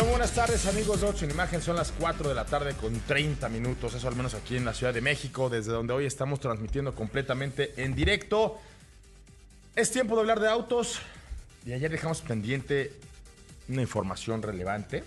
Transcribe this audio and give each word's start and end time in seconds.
Hola, 0.00 0.10
buenas 0.10 0.32
tardes 0.32 0.64
amigos 0.66 1.00
de 1.00 1.08
8 1.08 1.24
en 1.24 1.32
Imagen. 1.32 1.60
Son 1.60 1.74
las 1.74 1.90
4 1.90 2.28
de 2.28 2.34
la 2.36 2.44
tarde 2.44 2.74
con 2.74 3.00
30 3.00 3.48
minutos, 3.48 3.94
eso 3.94 4.06
al 4.06 4.14
menos 4.14 4.32
aquí 4.34 4.56
en 4.56 4.64
la 4.64 4.72
Ciudad 4.72 4.94
de 4.94 5.00
México, 5.00 5.50
desde 5.50 5.72
donde 5.72 5.92
hoy 5.92 6.06
estamos 6.06 6.38
transmitiendo 6.38 6.94
completamente 6.94 7.74
en 7.82 7.96
directo. 7.96 8.60
Es 9.74 9.90
tiempo 9.90 10.14
de 10.14 10.20
hablar 10.20 10.38
de 10.38 10.48
autos 10.48 11.00
y 11.66 11.72
ayer 11.72 11.90
dejamos 11.90 12.20
pendiente 12.20 12.92
una 13.68 13.82
información 13.82 14.40
relevante, 14.40 15.02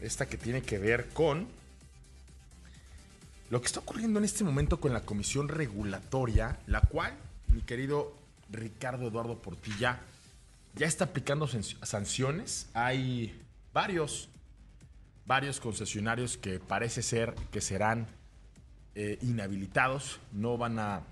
esta 0.00 0.24
que 0.24 0.38
tiene 0.38 0.62
que 0.62 0.78
ver 0.78 1.08
con 1.10 1.46
lo 3.50 3.60
que 3.60 3.66
está 3.66 3.80
ocurriendo 3.80 4.20
en 4.20 4.24
este 4.24 4.42
momento 4.42 4.80
con 4.80 4.94
la 4.94 5.02
Comisión 5.02 5.50
Regulatoria, 5.50 6.58
la 6.66 6.80
cual, 6.80 7.12
mi 7.48 7.60
querido 7.60 8.14
Ricardo 8.50 9.06
Eduardo 9.06 9.42
Portilla, 9.42 10.00
ya 10.76 10.86
está 10.86 11.04
aplicando 11.04 11.46
sanciones. 11.46 12.68
Hay 12.72 13.38
varios, 13.78 14.28
varios 15.24 15.60
concesionarios 15.60 16.36
que 16.36 16.58
parece 16.58 17.00
ser 17.00 17.36
que 17.52 17.60
serán 17.60 18.08
eh, 18.96 19.20
inhabilitados, 19.22 20.18
no 20.32 20.58
van 20.58 20.80
a 20.80 21.02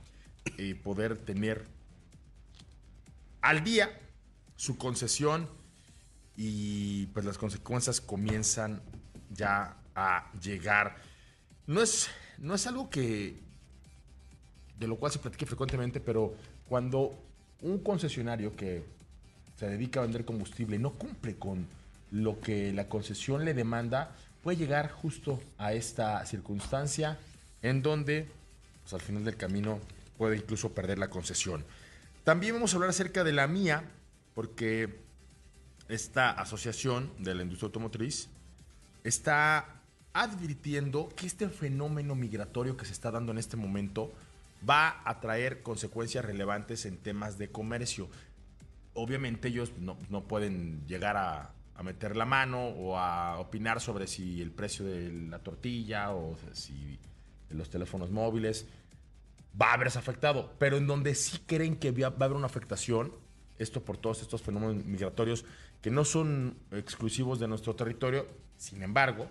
eh, 0.59 0.75
poder 0.75 1.16
tener 1.16 1.65
al 3.41 3.62
día 3.62 3.97
su 4.56 4.77
concesión 4.79 5.48
y 6.37 7.06
pues 7.15 7.25
las 7.25 7.39
consecuencias 7.39 8.01
comienzan 8.01 8.83
ya 9.30 9.77
a 9.95 10.28
llegar. 10.42 10.97
No 11.69 11.80
es, 11.80 12.09
no 12.39 12.56
es 12.56 12.67
algo 12.67 12.91
que 12.91 13.39
de 14.77 14.89
lo 14.89 14.97
cual 14.97 15.12
se 15.12 15.20
platique 15.20 15.47
frecuentemente, 15.47 16.01
pero 16.01 16.34
cuando 16.69 17.17
un 17.62 17.78
concesionario 17.78 18.56
que 18.56 18.83
se 19.56 19.69
dedica 19.69 20.01
a 20.01 20.03
vender 20.03 20.25
combustible 20.25 20.80
no 20.80 20.91
cumple 20.91 21.37
con 21.37 21.76
lo 22.10 22.41
que 22.41 22.73
la 22.73 22.88
concesión 22.88 23.45
le 23.45 23.55
demanda, 23.55 24.14
puede 24.42 24.59
llegar 24.59 24.91
justo 24.91 25.42
a 25.58 25.72
esta 25.72 26.25
circunstancia 26.25 27.19
en 27.62 27.83
donde, 27.83 28.28
pues, 28.83 28.94
al 28.94 29.00
final 29.00 29.25
del 29.25 29.36
camino, 29.36 29.81
puede 30.16 30.36
incluso 30.36 30.72
perder 30.72 30.98
la 30.98 31.11
concesión. 31.11 31.64
También 32.25 32.55
vamos 32.55 32.72
a 32.72 32.77
hablar 32.77 32.91
acerca 32.91 33.25
de 33.25 33.33
la 33.33 33.47
mía, 33.47 33.84
porque 34.34 35.00
esta 35.89 36.31
asociación 36.31 37.11
de 37.19 37.34
la 37.34 37.42
industria 37.42 37.66
automotriz 37.66 38.28
está 39.05 39.81
advirtiendo 40.12 41.09
que 41.14 41.27
este 41.27 41.48
fenómeno 41.48 42.14
migratorio 42.14 42.77
que 42.77 42.86
se 42.86 42.92
está 42.92 43.11
dando 43.11 43.33
en 43.33 43.38
este 43.38 43.56
momento 43.56 44.12
va 44.69 45.03
a 45.05 45.20
traer 45.20 45.62
consecuencias 45.62 46.25
relevantes 46.25 46.86
en 46.86 46.97
temas 46.97 47.38
de 47.38 47.50
comercio. 47.50 48.09
Obviamente 48.94 49.48
ellos 49.48 49.72
no, 49.78 49.97
no 50.09 50.22
pueden 50.22 50.86
llegar 50.86 51.16
a, 51.16 51.53
a 51.77 51.82
meter 51.82 52.16
la 52.16 52.24
mano 52.24 52.69
o 52.69 52.98
a 52.98 53.38
opinar 53.38 53.80
sobre 53.80 54.06
si 54.06 54.41
el 54.41 54.50
precio 54.50 54.84
de 54.84 55.10
la 55.12 55.38
tortilla 55.38 56.12
o 56.12 56.36
si 56.52 56.98
los 57.50 57.70
teléfonos 57.70 58.10
móviles 58.10 58.66
va 59.60 59.72
a 59.72 59.77
verse 59.77 59.98
afectado, 59.98 60.52
pero 60.58 60.77
en 60.77 60.86
donde 60.86 61.14
sí 61.14 61.41
creen 61.47 61.77
que 61.77 61.91
va 61.91 62.08
a 62.08 62.24
haber 62.24 62.36
una 62.36 62.47
afectación, 62.47 63.12
esto 63.58 63.84
por 63.84 63.97
todos 63.97 64.22
estos 64.22 64.42
fenómenos 64.42 64.84
migratorios 64.84 65.44
que 65.80 65.91
no 65.91 66.04
son 66.04 66.56
exclusivos 66.72 67.38
de 67.38 67.48
nuestro 67.48 67.74
territorio, 67.74 68.27
sin 68.56 68.82
embargo, 68.82 69.28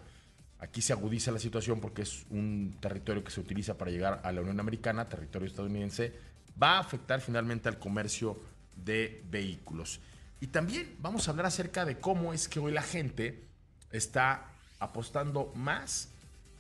aquí 0.59 0.81
se 0.81 0.93
agudiza 0.93 1.31
la 1.31 1.39
situación 1.39 1.79
porque 1.79 2.03
es 2.03 2.25
un 2.29 2.77
territorio 2.79 3.23
que 3.23 3.31
se 3.31 3.39
utiliza 3.39 3.77
para 3.77 3.91
llegar 3.91 4.21
a 4.23 4.31
la 4.31 4.41
Unión 4.41 4.59
Americana, 4.59 5.05
territorio 5.05 5.47
estadounidense, 5.47 6.13
va 6.61 6.77
a 6.77 6.79
afectar 6.79 7.21
finalmente 7.21 7.69
al 7.69 7.77
comercio 7.77 8.39
de 8.75 9.23
vehículos. 9.29 9.99
Y 10.39 10.47
también 10.47 10.95
vamos 10.99 11.27
a 11.27 11.31
hablar 11.31 11.45
acerca 11.45 11.85
de 11.85 11.99
cómo 11.99 12.33
es 12.33 12.47
que 12.47 12.59
hoy 12.59 12.71
la 12.71 12.81
gente 12.81 13.43
está 13.91 14.45
apostando 14.79 15.51
más 15.55 16.09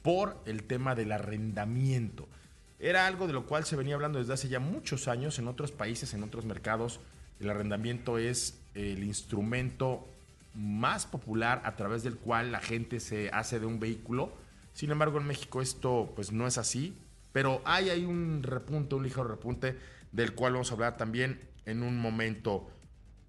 por 0.01 0.41
el 0.45 0.63
tema 0.63 0.95
del 0.95 1.11
arrendamiento. 1.11 2.27
Era 2.79 3.07
algo 3.07 3.27
de 3.27 3.33
lo 3.33 3.45
cual 3.45 3.65
se 3.65 3.75
venía 3.75 3.95
hablando 3.95 4.19
desde 4.19 4.33
hace 4.33 4.49
ya 4.49 4.59
muchos 4.59 5.07
años 5.07 5.39
en 5.39 5.47
otros 5.47 5.71
países, 5.71 6.13
en 6.13 6.23
otros 6.23 6.45
mercados. 6.45 6.99
El 7.39 7.49
arrendamiento 7.49 8.17
es 8.17 8.59
el 8.73 9.03
instrumento 9.03 10.07
más 10.53 11.05
popular 11.05 11.61
a 11.65 11.75
través 11.75 12.03
del 12.03 12.15
cual 12.15 12.51
la 12.51 12.59
gente 12.59 12.99
se 12.99 13.29
hace 13.29 13.59
de 13.59 13.65
un 13.65 13.79
vehículo. 13.79 14.31
Sin 14.73 14.91
embargo, 14.91 15.19
en 15.19 15.27
México 15.27 15.61
esto 15.61 16.11
pues 16.15 16.31
no 16.31 16.47
es 16.47 16.57
así, 16.57 16.97
pero 17.33 17.61
hay, 17.65 17.89
hay 17.89 18.05
un 18.05 18.43
repunte, 18.43 18.95
un 18.95 19.03
ligero 19.03 19.27
repunte 19.27 19.77
del 20.11 20.33
cual 20.33 20.53
vamos 20.53 20.71
a 20.71 20.75
hablar 20.75 20.97
también 20.97 21.41
en 21.65 21.83
un 21.83 21.97
momento. 21.97 22.69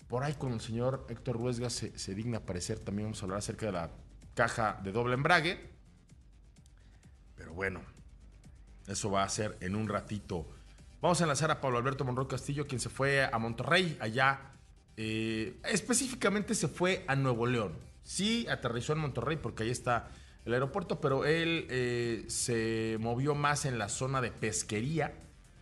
Por 0.09 0.22
ahí 0.22 0.34
con 0.34 0.53
el 0.53 0.61
señor 0.61 1.06
Héctor 1.09 1.37
Ruesga 1.37 1.69
se, 1.69 2.15
digna 2.15 2.39
aparecer. 2.39 2.78
También 2.78 3.06
vamos 3.06 3.22
a 3.22 3.25
hablar 3.25 3.39
acerca 3.39 3.67
de 3.67 3.72
la 3.72 3.91
caja 4.34 4.81
de 4.84 4.93
doble 4.93 5.15
embrague. 5.15 5.71
Pero 7.34 7.53
bueno, 7.53 7.81
eso 8.87 9.11
va 9.11 9.25
a 9.25 9.28
ser 9.28 9.56
en 9.61 9.75
un 9.75 9.89
ratito. 9.89 10.49
Vamos 11.00 11.21
a 11.21 11.25
enlazar 11.25 11.50
a 11.50 11.61
Pablo 11.61 11.78
Alberto 11.78 12.05
Monroy 12.05 12.28
Castillo, 12.28 12.66
quien 12.66 12.81
se 12.81 12.89
fue 12.89 13.25
a 13.25 13.39
Monterrey, 13.39 13.97
allá. 14.00 14.53
Eh, 14.97 15.61
específicamente 15.65 16.55
se 16.55 16.69
fue 16.69 17.05
a 17.09 17.16
Nuevo 17.16 17.47
León. 17.47 17.72
Sí, 18.03 18.47
aterrizó 18.49 18.93
en 18.93 19.00
Monterrey 19.00 19.37
porque 19.37 19.65
ahí 19.65 19.71
está 19.71 20.11
el 20.45 20.55
aeropuerto, 20.55 21.00
pero 21.00 21.25
él 21.25 21.66
eh, 21.69 22.25
se 22.28 22.97
movió 23.00 23.34
más 23.34 23.65
en 23.65 23.78
la 23.78 23.89
zona 23.89 24.21
de 24.21 24.31
Pesquería, 24.31 25.12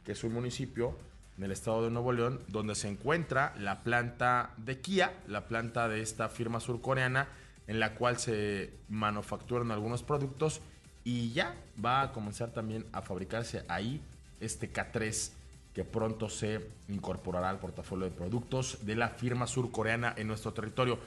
que 0.05 0.13
es 0.13 0.23
un 0.23 0.35
municipio 0.35 0.97
en 1.37 1.45
el 1.45 1.53
estado 1.53 1.85
de 1.85 1.91
Nuevo 1.91 2.13
León, 2.13 2.41
donde 2.49 2.75
se 2.75 2.89
encuentra 2.89 3.55
la 3.59 3.83
planta 3.83 4.51
de 4.57 4.81
Kia, 4.81 5.13
la 5.27 5.47
planta 5.49 5.89
de 5.89 6.01
esta 6.01 6.29
firma 6.29 6.61
surcoreana, 6.61 7.29
en 7.67 7.81
la 7.81 7.95
cual 7.95 8.19
se 8.19 8.73
manufacturan 8.89 9.71
algunos 9.71 10.03
productos 10.03 10.61
y 11.03 11.33
ya 11.33 11.55
va 11.85 12.03
a 12.03 12.13
comenzar 12.13 12.51
también 12.51 12.87
a 12.93 13.03
fabricarse 13.03 13.65
ahí 13.69 14.01
este 14.41 14.73
K3 14.73 15.31
que 15.75 15.85
pronto 15.85 16.29
se 16.29 16.61
incorporará 16.89 17.51
al 17.51 17.59
portafolio 17.59 18.05
de 18.05 18.13
productos 18.13 18.79
de 18.83 18.95
la 18.95 19.09
firma 19.09 19.47
surcoreana 19.47 20.15
en 20.17 20.29
nuestro 20.29 20.53
territorio. 20.53 20.99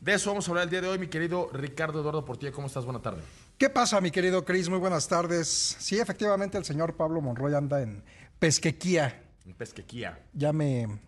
De 0.00 0.14
eso 0.14 0.30
vamos 0.30 0.48
a 0.48 0.50
hablar 0.50 0.64
el 0.64 0.70
día 0.70 0.80
de 0.80 0.88
hoy, 0.88 0.98
mi 0.98 1.08
querido 1.08 1.50
Ricardo 1.52 2.00
Eduardo 2.00 2.24
Portilla. 2.24 2.52
¿Cómo 2.52 2.66
estás? 2.66 2.84
Buena 2.84 3.00
tarde. 3.00 3.22
¿Qué 3.56 3.68
pasa, 3.70 4.00
mi 4.00 4.10
querido 4.10 4.44
Cris? 4.44 4.68
Muy 4.68 4.78
buenas 4.78 5.08
tardes. 5.08 5.76
Sí, 5.78 5.98
efectivamente, 5.98 6.58
el 6.58 6.64
señor 6.64 6.96
Pablo 6.96 7.20
Monroy 7.20 7.54
anda 7.54 7.80
en 7.80 8.02
Pesquequía. 8.38 9.27
En 9.48 9.54
Pesquequía. 9.54 10.22
Ya 10.34 10.52
me. 10.52 11.00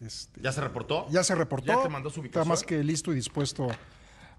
Este, 0.00 0.40
¿Ya 0.40 0.52
se 0.52 0.60
reportó? 0.60 1.08
Ya 1.10 1.24
se 1.24 1.34
reportó. 1.34 1.66
¿Ya 1.66 1.82
te 1.82 1.88
mandó 1.88 2.10
su 2.10 2.20
ubicación? 2.20 2.42
Está 2.42 2.48
más 2.48 2.62
que 2.62 2.84
listo 2.84 3.10
y 3.10 3.16
dispuesto 3.16 3.66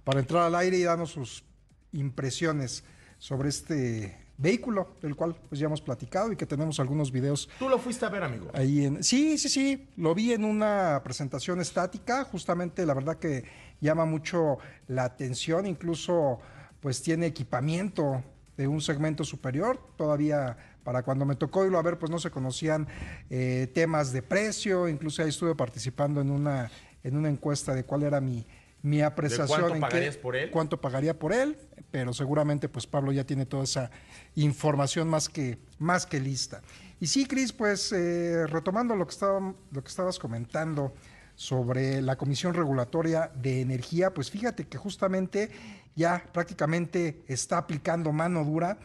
para 0.06 0.22
entrar 0.22 0.44
al 0.44 0.56
aire 0.56 0.78
y 0.78 0.84
darnos 0.84 1.12
sus 1.12 1.44
impresiones 1.92 2.86
sobre 3.18 3.50
este 3.50 4.18
vehículo, 4.38 4.96
del 5.02 5.18
cual 5.18 5.36
pues 5.50 5.60
ya 5.60 5.66
hemos 5.66 5.82
platicado 5.82 6.32
y 6.32 6.38
que 6.38 6.46
tenemos 6.46 6.80
algunos 6.80 7.12
videos. 7.12 7.50
¿Tú 7.60 7.68
lo 7.68 7.78
fuiste 7.80 8.06
a 8.06 8.10
ver, 8.10 8.24
amigo? 8.24 8.50
Ahí 8.54 8.86
en, 8.86 9.04
sí, 9.04 9.38
sí, 9.38 9.50
sí, 9.50 9.90
lo 9.98 10.16
vi 10.16 10.32
en 10.32 10.46
una 10.46 11.02
presentación 11.04 11.60
estática, 11.60 12.24
justamente 12.24 12.86
la 12.86 12.94
verdad 12.94 13.18
que 13.18 13.44
llama 13.82 14.06
mucho 14.06 14.60
la 14.88 15.04
atención, 15.04 15.68
incluso 15.68 16.40
pues 16.80 17.02
tiene 17.02 17.26
equipamiento 17.26 18.24
de 18.56 18.70
un 18.70 18.80
segmento 18.80 19.26
superior, 19.26 19.82
todavía 19.98 20.69
para 20.84 21.04
cuando 21.04 21.26
me 21.26 21.36
tocó 21.36 21.66
irlo 21.66 21.78
a 21.78 21.82
ver 21.82 21.98
pues 22.00 22.10
no 22.12 22.20
se 22.20 22.32
conocían 22.32 22.88
eh, 23.30 23.70
temas 23.74 24.12
de 24.12 24.22
precio, 24.22 24.88
incluso 24.88 25.22
ahí 25.22 25.30
estuve 25.30 25.56
participando 25.56 26.22
en 26.22 26.32
una, 26.32 26.72
en 27.04 27.16
una 27.18 27.30
encuesta 27.30 27.74
de 27.74 27.84
cuál 27.84 28.04
era 28.04 28.20
mi, 28.22 28.46
mi 28.82 29.02
apreciación 29.02 29.48
cuánto 29.62 29.76
en 29.76 29.82
pagarías 29.82 30.16
qué- 30.16 30.22
por 30.22 30.36
él? 30.36 30.52
cuánto 30.52 30.80
pagaría 30.82 31.18
por 31.20 31.34
él, 31.34 31.58
pero 31.92 32.14
seguramente 32.14 32.70
pues 32.70 32.88
Pablo 32.88 33.12
ya 33.12 33.24
tiene 33.26 33.46
toda 33.46 33.64
esa 33.64 33.92
información 34.36 35.08
más 35.10 35.30
que, 35.30 35.58
más 35.80 36.06
que 36.06 36.20
lista. 36.20 36.62
Y 37.02 37.08
sí, 37.08 37.26
Cris, 37.26 37.54
pues 37.54 37.92
eh, 37.94 38.46
retomando 38.48 38.96
lo 38.96 39.06
que, 39.06 39.12
estaba, 39.14 39.40
lo 39.72 39.82
que 39.84 39.88
estabas 39.88 40.20
comentando 40.20 40.94
sobre 41.36 42.02
la 42.02 42.18
Comisión 42.18 42.54
Regulatoria 42.54 43.32
de 43.36 43.62
Energía, 43.62 44.14
pues 44.14 44.30
fíjate 44.30 44.68
que 44.68 44.78
justamente 44.78 45.50
ya 45.96 46.24
prácticamente 46.34 47.24
está 47.28 47.58
aplicando 47.58 48.12
mano 48.12 48.44
dura 48.44 48.78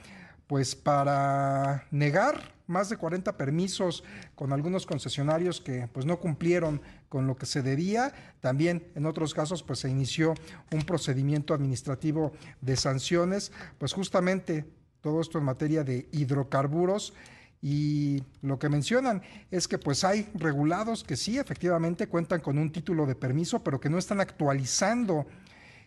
pues 0.46 0.74
para 0.74 1.86
negar 1.90 2.54
más 2.66 2.88
de 2.88 2.96
40 2.96 3.36
permisos 3.36 4.04
con 4.34 4.52
algunos 4.52 4.86
concesionarios 4.86 5.60
que 5.60 5.88
pues 5.92 6.06
no 6.06 6.18
cumplieron 6.18 6.80
con 7.08 7.26
lo 7.26 7.36
que 7.36 7.46
se 7.46 7.62
debía. 7.62 8.12
También 8.40 8.86
en 8.94 9.06
otros 9.06 9.34
casos 9.34 9.62
pues 9.62 9.80
se 9.80 9.90
inició 9.90 10.34
un 10.72 10.82
procedimiento 10.82 11.54
administrativo 11.54 12.32
de 12.60 12.76
sanciones, 12.76 13.52
pues 13.78 13.92
justamente 13.92 14.64
todo 15.00 15.20
esto 15.20 15.38
en 15.38 15.44
materia 15.44 15.84
de 15.84 16.08
hidrocarburos 16.12 17.12
y 17.60 18.22
lo 18.42 18.58
que 18.58 18.68
mencionan 18.68 19.22
es 19.50 19.68
que 19.68 19.78
pues 19.78 20.04
hay 20.04 20.28
regulados 20.34 21.02
que 21.02 21.16
sí 21.16 21.38
efectivamente 21.38 22.08
cuentan 22.08 22.40
con 22.40 22.58
un 22.58 22.70
título 22.70 23.06
de 23.06 23.14
permiso, 23.14 23.64
pero 23.64 23.80
que 23.80 23.88
no 23.88 23.96
están 23.96 24.20
actualizando 24.20 25.26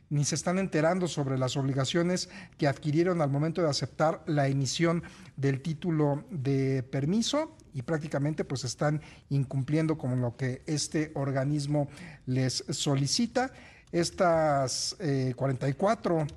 ni 0.10 0.26
se 0.26 0.36
están 0.36 0.58
enterando 0.58 1.08
sobre 1.08 1.38
las 1.38 1.58
obligaciones 1.58 2.30
que 2.58 2.68
adquirieron 2.68 3.22
al 3.22 3.30
momento 3.30 3.62
de 3.62 3.70
aceptar 3.70 4.24
la 4.26 4.48
emisión 4.48 5.04
del 5.36 5.62
título 5.62 6.26
de 6.30 6.84
permiso 6.84 7.56
y 7.74 7.82
prácticamente 7.82 8.44
pues 8.44 8.64
están 8.64 9.02
incumpliendo 9.30 9.98
con 9.98 10.22
lo 10.22 10.36
que 10.36 10.64
este 10.66 11.12
organismo 11.16 11.90
les 12.26 12.64
solicita. 12.70 13.52
estas 13.92 14.98
44 15.36 16.28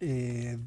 eh, 0.00 0.58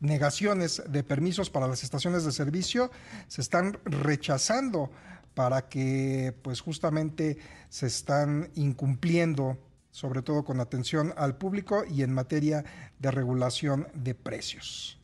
negaciones 0.00 0.82
de 0.88 1.02
permisos 1.02 1.50
para 1.50 1.66
las 1.66 1.82
estaciones 1.82 2.24
de 2.24 2.32
servicio 2.32 2.90
se 3.26 3.40
están 3.40 3.78
rechazando 3.84 4.90
para 5.34 5.68
que 5.68 6.34
pues 6.42 6.60
justamente 6.60 7.38
se 7.68 7.86
están 7.86 8.50
incumpliendo 8.54 9.58
sobre 9.90 10.22
todo 10.22 10.44
con 10.44 10.60
atención 10.60 11.14
al 11.16 11.36
público 11.36 11.84
y 11.88 12.02
en 12.02 12.12
materia 12.12 12.64
de 12.98 13.10
regulación 13.10 13.88
de 13.94 14.14
precios. 14.14 14.98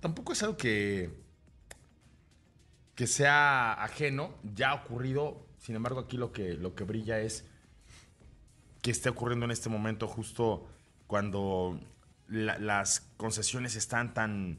tampoco 0.00 0.32
es 0.32 0.42
algo 0.42 0.56
que, 0.56 1.10
que 2.94 3.06
sea 3.06 3.72
ajeno, 3.74 4.34
ya 4.42 4.70
ha 4.70 4.74
ocurrido, 4.74 5.46
sin 5.58 5.76
embargo 5.76 6.00
aquí 6.00 6.16
lo 6.16 6.32
que, 6.32 6.54
lo 6.54 6.74
que 6.74 6.84
brilla 6.84 7.20
es 7.20 7.44
que 8.82 8.90
esté 8.90 9.08
ocurriendo 9.08 9.44
en 9.44 9.50
este 9.50 9.68
momento 9.68 10.08
justo 10.08 10.68
cuando 11.06 11.80
las 12.28 13.00
concesiones 13.16 13.76
están 13.76 14.14
tan 14.14 14.58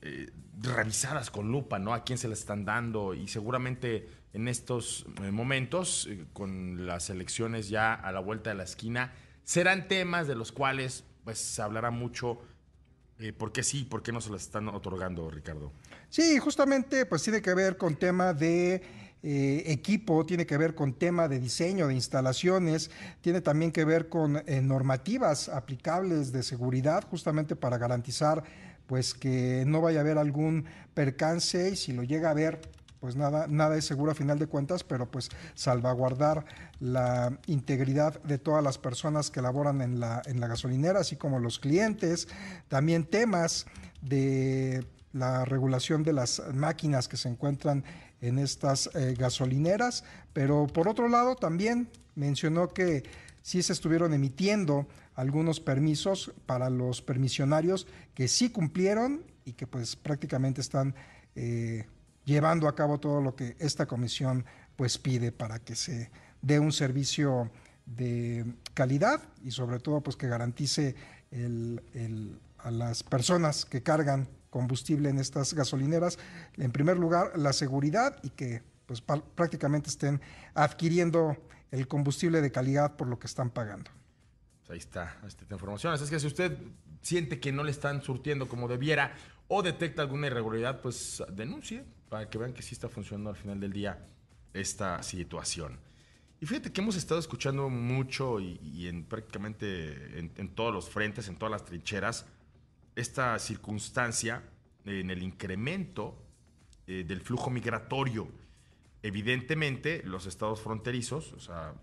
eh, 0.00 0.30
revisadas 0.60 1.30
con 1.30 1.50
lupa, 1.50 1.78
¿no? 1.78 1.92
A 1.92 2.04
quién 2.04 2.18
se 2.18 2.28
las 2.28 2.40
están 2.40 2.64
dando 2.64 3.14
y 3.14 3.28
seguramente 3.28 4.08
en 4.32 4.48
estos 4.48 5.06
eh, 5.22 5.30
momentos, 5.30 6.06
eh, 6.10 6.24
con 6.32 6.86
las 6.86 7.10
elecciones 7.10 7.68
ya 7.68 7.94
a 7.94 8.12
la 8.12 8.20
vuelta 8.20 8.50
de 8.50 8.56
la 8.56 8.64
esquina, 8.64 9.12
serán 9.44 9.88
temas 9.88 10.26
de 10.26 10.34
los 10.34 10.52
cuales 10.52 11.04
pues 11.24 11.38
se 11.38 11.62
hablará 11.62 11.90
mucho. 11.90 12.40
¿Por 13.36 13.50
qué 13.50 13.64
sí? 13.64 13.82
¿Por 13.82 14.04
qué 14.04 14.12
no 14.12 14.20
se 14.20 14.30
las 14.30 14.42
están 14.42 14.68
otorgando, 14.68 15.28
Ricardo? 15.28 15.72
Sí, 16.08 16.38
justamente 16.38 17.04
pues 17.04 17.24
tiene 17.24 17.42
que 17.42 17.52
ver 17.52 17.76
con 17.76 17.96
tema 17.96 18.32
de 18.32 18.80
eh, 19.20 19.64
equipo, 19.66 20.24
tiene 20.24 20.46
que 20.46 20.56
ver 20.56 20.76
con 20.76 20.94
tema 20.94 21.26
de 21.26 21.40
diseño, 21.40 21.88
de 21.88 21.94
instalaciones, 21.94 22.92
tiene 23.20 23.40
también 23.40 23.72
que 23.72 23.84
ver 23.84 24.08
con 24.08 24.36
eh, 24.46 24.62
normativas 24.62 25.48
aplicables 25.48 26.30
de 26.30 26.44
seguridad, 26.44 27.04
justamente 27.10 27.56
para 27.56 27.78
garantizar 27.78 28.44
pues 28.86 29.14
que 29.14 29.64
no 29.66 29.80
vaya 29.80 29.98
a 29.98 30.02
haber 30.02 30.18
algún 30.18 30.66
percance 30.94 31.70
y 31.70 31.76
si 31.76 31.92
lo 31.92 32.04
llega 32.04 32.28
a 32.28 32.30
haber, 32.30 32.60
pues 33.00 33.16
nada, 33.16 33.46
nada 33.48 33.76
es 33.76 33.84
seguro 33.84 34.12
a 34.12 34.14
final 34.14 34.38
de 34.38 34.46
cuentas, 34.46 34.84
pero 34.84 35.10
pues 35.10 35.28
salvaguardar 35.54 36.44
la 36.80 37.38
integridad 37.46 38.22
de 38.22 38.38
todas 38.38 38.62
las 38.62 38.78
personas 38.78 39.30
que 39.30 39.42
laboran 39.42 39.80
en 39.80 40.00
la, 40.00 40.22
en 40.26 40.40
la 40.40 40.48
gasolinera, 40.48 41.00
así 41.00 41.16
como 41.16 41.38
los 41.38 41.58
clientes, 41.58 42.28
también 42.68 43.04
temas 43.04 43.66
de 44.02 44.86
la 45.12 45.44
regulación 45.44 46.02
de 46.02 46.12
las 46.12 46.42
máquinas 46.54 47.08
que 47.08 47.16
se 47.16 47.28
encuentran 47.28 47.84
en 48.20 48.38
estas 48.38 48.90
eh, 48.94 49.14
gasolineras, 49.16 50.04
pero 50.32 50.66
por 50.66 50.88
otro 50.88 51.08
lado 51.08 51.36
también 51.36 51.88
mencionó 52.14 52.68
que 52.68 53.04
sí 53.42 53.62
se 53.62 53.72
estuvieron 53.72 54.12
emitiendo 54.12 54.86
algunos 55.14 55.60
permisos 55.60 56.32
para 56.46 56.68
los 56.70 57.00
permisionarios 57.00 57.86
que 58.14 58.28
sí 58.28 58.50
cumplieron 58.50 59.22
y 59.44 59.52
que 59.52 59.66
pues 59.66 59.96
prácticamente 59.96 60.60
están 60.60 60.94
eh, 61.34 61.86
llevando 62.28 62.68
a 62.68 62.74
cabo 62.74 63.00
todo 63.00 63.22
lo 63.22 63.34
que 63.34 63.56
esta 63.58 63.86
comisión 63.86 64.44
pues 64.76 64.98
pide 64.98 65.32
para 65.32 65.60
que 65.60 65.74
se 65.74 66.10
dé 66.42 66.58
un 66.58 66.72
servicio 66.72 67.50
de 67.86 68.44
calidad 68.74 69.22
y 69.42 69.50
sobre 69.50 69.80
todo 69.80 70.02
pues 70.02 70.14
que 70.14 70.28
garantice 70.28 70.94
a 72.58 72.70
las 72.70 73.02
personas 73.02 73.64
que 73.64 73.82
cargan 73.82 74.28
combustible 74.50 75.08
en 75.08 75.18
estas 75.18 75.54
gasolineras. 75.54 76.18
En 76.58 76.70
primer 76.70 76.98
lugar, 76.98 77.32
la 77.38 77.54
seguridad 77.54 78.18
y 78.22 78.28
que 78.30 78.62
pues, 78.84 79.00
prácticamente 79.00 79.88
estén 79.88 80.20
adquiriendo 80.52 81.34
el 81.70 81.88
combustible 81.88 82.42
de 82.42 82.52
calidad 82.52 82.96
por 82.96 83.08
lo 83.08 83.18
que 83.18 83.26
están 83.26 83.48
pagando. 83.48 83.90
Pues 84.60 84.70
ahí 84.70 84.78
está 84.78 85.18
esta 85.26 85.46
información. 85.50 85.94
Es 85.94 86.10
que 86.10 86.20
si 86.20 86.26
usted 86.26 86.58
siente 87.00 87.40
que 87.40 87.52
no 87.52 87.64
le 87.64 87.70
están 87.70 88.02
surtiendo 88.02 88.48
como 88.48 88.68
debiera 88.68 89.14
o 89.48 89.62
detecta 89.62 90.02
alguna 90.02 90.26
irregularidad, 90.26 90.82
pues 90.82 91.22
denuncie 91.32 91.84
para 92.08 92.28
que 92.28 92.38
vean 92.38 92.52
que 92.52 92.62
sí 92.62 92.74
está 92.74 92.88
funcionando 92.88 93.30
al 93.30 93.36
final 93.36 93.60
del 93.60 93.72
día 93.72 94.06
esta 94.52 95.02
situación. 95.02 95.78
Y 96.40 96.46
fíjate 96.46 96.72
que 96.72 96.80
hemos 96.80 96.96
estado 96.96 97.18
escuchando 97.18 97.68
mucho 97.68 98.38
y, 98.40 98.86
en 98.86 99.04
prácticamente 99.04 100.18
en 100.18 100.54
todos 100.54 100.72
los 100.72 100.88
frentes, 100.88 101.28
en 101.28 101.36
todas 101.36 101.50
las 101.50 101.64
trincheras, 101.64 102.26
esta 102.94 103.38
circunstancia 103.38 104.42
en 104.84 105.10
el 105.10 105.22
incremento 105.22 106.16
eh, 106.86 107.04
del 107.06 107.20
flujo 107.20 107.50
migratorio. 107.50 108.28
Evidentemente, 109.02 110.02
los 110.04 110.26
estados 110.26 110.60
fronterizos, 110.60 111.32
o 111.32 111.40
sea, 111.40 111.74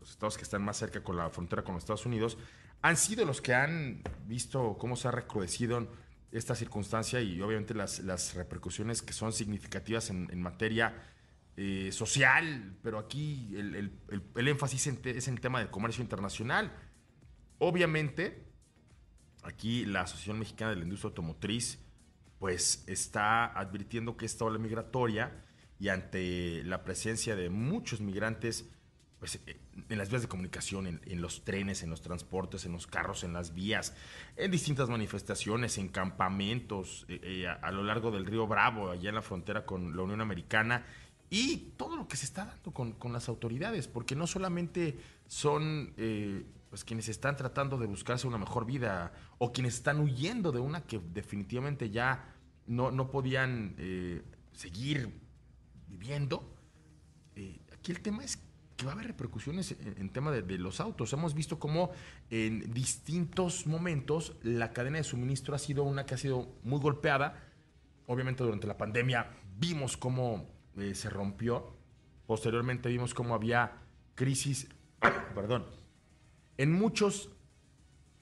los 0.00 0.10
estados 0.10 0.36
que 0.36 0.42
están 0.42 0.62
más 0.62 0.76
cerca 0.76 1.02
con 1.02 1.16
la 1.16 1.30
frontera 1.30 1.62
con 1.62 1.74
los 1.74 1.84
Estados 1.84 2.06
Unidos, 2.06 2.36
han 2.82 2.96
sido 2.96 3.24
los 3.24 3.40
que 3.40 3.54
han 3.54 4.02
visto 4.26 4.76
cómo 4.78 4.96
se 4.96 5.08
ha 5.08 5.10
recrudecido 5.10 5.88
esta 6.32 6.54
circunstancia 6.54 7.20
y 7.20 7.40
obviamente 7.40 7.74
las, 7.74 8.00
las 8.00 8.34
repercusiones 8.34 9.02
que 9.02 9.12
son 9.12 9.32
significativas 9.32 10.10
en, 10.10 10.40
materia 10.40 10.94
eh, 11.56 11.90
social, 11.92 12.76
pero 12.82 12.98
aquí 12.98 13.52
el, 13.56 13.92
el 14.36 14.48
énfasis 14.48 14.86
es 14.86 15.28
en 15.28 15.34
el 15.34 15.40
tema 15.40 15.58
del 15.58 15.70
comercio 15.70 16.02
internacional. 16.02 16.72
Obviamente, 17.58 18.50
Aquí 19.42 19.86
la 19.86 20.02
Asociación 20.02 20.38
Mexicana 20.38 20.70
de 20.70 20.76
la 20.76 20.82
Industria 20.82 21.08
Automotriz 21.08 21.78
pues 22.38 22.84
está 22.86 23.46
advirtiendo 23.46 24.16
que 24.16 24.26
esta 24.26 24.44
ola 24.44 24.58
migratoria 24.58 25.44
y 25.78 25.88
ante 25.88 26.62
la 26.64 26.84
presencia 26.84 27.36
de 27.36 27.50
muchos 27.50 28.00
migrantes 28.00 28.68
pues, 29.20 29.38
eh, 29.46 29.60
en 29.90 29.98
las 29.98 30.08
vías 30.08 30.22
de 30.22 30.28
comunicación, 30.28 30.86
en, 30.86 31.20
los 31.20 31.44
trenes, 31.44 31.82
en 31.82 31.90
los 31.90 32.00
transportes, 32.00 32.64
en 32.64 32.72
los 32.72 32.86
carros, 32.86 33.22
en 33.22 33.34
las 33.34 33.54
vías, 33.54 33.94
en 34.36 34.50
distintas 34.50 34.88
manifestaciones, 34.88 35.76
en 35.76 35.88
campamentos 35.88 37.04
eh, 37.08 37.20
eh, 37.22 37.46
a, 37.46 37.70
lo 37.70 37.84
largo 37.84 38.10
del 38.10 38.24
río 38.24 38.46
Bravo, 38.46 38.90
allá 38.90 39.10
en 39.10 39.14
la 39.14 39.22
frontera 39.22 39.66
con 39.66 39.94
la 39.94 40.02
Unión 40.02 40.22
Americana, 40.22 40.86
y 41.28 41.74
todo 41.76 41.96
lo 41.96 42.08
que 42.08 42.16
se 42.16 42.24
está 42.24 42.46
dando 42.46 42.72
con, 42.72 42.92
con 42.92 43.12
las 43.12 43.28
autoridades, 43.28 43.86
porque 43.86 44.16
no 44.16 44.26
solamente 44.26 44.98
son 45.28 45.94
pues 46.70 46.84
quienes 46.84 47.08
están 47.08 47.36
tratando 47.36 47.78
de 47.78 47.86
buscarse 47.86 48.26
una 48.26 48.38
mejor 48.38 48.66
vida 48.66 49.12
o 49.38 49.52
quienes 49.52 49.74
están 49.74 50.00
huyendo 50.00 50.50
de 50.50 50.58
una 50.58 50.80
que 50.82 50.98
definitivamente 50.98 51.90
ya 51.90 52.34
no, 52.66 52.90
no 52.90 53.12
podían 53.12 53.76
seguir 54.52 55.20
viviendo. 55.86 56.52
Aquí 57.72 57.92
el 57.92 58.00
tema 58.00 58.24
es 58.24 58.42
que 58.80 58.86
va 58.86 58.92
a 58.92 58.94
haber 58.94 59.08
repercusiones 59.08 59.76
en, 59.98 60.08
tema 60.08 60.30
de, 60.30 60.58
los 60.58 60.80
autos. 60.80 61.12
Hemos 61.12 61.34
visto 61.34 61.58
cómo 61.58 61.90
en 62.30 62.72
distintos 62.72 63.66
momentos 63.66 64.36
la 64.42 64.72
cadena 64.72 64.96
de 64.96 65.04
suministro 65.04 65.54
ha 65.54 65.58
sido 65.58 65.84
una 65.84 66.06
que 66.06 66.14
ha 66.14 66.18
sido 66.18 66.48
muy 66.62 66.80
golpeada. 66.80 67.44
Obviamente 68.06 68.42
durante 68.42 68.66
la 68.66 68.78
pandemia 68.78 69.30
vimos 69.58 69.98
cómo 69.98 70.48
eh, 70.78 70.94
se 70.94 71.10
rompió. 71.10 71.76
Posteriormente 72.26 72.88
vimos 72.88 73.12
cómo 73.12 73.34
había 73.34 73.82
crisis, 74.14 74.68
perdón, 75.34 75.66
en 76.56 76.72
muchos 76.72 77.28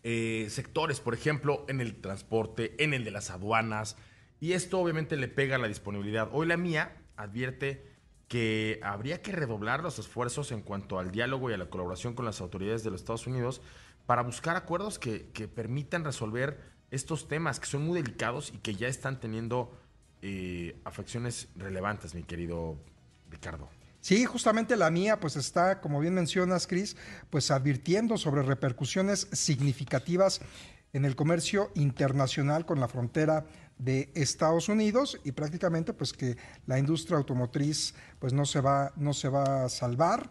eh, 0.03 0.49
sectores, 0.51 0.99
por 0.99 1.15
ejemplo, 1.15 1.65
en 1.69 1.81
el 1.81 2.01
transporte, 2.01 2.83
en 2.83 2.95
el 2.95 3.05
de 3.05 3.13
las 3.13 3.31
aduanas, 3.31 3.97
y 4.41 4.55
esto 4.55 4.81
obviamente 4.81 5.17
le 5.17 5.29
pega 5.29 5.55
a 5.55 5.59
la 5.61 5.69
disponibilidad. 5.69 6.29
Hoy 6.33 6.49
la 6.49 6.57
mía 6.57 6.97
advierte 7.17 7.88
que 8.29 8.79
habría 8.83 9.23
que 9.23 9.33
redoblar 9.33 9.83
los 9.83 9.99
esfuerzos 9.99 10.53
en 10.53 10.61
cuanto 10.61 10.99
al 10.99 11.11
diálogo 11.11 11.51
y 11.51 11.55
a 11.55 11.57
la 11.57 11.71
colaboración 11.71 12.15
con 12.15 12.27
las 12.27 12.41
autoridades 12.41 12.85
de 12.85 12.91
los 12.91 13.01
Estados 13.01 13.27
Unidos 13.27 13.63
para 14.07 14.23
buscar 14.23 14.57
acuerdos 14.57 14.99
que, 14.99 15.21
permitan 15.55 16.05
resolver 16.05 16.61
estos 16.91 17.29
temas 17.29 17.59
que 17.59 17.67
son 17.67 17.85
muy 17.85 18.01
delicados 18.01 18.53
y 18.55 18.59
que 18.59 18.75
ya 18.75 18.89
están 18.89 19.19
teniendo 19.21 19.73
eh, 20.23 20.79
afecciones 20.85 21.49
relevantes, 21.57 22.15
mi 22.15 22.23
querido 22.23 22.79
Ricardo. 23.31 23.69
Sí, 24.01 24.25
justamente 24.25 24.77
la 24.77 24.91
mía 24.91 25.21
pues 25.21 25.37
está, 25.37 25.81
como 25.81 26.01
bien 26.01 26.15
mencionas, 26.15 26.67
Cris, 26.67 26.97
pues 27.31 27.51
advirtiendo 27.51 28.17
sobre 28.17 28.43
repercusiones 28.43 29.29
significativas 29.33 30.41
en 30.93 31.05
el 31.05 31.17
comercio 31.17 31.71
internacional 31.75 32.65
con 32.65 32.81
la 32.81 32.89
frontera 32.89 33.45
de 33.79 34.11
Estados 34.15 34.69
Unidos 34.69 35.19
y 35.25 35.33
prácticamente 35.33 35.93
pues 35.93 36.13
que 36.13 36.37
la 36.67 36.79
industria 36.79 37.17
automotriz 37.17 37.95
pues 38.19 38.33
no 38.33 38.45
se 38.45 38.61
va, 38.61 38.93
no 38.97 39.13
se 39.13 39.29
va 39.29 39.65
a 39.65 39.69
salvar. 39.69 40.31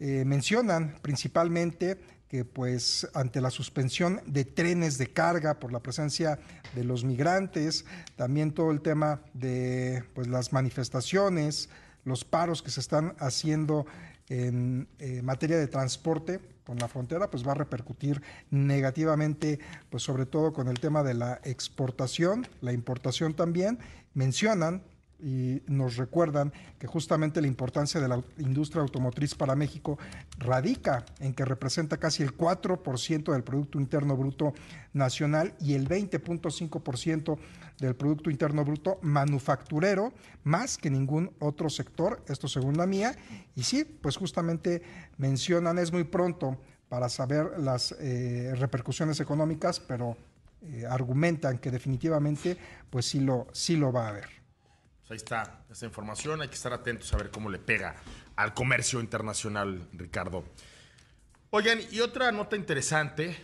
Eh, 0.00 0.24
mencionan 0.24 0.98
principalmente 1.02 2.00
que 2.28 2.44
pues 2.44 3.08
ante 3.14 3.40
la 3.40 3.50
suspensión 3.50 4.20
de 4.26 4.44
trenes 4.44 4.98
de 4.98 5.12
carga 5.12 5.60
por 5.60 5.72
la 5.72 5.80
presencia 5.80 6.38
de 6.74 6.84
los 6.84 7.04
migrantes, 7.04 7.84
también 8.16 8.52
todo 8.52 8.70
el 8.72 8.80
tema 8.80 9.20
de 9.34 10.02
pues 10.14 10.26
las 10.26 10.52
manifestaciones, 10.52 11.68
los 12.04 12.24
paros 12.24 12.62
que 12.62 12.70
se 12.70 12.80
están 12.80 13.14
haciendo 13.18 13.86
en 14.28 14.88
eh, 14.98 15.22
materia 15.22 15.58
de 15.58 15.68
transporte 15.68 16.40
con 16.64 16.78
la 16.78 16.88
frontera, 16.88 17.30
pues 17.30 17.46
va 17.46 17.52
a 17.52 17.56
repercutir 17.56 18.22
negativamente, 18.50 19.60
pues 19.90 20.02
sobre 20.02 20.26
todo 20.26 20.52
con 20.52 20.68
el 20.68 20.80
tema 20.80 21.02
de 21.02 21.14
la 21.14 21.40
exportación, 21.44 22.46
la 22.60 22.72
importación 22.72 23.34
también. 23.34 23.78
Mencionan 24.14 24.82
y 25.24 25.62
nos 25.66 25.96
recuerdan 25.96 26.52
que 26.78 26.86
justamente 26.86 27.40
la 27.40 27.46
importancia 27.46 27.98
de 27.98 28.08
la 28.08 28.22
industria 28.36 28.82
automotriz 28.82 29.34
para 29.34 29.56
México 29.56 29.98
radica 30.38 31.06
en 31.18 31.32
que 31.32 31.46
representa 31.46 31.96
casi 31.96 32.22
el 32.22 32.36
4% 32.36 33.32
del 33.32 33.42
Producto 33.42 33.80
Interno 33.80 34.18
Bruto 34.18 34.52
Nacional 34.92 35.54
y 35.60 35.72
el 35.72 35.88
20.5% 35.88 37.38
del 37.78 37.96
Producto 37.96 38.30
Interno 38.30 38.66
Bruto 38.66 38.98
manufacturero, 39.00 40.12
más 40.42 40.76
que 40.76 40.90
ningún 40.90 41.32
otro 41.38 41.70
sector, 41.70 42.22
esto 42.28 42.46
según 42.46 42.76
la 42.76 42.86
mía. 42.86 43.16
Y 43.56 43.62
sí, 43.62 43.84
pues 43.84 44.18
justamente 44.18 44.82
mencionan, 45.16 45.78
es 45.78 45.90
muy 45.90 46.04
pronto 46.04 46.58
para 46.90 47.08
saber 47.08 47.58
las 47.58 47.92
eh, 47.98 48.52
repercusiones 48.56 49.20
económicas, 49.20 49.80
pero 49.80 50.18
eh, 50.60 50.84
argumentan 50.86 51.56
que 51.58 51.70
definitivamente 51.70 52.58
pues 52.90 53.06
sí 53.06 53.20
lo, 53.20 53.46
sí 53.52 53.76
lo 53.76 53.90
va 53.90 54.06
a 54.06 54.08
haber. 54.10 54.43
Pues 55.06 55.10
ahí 55.10 55.16
está 55.16 55.66
esa 55.70 55.84
información, 55.84 56.40
hay 56.40 56.48
que 56.48 56.54
estar 56.54 56.72
atentos 56.72 57.12
a 57.12 57.18
ver 57.18 57.30
cómo 57.30 57.50
le 57.50 57.58
pega 57.58 57.94
al 58.36 58.54
comercio 58.54 59.00
internacional, 59.00 59.86
Ricardo. 59.92 60.44
Oigan, 61.50 61.78
y 61.90 62.00
otra 62.00 62.32
nota 62.32 62.56
interesante, 62.56 63.36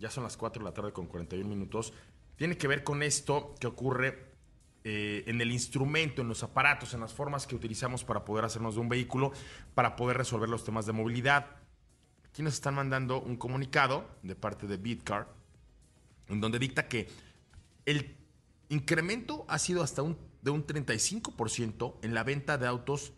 ya 0.00 0.10
son 0.10 0.24
las 0.24 0.36
4 0.36 0.64
de 0.64 0.68
la 0.68 0.74
tarde 0.74 0.92
con 0.92 1.06
41 1.06 1.48
minutos, 1.48 1.92
tiene 2.34 2.58
que 2.58 2.66
ver 2.66 2.82
con 2.82 3.04
esto 3.04 3.54
que 3.60 3.68
ocurre 3.68 4.32
eh, 4.82 5.22
en 5.28 5.40
el 5.40 5.52
instrumento, 5.52 6.22
en 6.22 6.28
los 6.28 6.42
aparatos, 6.42 6.92
en 6.92 6.98
las 6.98 7.14
formas 7.14 7.46
que 7.46 7.54
utilizamos 7.54 8.02
para 8.02 8.24
poder 8.24 8.44
hacernos 8.44 8.74
de 8.74 8.80
un 8.80 8.88
vehículo, 8.88 9.30
para 9.76 9.94
poder 9.94 10.16
resolver 10.16 10.48
los 10.48 10.64
temas 10.64 10.86
de 10.86 10.92
movilidad. 10.92 11.46
Aquí 12.28 12.42
nos 12.42 12.54
están 12.54 12.74
mandando 12.74 13.20
un 13.20 13.36
comunicado 13.36 14.08
de 14.24 14.34
parte 14.34 14.66
de 14.66 14.76
Bitcar, 14.76 15.28
en 16.26 16.40
donde 16.40 16.58
dicta 16.58 16.88
que 16.88 17.08
el 17.84 18.16
incremento 18.70 19.44
ha 19.46 19.60
sido 19.60 19.84
hasta 19.84 20.02
un, 20.02 20.18
de 20.46 20.52
un 20.52 20.64
35% 20.64 21.96
en 22.02 22.14
la 22.14 22.22
venta 22.22 22.56
de 22.56 22.68
autos 22.68 23.12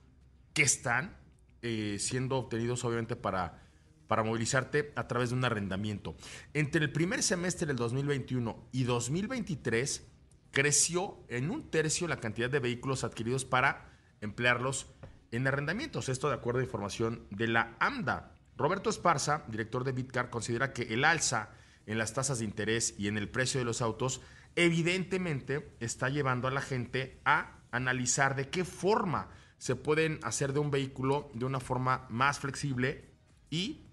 que 0.54 0.62
están 0.62 1.14
eh, 1.60 1.98
siendo 2.00 2.38
obtenidos 2.38 2.84
obviamente 2.84 3.16
para, 3.16 3.62
para 4.06 4.22
movilizarte 4.22 4.94
a 4.96 5.06
través 5.06 5.28
de 5.28 5.36
un 5.36 5.44
arrendamiento. 5.44 6.16
Entre 6.54 6.82
el 6.82 6.90
primer 6.90 7.22
semestre 7.22 7.66
del 7.66 7.76
2021 7.76 8.70
y 8.72 8.84
2023 8.84 10.06
creció 10.52 11.18
en 11.28 11.50
un 11.50 11.70
tercio 11.70 12.08
la 12.08 12.16
cantidad 12.16 12.48
de 12.48 12.60
vehículos 12.60 13.04
adquiridos 13.04 13.44
para 13.44 13.92
emplearlos 14.22 14.86
en 15.30 15.46
arrendamientos. 15.46 16.08
Esto 16.08 16.28
de 16.28 16.34
acuerdo 16.34 16.60
a 16.60 16.64
información 16.64 17.26
de 17.30 17.48
la 17.48 17.76
AMDA. 17.78 18.32
Roberto 18.56 18.88
Esparza, 18.88 19.44
director 19.48 19.84
de 19.84 19.92
Bitcar, 19.92 20.30
considera 20.30 20.72
que 20.72 20.94
el 20.94 21.04
alza 21.04 21.50
en 21.84 21.98
las 21.98 22.14
tasas 22.14 22.38
de 22.38 22.46
interés 22.46 22.94
y 22.96 23.08
en 23.08 23.18
el 23.18 23.28
precio 23.28 23.60
de 23.60 23.66
los 23.66 23.82
autos, 23.82 24.22
evidentemente 24.56 25.76
está 25.80 26.08
llevando 26.08 26.48
a 26.48 26.50
la 26.50 26.60
gente 26.60 27.20
a 27.24 27.58
analizar 27.70 28.34
de 28.34 28.48
qué 28.48 28.64
forma 28.64 29.28
se 29.58 29.76
pueden 29.76 30.20
hacer 30.22 30.52
de 30.52 30.60
un 30.60 30.70
vehículo 30.70 31.30
de 31.34 31.44
una 31.44 31.60
forma 31.60 32.06
más 32.08 32.38
flexible 32.38 33.10
y 33.50 33.84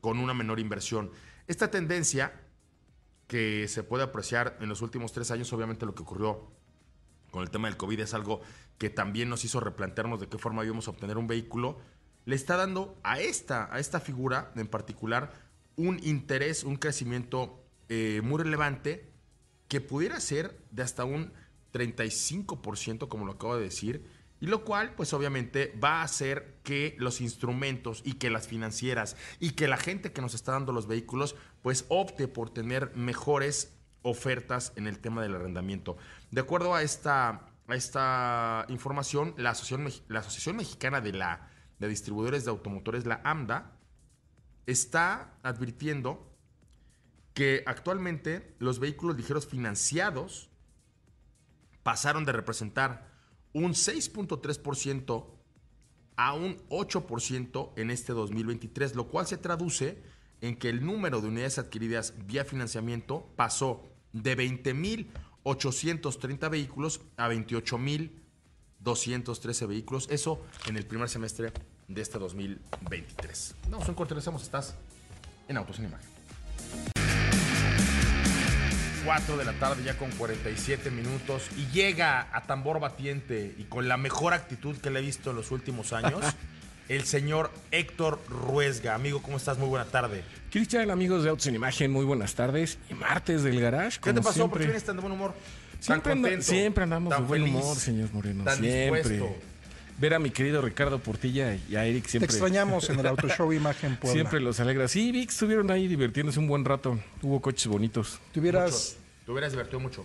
con 0.00 0.18
una 0.18 0.34
menor 0.34 0.60
inversión. 0.60 1.10
Esta 1.46 1.70
tendencia 1.70 2.40
que 3.26 3.66
se 3.68 3.82
puede 3.82 4.04
apreciar 4.04 4.56
en 4.60 4.68
los 4.68 4.82
últimos 4.82 5.12
tres 5.12 5.30
años, 5.30 5.52
obviamente 5.52 5.86
lo 5.86 5.94
que 5.94 6.02
ocurrió 6.02 6.52
con 7.30 7.42
el 7.42 7.50
tema 7.50 7.68
del 7.68 7.76
COVID 7.76 8.00
es 8.00 8.14
algo 8.14 8.42
que 8.78 8.90
también 8.90 9.28
nos 9.28 9.44
hizo 9.44 9.60
replantearnos 9.60 10.20
de 10.20 10.28
qué 10.28 10.38
forma 10.38 10.64
íbamos 10.64 10.88
a 10.88 10.90
obtener 10.90 11.16
un 11.16 11.26
vehículo, 11.26 11.78
le 12.26 12.36
está 12.36 12.56
dando 12.56 12.98
a 13.02 13.18
esta, 13.18 13.74
a 13.74 13.78
esta 13.78 14.00
figura 14.00 14.52
en 14.56 14.68
particular 14.68 15.32
un 15.76 15.98
interés, 16.04 16.64
un 16.64 16.76
crecimiento 16.76 17.64
eh, 17.88 18.20
muy 18.22 18.42
relevante 18.42 19.13
que 19.74 19.80
pudiera 19.80 20.20
ser 20.20 20.56
de 20.70 20.84
hasta 20.84 21.04
un 21.04 21.32
35%, 21.72 23.08
como 23.08 23.26
lo 23.26 23.32
acabo 23.32 23.56
de 23.56 23.64
decir, 23.64 24.08
y 24.38 24.46
lo 24.46 24.64
cual, 24.64 24.94
pues 24.94 25.12
obviamente, 25.12 25.76
va 25.82 25.94
a 25.94 26.02
hacer 26.04 26.60
que 26.62 26.94
los 27.00 27.20
instrumentos 27.20 28.00
y 28.04 28.12
que 28.12 28.30
las 28.30 28.46
financieras 28.46 29.16
y 29.40 29.50
que 29.54 29.66
la 29.66 29.76
gente 29.76 30.12
que 30.12 30.20
nos 30.20 30.34
está 30.34 30.52
dando 30.52 30.70
los 30.70 30.86
vehículos, 30.86 31.34
pues 31.60 31.86
opte 31.88 32.28
por 32.28 32.50
tener 32.50 32.94
mejores 32.94 33.76
ofertas 34.02 34.72
en 34.76 34.86
el 34.86 35.00
tema 35.00 35.22
del 35.22 35.34
arrendamiento. 35.34 35.96
De 36.30 36.42
acuerdo 36.42 36.72
a 36.76 36.82
esta, 36.82 37.48
a 37.66 37.74
esta 37.74 38.66
información, 38.68 39.34
la 39.38 39.50
Asociación, 39.50 39.92
la 40.06 40.20
Asociación 40.20 40.54
Mexicana 40.54 41.00
de, 41.00 41.14
la, 41.14 41.50
de 41.80 41.88
Distribuidores 41.88 42.44
de 42.44 42.52
Automotores, 42.52 43.06
la 43.06 43.22
AMDA, 43.24 43.72
está 44.66 45.34
advirtiendo 45.42 46.32
que 47.34 47.62
actualmente 47.66 48.54
los 48.58 48.78
vehículos 48.78 49.16
ligeros 49.16 49.46
financiados 49.46 50.48
pasaron 51.82 52.24
de 52.24 52.32
representar 52.32 53.12
un 53.52 53.72
6.3% 53.72 55.26
a 56.16 56.32
un 56.32 56.56
8% 56.68 57.72
en 57.76 57.90
este 57.90 58.12
2023, 58.12 58.94
lo 58.94 59.08
cual 59.08 59.26
se 59.26 59.36
traduce 59.36 60.00
en 60.40 60.54
que 60.56 60.68
el 60.68 60.86
número 60.86 61.20
de 61.20 61.26
unidades 61.28 61.58
adquiridas 61.58 62.14
vía 62.26 62.44
financiamiento 62.44 63.32
pasó 63.36 63.82
de 64.12 64.36
20.830 64.36 66.50
vehículos 66.50 67.00
a 67.16 67.28
28.213 67.28 69.66
vehículos, 69.66 70.06
eso 70.10 70.40
en 70.66 70.76
el 70.76 70.86
primer 70.86 71.08
semestre 71.08 71.52
de 71.88 72.00
este 72.00 72.16
2023. 72.18 73.56
Vamos 73.70 73.88
un 73.88 73.94
corte, 73.94 74.14
estás 74.16 74.76
en 75.48 75.56
Autos 75.56 75.80
en 75.80 75.86
Imagen. 75.86 76.93
4 79.04 79.36
de 79.36 79.44
la 79.44 79.52
tarde 79.54 79.82
ya 79.84 79.96
con 79.98 80.10
47 80.12 80.90
minutos 80.90 81.48
y 81.56 81.66
llega 81.72 82.28
a 82.32 82.42
tambor 82.42 82.80
batiente 82.80 83.54
y 83.58 83.64
con 83.64 83.86
la 83.86 83.96
mejor 83.96 84.32
actitud 84.32 84.76
que 84.78 84.90
le 84.90 85.00
he 85.00 85.02
visto 85.02 85.30
en 85.30 85.36
los 85.36 85.50
últimos 85.50 85.92
años. 85.92 86.24
el 86.88 87.04
señor 87.04 87.50
Héctor 87.70 88.20
Ruesga. 88.28 88.94
Amigo, 88.94 89.20
¿cómo 89.22 89.36
estás? 89.36 89.58
Muy 89.58 89.68
buena 89.68 89.84
tarde. 89.86 90.22
Cristian, 90.50 90.90
amigos 90.90 91.22
de 91.22 91.30
Autos 91.30 91.46
en 91.46 91.54
Imagen, 91.54 91.90
muy 91.90 92.04
buenas 92.04 92.34
tardes. 92.34 92.78
Y 92.90 92.94
martes 92.94 93.42
del 93.42 93.60
Garage. 93.60 93.98
¿Qué 94.02 94.12
te 94.12 94.22
pasó? 94.22 94.48
¿Por 94.48 94.58
qué 94.58 94.64
vienes 94.66 94.84
tan 94.84 94.96
de 94.96 95.02
buen 95.02 95.12
humor? 95.12 95.34
Siempre, 95.80 96.42
siempre 96.42 96.84
andamos 96.84 97.14
de 97.14 97.22
buen 97.22 97.42
humor, 97.42 97.76
señor 97.76 98.10
Moreno. 98.12 98.44
siempre 98.56 99.34
ver 99.98 100.14
a 100.14 100.18
mi 100.18 100.30
querido 100.30 100.60
Ricardo 100.62 100.98
Portilla 100.98 101.56
y 101.68 101.76
a 101.76 101.84
Eric 101.84 102.06
siempre. 102.06 102.28
Te 102.28 102.34
extrañamos 102.34 102.88
en 102.90 103.00
el 103.00 103.06
Auto 103.06 103.28
Show 103.28 103.52
Imagen 103.52 103.96
Puebla. 104.00 104.12
Siempre 104.12 104.40
los 104.40 104.60
alegra. 104.60 104.88
Sí, 104.88 105.12
Vic, 105.12 105.30
estuvieron 105.30 105.70
ahí 105.70 105.86
divirtiéndose 105.86 106.38
un 106.38 106.48
buen 106.48 106.64
rato. 106.64 106.98
Hubo 107.22 107.40
coches 107.40 107.66
bonitos. 107.66 108.18
Te 108.32 108.40
hubieras... 108.40 108.96
Te 109.24 109.32
hubieras 109.32 109.52
divertido 109.52 109.80
mucho. 109.80 110.04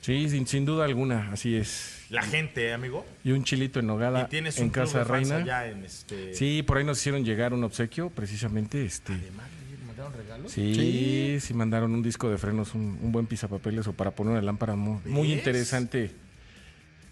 Sí, 0.00 0.28
sin, 0.28 0.46
sin, 0.46 0.64
duda 0.64 0.84
alguna, 0.84 1.32
así 1.32 1.56
es. 1.56 2.04
La 2.10 2.22
gente, 2.22 2.72
amigo. 2.72 3.04
Y 3.24 3.32
un 3.32 3.44
chilito 3.44 3.80
en 3.80 3.86
nogada 3.86 4.28
en 4.30 4.70
Casa 4.70 5.04
Reina. 5.04 5.66
En 5.66 5.84
este... 5.84 6.34
Sí, 6.34 6.62
por 6.62 6.78
ahí 6.78 6.84
nos 6.84 6.98
hicieron 6.98 7.24
llegar 7.24 7.52
un 7.52 7.64
obsequio, 7.64 8.10
precisamente. 8.10 8.84
Este... 8.84 9.12
Además, 9.12 9.48
¿mandaron 9.86 10.12
regalos? 10.12 10.52
Sí, 10.52 11.38
sí, 11.40 11.54
mandaron 11.54 11.92
un 11.92 12.02
disco 12.02 12.30
de 12.30 12.38
frenos, 12.38 12.74
un, 12.74 12.98
un 13.02 13.10
buen 13.10 13.26
pisapapeles 13.26 13.86
o 13.88 13.92
para 13.92 14.12
poner 14.12 14.34
una 14.34 14.42
lámpara 14.42 14.76
muy, 14.76 15.00
muy 15.06 15.32
interesante 15.32 16.12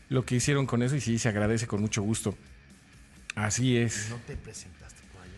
lo 0.08 0.24
que 0.24 0.36
hicieron 0.36 0.66
con 0.66 0.82
eso 0.82 0.96
y 0.96 1.00
sí, 1.00 1.18
se 1.18 1.28
agradece 1.28 1.66
con 1.66 1.80
mucho 1.80 2.02
gusto. 2.02 2.34
Así 3.34 3.76
es. 3.76 4.08
No 4.10 4.16
te 4.26 4.36
presentaste 4.36 5.02
por 5.12 5.22
allá. 5.22 5.32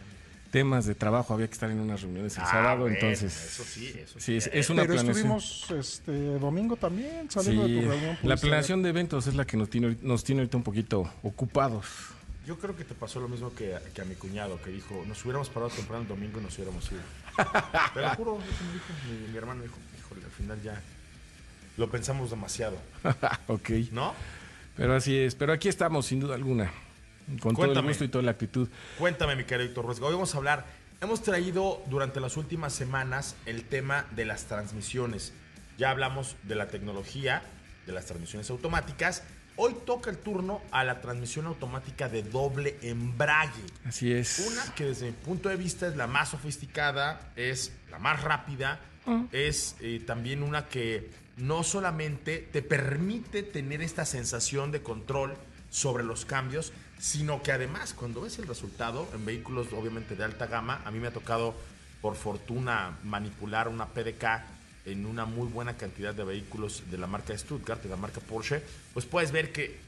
Temas 0.51 0.87
de 0.87 0.95
trabajo, 0.95 1.35
había 1.35 1.47
que 1.47 1.55
estar 1.55 1.71
en 1.71 1.81
unas 1.81 2.03
reuniones 2.03 2.37
el 2.37 2.45
ah, 2.45 2.51
sábado, 2.51 2.89
entonces. 2.89 3.35
Eso 3.35 3.65
sí, 3.65 3.93
eso 3.97 4.21
sí. 4.21 4.37
es, 4.37 4.71
una 4.71 4.83
Pero 4.83 4.95
planeación. 4.95 5.09
estuvimos 5.11 5.71
este 5.71 6.13
domingo 6.39 6.77
también 6.77 7.31
saliendo 7.31 7.67
de 7.67 7.81
tu 7.81 7.89
reunión. 7.89 8.19
La 8.23 8.37
planeación 8.37 8.83
de 8.83 8.91
eventos 8.91 9.27
es 9.27 9.35
la 9.35 9.47
que 9.47 9.57
nos 9.57 9.69
tiene, 9.71 9.97
nos 10.03 10.23
tiene 10.23 10.43
ahorita 10.43 10.57
un 10.57 10.63
poquito 10.63 11.13
ocupados. 11.23 11.87
Yo 12.47 12.59
creo 12.59 12.75
que 12.77 12.85
te 12.85 12.95
pasó 12.95 13.21
lo 13.21 13.29
mismo 13.29 13.53
que, 13.55 13.77
que, 13.93 14.01
a 14.01 14.05
mi 14.07 14.15
cuñado, 14.15 14.61
que 14.63 14.71
dijo, 14.71 15.05
nos 15.07 15.23
hubiéramos 15.23 15.51
parado 15.51 15.71
temprano 15.71 16.03
el 16.03 16.09
domingo 16.09 16.41
y 16.41 16.45
nos 16.45 16.55
hubiéramos 16.57 16.91
ido. 16.91 17.01
Te 17.95 18.01
lo 18.01 18.09
juro, 18.15 18.39
mi, 18.39 19.29
mi 19.31 19.37
hermano 19.37 19.63
dijo, 19.63 19.77
híjole, 19.99 20.25
al 20.25 20.31
final 20.31 20.63
ya 20.63 20.81
lo 21.77 21.91
pensamos 21.91 22.31
demasiado. 22.31 22.79
ok. 23.49 23.71
¿No? 23.93 24.15
Pero 24.79 24.95
así 24.95 25.19
es, 25.19 25.35
pero 25.35 25.53
aquí 25.53 25.69
estamos, 25.69 26.07
sin 26.07 26.21
duda 26.21 26.37
alguna. 26.37 26.71
Con 27.41 27.57
todo 27.57 27.73
el 27.73 27.83
gusto 27.83 28.05
y 28.05 28.09
toda 28.09 28.23
la 28.23 28.31
actitud. 28.31 28.69
Cuéntame, 28.97 29.35
mi 29.35 29.43
querido 29.43 29.69
Héctor 29.69 29.87
Hoy 29.87 30.13
vamos 30.15 30.33
a 30.35 30.39
hablar. 30.39 30.67
Hemos 31.01 31.21
traído 31.21 31.83
durante 31.87 32.21
las 32.21 32.37
últimas 32.37 32.73
semanas 32.73 33.35
el 33.45 33.65
tema 33.65 34.07
de 34.13 34.25
las 34.25 34.45
transmisiones. 34.45 35.33
Ya 35.79 35.91
hablamos 35.91 36.37
de 36.45 36.55
la 36.55 36.69
tecnología, 36.69 37.43
de 37.87 37.93
las 37.93 38.07
transmisiones 38.07 38.49
automáticas. 38.51 39.25
Hoy 39.57 39.75
toca 39.85 40.11
el 40.11 40.19
turno 40.19 40.63
a 40.71 40.85
la 40.85 41.01
transmisión 41.01 41.47
automática 41.47 42.09
de 42.09 42.23
doble 42.23 42.79
embrague. 42.83 43.65
Así 43.85 44.13
es. 44.13 44.49
Una 44.49 44.75
que 44.77 44.85
desde 44.85 45.07
mi 45.07 45.13
punto 45.13 45.49
de 45.49 45.57
vista 45.57 45.89
es 45.89 45.97
la 45.97 46.07
más 46.07 46.29
sofisticada, 46.29 47.33
es 47.35 47.73
la 47.91 47.99
más 47.99 48.23
rápida, 48.23 48.79
mm. 49.07 49.25
es 49.33 49.75
eh, 49.81 50.01
también 50.07 50.45
una 50.45 50.69
que 50.69 51.11
no 51.39 51.63
solamente 51.63 52.39
te 52.53 52.63
permite 52.63 53.43
tener 53.43 53.83
esta 53.83 54.05
sensación 54.05 54.73
de 54.73 54.83
control 54.83 55.35
sobre 55.71 56.05
los 56.05 56.25
cambios, 56.25 56.73
sino 56.99 57.43
que 57.43 57.53
además 57.53 57.95
cuando 57.95 58.23
ves 58.23 58.39
el 58.39 58.47
resultado 58.47 59.09
en 59.15 59.25
vehículos 59.25 59.69
obviamente 59.73 60.17
de 60.17 60.25
alta 60.25 60.47
gama, 60.47 60.83
a 60.85 60.91
mí 60.91 60.99
me 60.99 61.09
ha 61.09 61.13
tocado 61.13 61.55
por 62.01 62.17
fortuna 62.17 62.99
manipular 63.05 63.69
una 63.69 63.87
PDK 63.87 64.43
en 64.87 65.07
una 65.07 65.27
muy 65.27 65.49
buena 65.49 65.77
cantidad 65.77 66.15
de 66.15 66.25
vehículos 66.25 66.85
de 66.91 66.99
la 66.99 67.07
marca 67.07 67.37
Stuttgart, 67.37 67.83
de 67.83 67.89
la 67.89 67.97
marca 67.97 68.21
Porsche, 68.21 68.63
pues 68.95 69.05
puedes 69.05 69.33
ver 69.33 69.53
que 69.53 69.79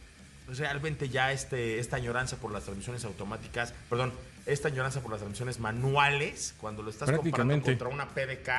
realmente 0.49 1.09
ya 1.09 1.33
este, 1.33 1.79
esta 1.79 1.97
añoranza 1.97 2.37
por 2.37 2.53
las 2.53 2.65
transmisiones 2.65 3.05
automáticas, 3.05 3.73
perdón, 3.89 4.13
esta 4.47 4.69
añoranza 4.69 5.01
por 5.01 5.11
las 5.11 5.21
transmisiones 5.21 5.59
manuales, 5.59 6.55
cuando 6.61 6.83
lo 6.83 6.91
estás 6.91 7.11
comparando 7.11 7.63
contra 7.63 7.89
una 7.89 8.09
PDK, 8.09 8.51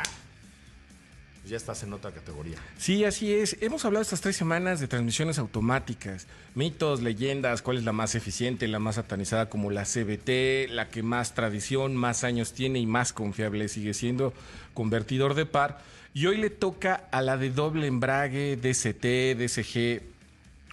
ya 1.45 1.57
estás 1.57 1.83
en 1.83 1.93
otra 1.93 2.11
categoría. 2.11 2.57
Sí, 2.77 3.03
así 3.03 3.33
es. 3.33 3.57
Hemos 3.61 3.83
hablado 3.85 4.03
estas 4.03 4.21
tres 4.21 4.35
semanas 4.35 4.79
de 4.79 4.87
transmisiones 4.87 5.39
automáticas, 5.39 6.27
mitos, 6.53 7.01
leyendas, 7.01 7.61
cuál 7.61 7.77
es 7.77 7.83
la 7.83 7.93
más 7.93 8.15
eficiente, 8.15 8.67
la 8.67 8.79
más 8.79 8.95
satanizada 8.95 9.49
como 9.49 9.71
la 9.71 9.83
CBT, 9.83 10.69
la 10.69 10.89
que 10.89 11.03
más 11.03 11.33
tradición, 11.33 11.95
más 11.95 12.23
años 12.23 12.53
tiene 12.53 12.79
y 12.79 12.85
más 12.85 13.11
confiable 13.11 13.67
sigue 13.69 13.93
siendo 13.93 14.33
convertidor 14.73 15.33
de 15.33 15.45
par. 15.45 15.81
Y 16.13 16.27
hoy 16.27 16.37
le 16.37 16.49
toca 16.49 17.07
a 17.11 17.21
la 17.21 17.37
de 17.37 17.49
doble 17.49 17.87
embrague, 17.87 18.57
DCT, 18.57 19.37
DCG, 19.37 20.01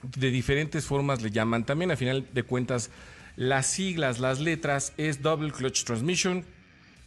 de 0.02 0.30
diferentes 0.30 0.84
formas 0.84 1.22
le 1.22 1.30
llaman. 1.30 1.64
También 1.64 1.90
a 1.90 1.96
final 1.96 2.26
de 2.32 2.42
cuentas, 2.42 2.90
las 3.36 3.66
siglas, 3.66 4.18
las 4.18 4.40
letras 4.40 4.92
es 4.96 5.22
Double 5.22 5.52
Clutch 5.52 5.84
Transmission 5.84 6.44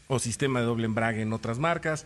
o 0.08 0.20
sistema 0.20 0.60
de 0.60 0.66
doble 0.66 0.86
embrague 0.86 1.22
en 1.22 1.34
otras 1.34 1.60
marcas. 1.60 2.06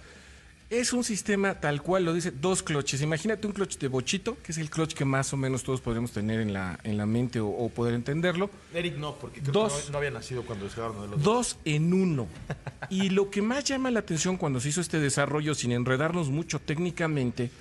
Es 0.79 0.91
un 0.91 1.05
sistema 1.05 1.59
tal 1.61 1.81
cual 1.81 2.03
lo 2.03 2.13
dice, 2.13 2.31
dos 2.31 2.61
cloches. 2.61 3.01
Imagínate 3.01 3.47
un 3.47 3.53
clutch 3.53 3.77
de 3.77 3.87
bochito, 3.87 4.37
que 4.43 4.51
es 4.51 4.57
el 4.57 4.69
clutch 4.69 4.93
que 4.93 5.05
más 5.05 5.31
o 5.31 5.37
menos 5.37 5.63
todos 5.63 5.79
podríamos 5.79 6.11
tener 6.11 6.41
en 6.41 6.51
la, 6.51 6.77
en 6.83 6.97
la 6.97 7.05
mente 7.05 7.39
o, 7.39 7.47
o 7.47 7.69
poder 7.69 7.93
entenderlo. 7.93 8.49
Eric 8.73 8.97
no, 8.97 9.15
porque 9.15 9.39
creo 9.39 9.53
Dos. 9.53 9.73
que 9.73 9.85
no, 9.85 9.91
no 9.93 9.97
había 9.99 10.11
nacido 10.11 10.43
cuando 10.43 10.65
descargaron 10.65 11.01
de 11.03 11.07
los 11.15 11.23
Dos 11.23 11.57
en 11.63 11.93
uno. 11.93 12.27
Y 12.89 13.09
lo 13.09 13.29
que 13.31 13.41
más 13.41 13.63
llama 13.63 13.89
la 13.89 13.99
atención 13.99 14.35
cuando 14.35 14.59
se 14.59 14.69
hizo 14.69 14.81
este 14.81 14.99
desarrollo, 14.99 15.55
sin 15.55 15.71
enredarnos 15.71 16.29
mucho 16.29 16.59
técnicamente, 16.59 17.51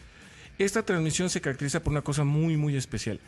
esta 0.59 0.83
transmisión 0.85 1.31
se 1.31 1.41
caracteriza 1.41 1.81
por 1.85 1.93
una 1.93 2.03
cosa 2.03 2.25
muy, 2.25 2.57
muy 2.57 2.77
especial. 2.77 3.21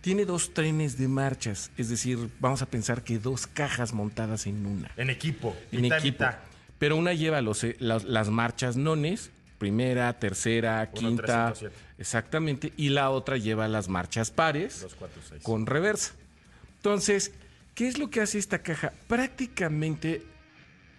Tiene 0.00 0.24
dos 0.24 0.54
trenes 0.54 0.96
de 0.98 1.08
marchas, 1.08 1.70
es 1.76 1.88
decir, 1.88 2.30
vamos 2.38 2.62
a 2.62 2.66
pensar 2.66 3.02
que 3.02 3.18
dos 3.18 3.46
cajas 3.46 3.92
montadas 3.92 4.46
en 4.46 4.64
una. 4.64 4.90
En 4.96 5.10
equipo, 5.10 5.54
En 5.72 5.82
mitad, 5.82 5.98
equipo. 5.98 6.24
mitad. 6.24 6.36
Pero 6.78 6.96
una 6.96 7.14
lleva 7.14 7.40
los, 7.40 7.64
eh, 7.64 7.76
las, 7.78 8.04
las 8.04 8.28
marchas 8.28 8.76
nones, 8.76 9.30
primera, 9.58 10.12
tercera, 10.18 10.90
Uno, 10.92 11.00
quinta, 11.00 11.52
307. 11.52 11.74
exactamente, 11.98 12.72
y 12.76 12.90
la 12.90 13.10
otra 13.10 13.36
lleva 13.38 13.68
las 13.68 13.88
marchas 13.88 14.30
pares 14.30 14.82
Dos, 14.82 14.94
cuatro, 14.94 15.22
seis. 15.28 15.42
con 15.42 15.66
reversa. 15.66 16.12
Entonces, 16.76 17.32
¿qué 17.74 17.88
es 17.88 17.98
lo 17.98 18.10
que 18.10 18.20
hace 18.20 18.38
esta 18.38 18.58
caja? 18.62 18.92
Prácticamente 19.08 20.22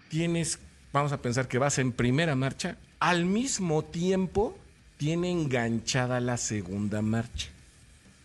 tienes, 0.08 0.58
vamos 0.92 1.12
a 1.12 1.22
pensar 1.22 1.48
que 1.48 1.58
vas 1.58 1.78
en 1.78 1.92
primera 1.92 2.34
marcha, 2.34 2.76
al 3.00 3.24
mismo 3.24 3.84
tiempo 3.84 4.58
tiene 4.96 5.30
enganchada 5.30 6.20
la 6.20 6.36
segunda 6.36 7.02
marcha. 7.02 7.48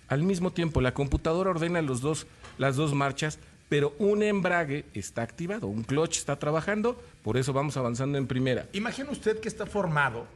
Al 0.07 0.23
mismo 0.23 0.51
tiempo, 0.51 0.81
la 0.81 0.93
computadora 0.93 1.51
ordena 1.51 1.81
los 1.81 2.01
dos, 2.01 2.25
las 2.57 2.75
dos 2.75 2.93
marchas, 2.93 3.39
pero 3.73 3.95
un 3.97 4.21
embrague 4.21 4.85
está 4.93 5.23
activado, 5.23 5.65
un 5.65 5.81
clutch 5.81 6.17
está 6.17 6.37
trabajando, 6.37 7.01
por 7.23 7.37
eso 7.37 7.53
vamos 7.53 7.75
avanzando 7.75 8.19
en 8.19 8.27
primera. 8.27 8.67
Imagina 8.73 9.09
usted 9.09 9.39
que 9.39 9.47
está 9.47 9.65
formado 9.65 10.27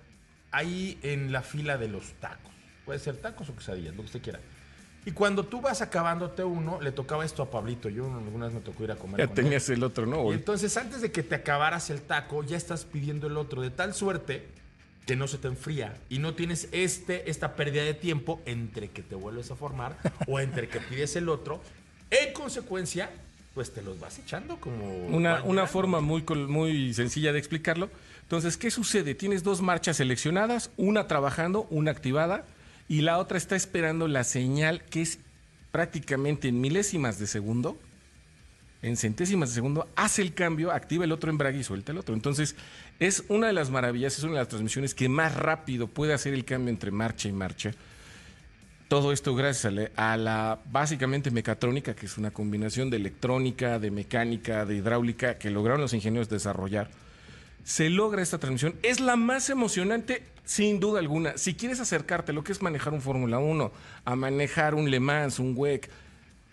ahí 0.49 0.97
en 1.03 1.31
la 1.31 1.43
fila 1.43 1.77
de 1.77 1.87
los 1.87 2.13
tacos. 2.13 2.51
Puede 2.83 2.97
ser 2.97 3.17
tacos 3.17 3.47
o 3.49 3.55
quesadillas, 3.55 3.95
lo 3.95 4.01
que 4.01 4.07
usted 4.07 4.21
quiera. 4.23 4.39
Y 5.05 5.11
cuando 5.11 5.45
tú 5.45 5.61
vas 5.61 5.83
acabándote 5.83 6.43
uno, 6.43 6.81
le 6.81 6.91
tocaba 6.91 7.25
esto 7.25 7.43
a 7.43 7.51
Pablito. 7.51 7.89
Yo 7.89 8.11
alguna 8.11 8.47
vez 8.47 8.55
me 8.55 8.61
tocó 8.61 8.85
ir 8.85 8.91
a 8.91 8.95
comer. 8.95 9.19
Ya 9.19 9.27
con 9.27 9.37
él. 9.37 9.43
tenías 9.43 9.69
el 9.69 9.83
otro, 9.83 10.07
¿no? 10.07 10.31
Y 10.31 10.33
entonces, 10.33 10.75
antes 10.75 11.01
de 11.01 11.11
que 11.11 11.21
te 11.21 11.35
acabaras 11.35 11.91
el 11.91 12.01
taco, 12.01 12.43
ya 12.43 12.57
estás 12.57 12.85
pidiendo 12.85 13.27
el 13.27 13.37
otro, 13.37 13.61
de 13.61 13.69
tal 13.69 13.93
suerte 13.93 14.47
que 15.05 15.15
no 15.15 15.27
se 15.27 15.37
te 15.37 15.47
enfría 15.47 15.95
y 16.09 16.17
no 16.17 16.33
tienes 16.33 16.69
este, 16.71 17.29
esta 17.29 17.55
pérdida 17.55 17.83
de 17.83 17.93
tiempo 17.93 18.41
entre 18.47 18.89
que 18.89 19.03
te 19.03 19.13
vuelves 19.13 19.51
a 19.51 19.55
formar 19.55 19.95
o 20.27 20.39
entre 20.39 20.69
que 20.69 20.79
pides 20.79 21.15
el 21.15 21.29
otro. 21.29 21.61
En 22.09 22.33
consecuencia, 22.33 23.11
pues 23.57 23.73
te 23.73 23.81
los 23.81 23.99
vas 23.99 24.19
echando 24.19 24.57
como. 24.57 25.07
Una, 25.07 25.41
una 25.41 25.65
forma 25.65 25.99
muy, 25.99 26.23
muy 26.47 26.93
sencilla 26.93 27.33
de 27.33 27.39
explicarlo. 27.39 27.89
Entonces, 28.21 28.55
¿qué 28.55 28.69
sucede? 28.69 29.15
Tienes 29.15 29.41
dos 29.41 29.63
marchas 29.63 29.97
seleccionadas, 29.97 30.69
una 30.77 31.07
trabajando, 31.07 31.65
una 31.71 31.89
activada, 31.89 32.45
y 32.87 33.01
la 33.01 33.17
otra 33.17 33.35
está 33.35 33.55
esperando 33.55 34.07
la 34.07 34.23
señal 34.23 34.83
que 34.83 35.01
es 35.01 35.17
prácticamente 35.71 36.49
en 36.49 36.61
milésimas 36.61 37.17
de 37.17 37.25
segundo, 37.25 37.79
en 38.83 38.95
centésimas 38.95 39.49
de 39.49 39.55
segundo, 39.55 39.89
hace 39.95 40.21
el 40.21 40.35
cambio, 40.35 40.71
activa 40.71 41.05
el 41.05 41.11
otro 41.11 41.31
embrague 41.31 41.57
y 41.57 41.63
suelta 41.63 41.91
el 41.93 41.97
otro. 41.97 42.13
Entonces, 42.13 42.55
es 42.99 43.23
una 43.27 43.47
de 43.47 43.53
las 43.53 43.71
maravillas, 43.71 44.19
es 44.19 44.23
una 44.23 44.33
de 44.33 44.39
las 44.41 44.49
transmisiones 44.49 44.93
que 44.93 45.09
más 45.09 45.35
rápido 45.35 45.87
puede 45.87 46.13
hacer 46.13 46.35
el 46.35 46.45
cambio 46.45 46.69
entre 46.69 46.91
marcha 46.91 47.27
y 47.27 47.31
marcha. 47.31 47.71
Todo 48.87 49.11
esto 49.11 49.35
gracias 49.35 49.91
a 49.97 50.15
la, 50.15 50.59
básicamente 50.71 51.29
mecatrónica, 51.29 51.93
que 51.93 52.05
es 52.05 52.17
una 52.17 52.31
combinación 52.31 52.89
de 52.89 52.95
electrónica, 52.95 53.79
de 53.79 53.91
mecánica, 53.91 54.65
de 54.65 54.75
hidráulica, 54.75 55.37
que 55.37 55.49
lograron 55.49 55.81
los 55.81 55.93
ingenieros 55.93 56.29
desarrollar. 56.29 56.89
Se 57.65 57.89
logra 57.89 58.21
esta 58.21 58.37
transmisión. 58.37 58.75
Es 58.83 59.01
la 59.01 59.17
más 59.17 59.49
emocionante, 59.49 60.23
sin 60.45 60.79
duda 60.79 60.99
alguna. 60.99 61.37
Si 61.37 61.53
quieres 61.53 61.81
acercarte 61.81 62.31
a 62.31 62.35
lo 62.35 62.45
que 62.45 62.53
es 62.53 62.61
manejar 62.61 62.93
un 62.93 63.01
Fórmula 63.01 63.39
1, 63.39 63.73
a 64.05 64.15
manejar 64.15 64.73
un 64.73 64.89
Le 64.89 65.01
Mans, 65.01 65.39
un 65.39 65.53
WEC, 65.57 65.89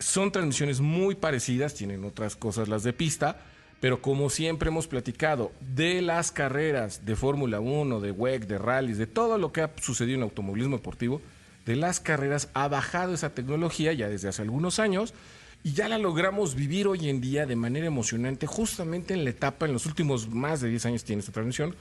son 0.00 0.32
transmisiones 0.32 0.80
muy 0.80 1.14
parecidas, 1.14 1.74
tienen 1.74 2.04
otras 2.04 2.34
cosas 2.34 2.66
las 2.66 2.82
de 2.82 2.92
pista, 2.92 3.42
pero 3.78 4.02
como 4.02 4.28
siempre 4.28 4.70
hemos 4.70 4.88
platicado, 4.88 5.52
de 5.60 6.02
las 6.02 6.32
carreras 6.32 7.06
de 7.06 7.14
Fórmula 7.14 7.60
1, 7.60 8.00
de 8.00 8.10
WEC, 8.10 8.48
de 8.48 8.58
rallies, 8.58 8.98
de 8.98 9.06
todo 9.06 9.38
lo 9.38 9.52
que 9.52 9.60
ha 9.60 9.70
sucedido 9.80 10.16
en 10.16 10.24
automovilismo 10.24 10.78
deportivo, 10.78 11.22
de 11.66 11.77
las 11.77 12.00
carreras 12.00 12.48
ha 12.55 12.68
bajado 12.68 13.14
esa 13.14 13.35
tecnología 13.35 13.92
ya 13.92 14.09
desde 14.09 14.29
hace 14.29 14.42
algunos 14.42 14.79
años 14.79 15.14
y 15.62 15.72
ya 15.72 15.88
la 15.88 15.96
logramos 15.96 16.55
vivir 16.55 16.87
hoy 16.87 17.09
en 17.09 17.22
día 17.22 17.46
de 17.46 17.57
manera 17.57 17.87
emocionante, 17.87 18.46
justamente 18.46 19.14
en 19.14 19.24
la 19.24 19.31
etapa, 19.31 19.64
en 19.64 19.72
los 19.72 19.87
últimos 19.87 20.29
más 20.29 20.61
de 20.61 20.68
10 20.68 20.87
años 20.87 21.05
tiene 21.05 21.20
esta 21.20 21.33
transmisión. 21.33 21.74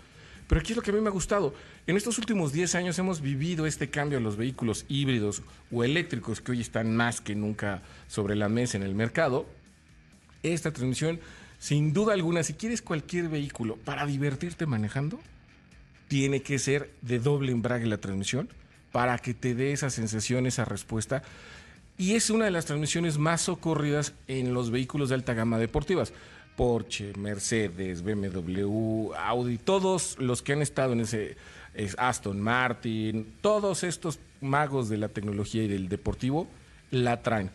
Pero 0.47 0.61
aquí 0.61 0.71
es 0.71 0.77
lo 0.77 0.83
que 0.83 0.91
a 0.91 0.93
mí 0.93 1.01
me 1.01 1.09
ha 1.09 1.11
gustado. 1.11 1.53
En 1.85 1.97
estos 1.97 2.17
últimos 2.17 2.53
10 2.53 2.75
años 2.75 2.97
hemos 2.99 3.19
vivido 3.19 3.65
este 3.65 3.89
cambio 3.89 4.19
a 4.19 4.21
los 4.21 4.37
vehículos 4.37 4.85
híbridos 4.87 5.41
o 5.69 5.83
eléctricos 5.83 6.39
que 6.39 6.53
hoy 6.53 6.61
están 6.61 6.95
más 6.95 7.19
que 7.19 7.35
nunca 7.35 7.81
sobre 8.07 8.35
la 8.35 8.47
mesa 8.47 8.77
en 8.77 8.83
el 8.83 8.95
mercado. 8.95 9.45
Esta 10.43 10.71
transmisión, 10.71 11.19
sin 11.59 11.91
duda 11.91 12.13
alguna, 12.13 12.43
si 12.43 12.53
quieres 12.53 12.81
cualquier 12.81 13.27
vehículo 13.27 13.75
para 13.77 14.05
divertirte 14.05 14.65
manejando, 14.65 15.19
tiene 16.07 16.41
que 16.41 16.57
ser 16.57 16.89
de 17.01 17.19
doble 17.19 17.51
embrague 17.51 17.85
la 17.85 17.97
transmisión 17.97 18.47
para 18.93 19.17
que 19.17 19.33
te 19.33 19.55
dé 19.55 19.73
esa 19.73 19.89
sensación, 19.89 20.45
esa 20.45 20.63
respuesta. 20.63 21.23
Y 21.97 22.13
es 22.15 22.29
una 22.29 22.45
de 22.45 22.51
las 22.51 22.65
transmisiones 22.65 23.17
más 23.17 23.41
socorridas 23.41 24.13
en 24.27 24.53
los 24.53 24.71
vehículos 24.71 25.09
de 25.09 25.15
alta 25.15 25.33
gama 25.33 25.59
deportivas. 25.59 26.13
Porsche, 26.55 27.13
Mercedes, 27.17 28.03
BMW, 28.03 29.13
Audi, 29.15 29.57
todos 29.57 30.17
los 30.19 30.41
que 30.41 30.53
han 30.53 30.61
estado 30.61 30.93
en 30.93 31.01
ese 31.01 31.35
es 31.73 31.95
Aston 31.97 32.39
Martin, 32.39 33.33
todos 33.41 33.83
estos 33.83 34.19
magos 34.39 34.89
de 34.89 34.97
la 34.97 35.09
tecnología 35.09 35.63
y 35.63 35.67
del 35.67 35.89
deportivo 35.89 36.47
la 36.91 37.21
traen. 37.23 37.49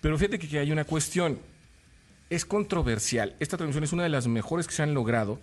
Pero 0.00 0.16
fíjate 0.16 0.38
que 0.38 0.58
hay 0.60 0.70
una 0.70 0.84
cuestión, 0.84 1.40
es 2.30 2.44
controversial. 2.44 3.34
Esta 3.40 3.56
transmisión 3.56 3.82
es 3.82 3.92
una 3.92 4.04
de 4.04 4.08
las 4.08 4.28
mejores 4.28 4.68
que 4.68 4.74
se 4.74 4.84
han 4.84 4.94
logrado, 4.94 5.40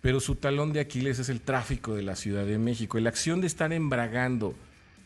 pero 0.00 0.18
su 0.18 0.34
talón 0.34 0.72
de 0.72 0.80
Aquiles 0.80 1.20
es 1.20 1.28
el 1.28 1.40
tráfico 1.40 1.94
de 1.94 2.02
la 2.02 2.16
Ciudad 2.16 2.44
de 2.44 2.58
México. 2.58 2.98
La 2.98 3.10
acción 3.10 3.40
de 3.40 3.46
estar 3.46 3.72
embragando, 3.72 4.56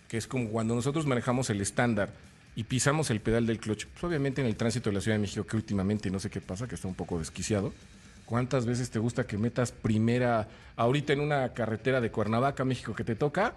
que 0.08 0.16
es 0.16 0.26
como 0.26 0.48
cuando 0.48 0.74
nosotros 0.74 1.06
manejamos 1.06 1.50
el 1.50 1.60
estándar 1.60 2.10
y 2.56 2.64
pisamos 2.64 3.10
el 3.10 3.20
pedal 3.20 3.46
del 3.46 3.58
clutch, 3.58 3.86
pues 3.86 4.04
obviamente 4.04 4.40
en 4.40 4.46
el 4.46 4.56
tránsito 4.56 4.90
de 4.90 4.94
la 4.94 5.00
Ciudad 5.00 5.16
de 5.16 5.22
México, 5.22 5.46
que 5.46 5.56
últimamente 5.56 6.10
no 6.10 6.20
sé 6.20 6.30
qué 6.30 6.40
pasa, 6.40 6.68
que 6.68 6.76
está 6.76 6.88
un 6.88 6.94
poco 6.94 7.18
desquiciado. 7.18 7.72
¿Cuántas 8.24 8.64
veces 8.64 8.90
te 8.90 8.98
gusta 8.98 9.26
que 9.26 9.36
metas 9.36 9.72
primera, 9.72 10.48
ahorita 10.76 11.12
en 11.12 11.20
una 11.20 11.52
carretera 11.52 12.00
de 12.00 12.10
Cuernavaca, 12.10 12.64
México, 12.64 12.94
que 12.94 13.04
te 13.04 13.14
toca? 13.14 13.54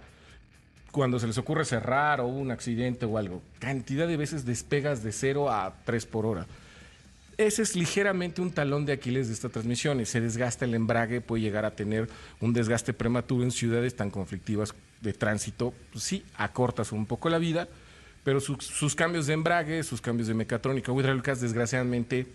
Cuando 0.91 1.19
se 1.19 1.27
les 1.27 1.37
ocurre 1.37 1.63
cerrar 1.63 2.21
o 2.21 2.27
un 2.27 2.51
accidente 2.51 3.05
o 3.05 3.17
algo. 3.17 3.41
Cantidad 3.59 4.07
de 4.07 4.17
veces 4.17 4.45
despegas 4.45 5.03
de 5.03 5.11
0 5.11 5.51
a 5.51 5.73
3 5.85 6.05
por 6.07 6.25
hora. 6.25 6.47
Ese 7.37 7.61
es 7.61 7.75
ligeramente 7.75 8.41
un 8.41 8.51
talón 8.51 8.85
de 8.85 8.93
Aquiles 8.93 9.27
de 9.27 9.33
esta 9.35 9.49
transmisión. 9.49 10.03
Se 10.05 10.19
desgasta 10.19 10.65
el 10.65 10.73
embrague, 10.73 11.21
puede 11.21 11.43
llegar 11.43 11.65
a 11.65 11.71
tener 11.71 12.09
un 12.41 12.51
desgaste 12.51 12.93
prematuro 12.93 13.43
en 13.43 13.51
ciudades 13.51 13.95
tan 13.95 14.09
conflictivas 14.09 14.73
de 15.01 15.13
tránsito. 15.13 15.73
Pues 15.91 16.03
sí, 16.03 16.23
acortas 16.35 16.91
un 16.91 17.05
poco 17.05 17.29
la 17.29 17.37
vida, 17.37 17.67
pero 18.23 18.39
sus, 18.39 18.65
sus 18.65 18.95
cambios 18.95 19.27
de 19.27 19.33
embrague, 19.33 19.83
sus 19.83 20.01
cambios 20.01 20.27
de 20.27 20.33
mecatrónica 20.33 20.91
o 20.91 20.99
hidráulicas, 20.99 21.41
desgraciadamente, 21.41 22.27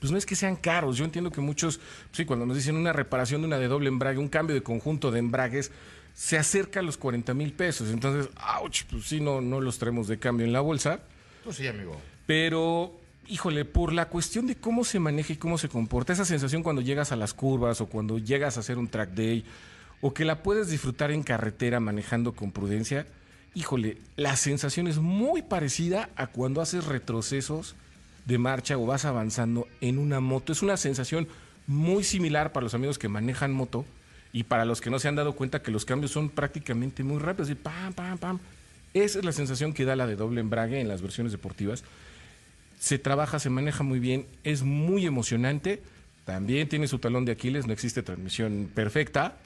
pues 0.00 0.12
no 0.12 0.18
es 0.18 0.26
que 0.26 0.36
sean 0.36 0.56
caros. 0.56 0.96
Yo 0.96 1.04
entiendo 1.04 1.30
que 1.30 1.40
muchos, 1.40 1.80
sí, 2.12 2.24
cuando 2.24 2.46
nos 2.46 2.56
dicen 2.56 2.76
una 2.76 2.92
reparación 2.92 3.42
de 3.42 3.46
una 3.46 3.58
de 3.58 3.68
doble 3.68 3.88
embrague, 3.88 4.18
un 4.18 4.28
cambio 4.28 4.54
de 4.54 4.62
conjunto 4.62 5.10
de 5.10 5.18
embragues, 5.18 5.70
se 6.14 6.38
acerca 6.38 6.80
a 6.80 6.82
los 6.82 6.96
40 6.96 7.34
mil 7.34 7.52
pesos. 7.52 7.90
Entonces, 7.90 8.30
ouch, 8.60 8.84
pues 8.90 9.04
sí, 9.04 9.20
no, 9.20 9.40
no 9.40 9.60
los 9.60 9.78
traemos 9.78 10.08
de 10.08 10.18
cambio 10.18 10.46
en 10.46 10.52
la 10.52 10.60
bolsa. 10.60 11.00
Pues 11.44 11.56
sí, 11.56 11.66
amigo. 11.66 12.00
Pero, 12.26 12.92
híjole, 13.28 13.66
por 13.66 13.92
la 13.92 14.08
cuestión 14.08 14.46
de 14.46 14.56
cómo 14.56 14.84
se 14.84 14.98
maneja 14.98 15.34
y 15.34 15.36
cómo 15.36 15.58
se 15.58 15.68
comporta, 15.68 16.14
esa 16.14 16.24
sensación 16.24 16.62
cuando 16.62 16.80
llegas 16.80 17.12
a 17.12 17.16
las 17.16 17.34
curvas 17.34 17.80
o 17.82 17.86
cuando 17.86 18.18
llegas 18.18 18.56
a 18.56 18.60
hacer 18.60 18.78
un 18.78 18.88
track 18.88 19.10
day, 19.10 19.44
o 20.00 20.14
que 20.14 20.24
la 20.24 20.42
puedes 20.42 20.68
disfrutar 20.68 21.10
en 21.10 21.22
carretera 21.22 21.80
manejando 21.80 22.32
con 22.32 22.52
prudencia, 22.52 23.06
híjole, 23.54 23.98
la 24.16 24.36
sensación 24.36 24.86
es 24.86 24.98
muy 24.98 25.42
parecida 25.42 26.10
a 26.16 26.26
cuando 26.26 26.60
haces 26.60 26.84
retrocesos 26.84 27.74
de 28.26 28.38
marcha 28.38 28.76
o 28.76 28.86
vas 28.86 29.04
avanzando 29.04 29.66
en 29.80 29.98
una 29.98 30.20
moto. 30.20 30.52
Es 30.52 30.62
una 30.62 30.76
sensación 30.76 31.28
muy 31.66 32.04
similar 32.04 32.52
para 32.52 32.64
los 32.64 32.74
amigos 32.74 32.98
que 32.98 33.08
manejan 33.08 33.52
moto 33.52 33.84
y 34.32 34.44
para 34.44 34.64
los 34.64 34.80
que 34.80 34.90
no 34.90 34.98
se 34.98 35.08
han 35.08 35.16
dado 35.16 35.34
cuenta 35.34 35.62
que 35.62 35.70
los 35.70 35.84
cambios 35.84 36.10
son 36.10 36.28
prácticamente 36.28 37.02
muy 37.02 37.18
rápidos. 37.18 37.48
Y 37.50 37.54
pam, 37.54 37.94
pam, 37.94 38.18
pam. 38.18 38.38
Esa 38.92 39.18
es 39.18 39.24
la 39.24 39.32
sensación 39.32 39.72
que 39.72 39.84
da 39.84 39.96
la 39.96 40.06
de 40.06 40.16
doble 40.16 40.40
embrague 40.40 40.80
en 40.80 40.88
las 40.88 41.00
versiones 41.00 41.32
deportivas. 41.32 41.84
Se 42.78 42.98
trabaja, 42.98 43.38
se 43.38 43.48
maneja 43.48 43.82
muy 43.82 44.00
bien, 44.00 44.26
es 44.44 44.62
muy 44.62 45.06
emocionante. 45.06 45.82
También 46.26 46.68
tiene 46.68 46.88
su 46.88 46.98
talón 46.98 47.24
de 47.24 47.32
Aquiles, 47.32 47.66
no 47.66 47.72
existe 47.72 48.02
transmisión 48.02 48.70
perfecta. 48.74 49.36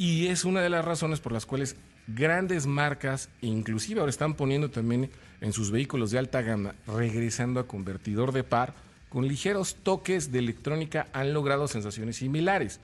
Y 0.00 0.28
es 0.28 0.46
una 0.46 0.62
de 0.62 0.70
las 0.70 0.82
razones 0.82 1.20
por 1.20 1.30
las 1.30 1.44
cuales 1.44 1.76
grandes 2.06 2.66
marcas, 2.66 3.28
inclusive 3.42 4.00
ahora 4.00 4.08
están 4.08 4.32
poniendo 4.32 4.70
también 4.70 5.10
en 5.42 5.52
sus 5.52 5.70
vehículos 5.70 6.10
de 6.10 6.18
alta 6.18 6.40
gama, 6.40 6.74
regresando 6.86 7.60
a 7.60 7.66
convertidor 7.66 8.32
de 8.32 8.42
par, 8.42 8.72
con 9.10 9.28
ligeros 9.28 9.76
toques 9.82 10.32
de 10.32 10.38
electrónica 10.38 11.08
han 11.12 11.34
logrado 11.34 11.68
sensaciones 11.68 12.16
similares, 12.16 12.80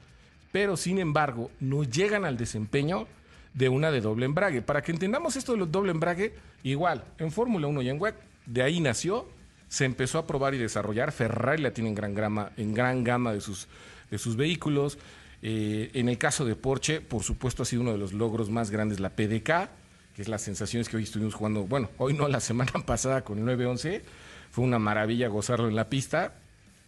pero 0.53 0.77
sin 0.77 0.99
embargo 0.99 1.51
no 1.59 1.85
llegan 1.85 2.27
al 2.27 2.37
desempeño 2.37 3.07
de 3.55 3.71
una 3.71 3.91
de 3.91 4.03
doble 4.03 4.27
embrague. 4.27 4.61
Para 4.61 4.83
que 4.83 4.93
entendamos 4.93 5.37
esto 5.37 5.57
de 5.57 5.65
doble 5.65 5.93
embrague, 5.93 6.35
igual, 6.65 7.03
en 7.17 7.33
Fórmula 7.33 7.67
1 7.67 7.81
y 7.81 7.89
en 7.89 7.99
WEC, 7.99 8.15
de 8.45 8.63
ahí 8.63 8.79
nació, 8.79 9.27
se 9.71 9.87
empezó 9.87 10.19
a 10.19 10.27
probar 10.27 10.53
y 10.53 10.59
desarrollar, 10.59 11.13
Ferrari 11.13 11.63
la 11.63 11.71
tiene 11.71 11.89
en 11.89 11.95
gran 11.95 12.15
gama, 12.15 12.53
en 12.59 12.75
gran 12.75 13.05
gama 13.05 13.33
de 13.33 13.41
sus, 13.41 13.69
de 14.11 14.19
sus 14.19 14.37
vehículos, 14.37 14.99
eh, 15.43 15.91
en 15.95 16.09
el 16.09 16.19
caso 16.19 16.45
de 16.45 16.57
Porsche, 16.57 17.01
por 17.01 17.23
supuesto, 17.23 17.63
ha 17.63 17.67
sido 17.67 17.83
uno 17.83 17.93
de 17.93 17.99
los 17.99 18.13
logros 18.13 18.51
más 18.51 18.71
grandes 18.71 19.01
la 19.01 19.11
PDK, 19.11 19.69
que 20.15 20.23
es 20.23 20.29
las 20.29 20.43
sensaciones 20.43 20.89
que 20.89 20.97
hoy 20.97 21.03
estuvimos 21.03 21.35
jugando, 21.35 21.65
bueno, 21.65 21.91
hoy 21.99 22.15
no, 22.15 22.29
la 22.29 22.41
semana 22.41 22.73
pasada 22.85 23.23
con 23.23 23.39
el 23.39 23.45
911. 23.45 24.03
Fue 24.51 24.65
una 24.65 24.79
maravilla 24.79 25.29
gozarlo 25.29 25.69
en 25.69 25.77
la 25.77 25.89
pista. 25.89 26.35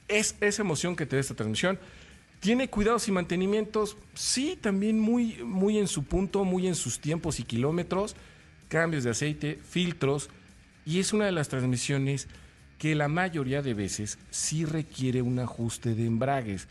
Es 0.08 0.36
esa 0.40 0.62
emoción 0.62 0.96
que 0.96 1.04
te 1.04 1.16
da 1.16 1.20
esta 1.20 1.34
transmisión. 1.34 1.78
¿Tiene 2.40 2.70
cuidados 2.70 3.08
y 3.08 3.12
mantenimientos? 3.12 3.96
Sí, 4.14 4.56
también 4.60 4.98
muy, 4.98 5.42
muy 5.44 5.76
en 5.76 5.88
su 5.88 6.04
punto, 6.04 6.44
muy 6.44 6.66
en 6.66 6.76
sus 6.76 7.00
tiempos 7.00 7.40
y 7.40 7.42
kilómetros. 7.42 8.14
Cambios 8.68 9.04
de 9.04 9.10
aceite, 9.10 9.58
filtros. 9.68 10.30
Y 10.86 11.00
es 11.00 11.12
una 11.12 11.26
de 11.26 11.32
las 11.32 11.48
transmisiones 11.48 12.28
que 12.78 12.94
la 12.94 13.08
mayoría 13.08 13.60
de 13.60 13.74
veces 13.74 14.18
sí 14.30 14.64
requiere 14.64 15.20
un 15.20 15.38
ajuste 15.40 15.94
de 15.94 16.06
embragues. 16.06 16.68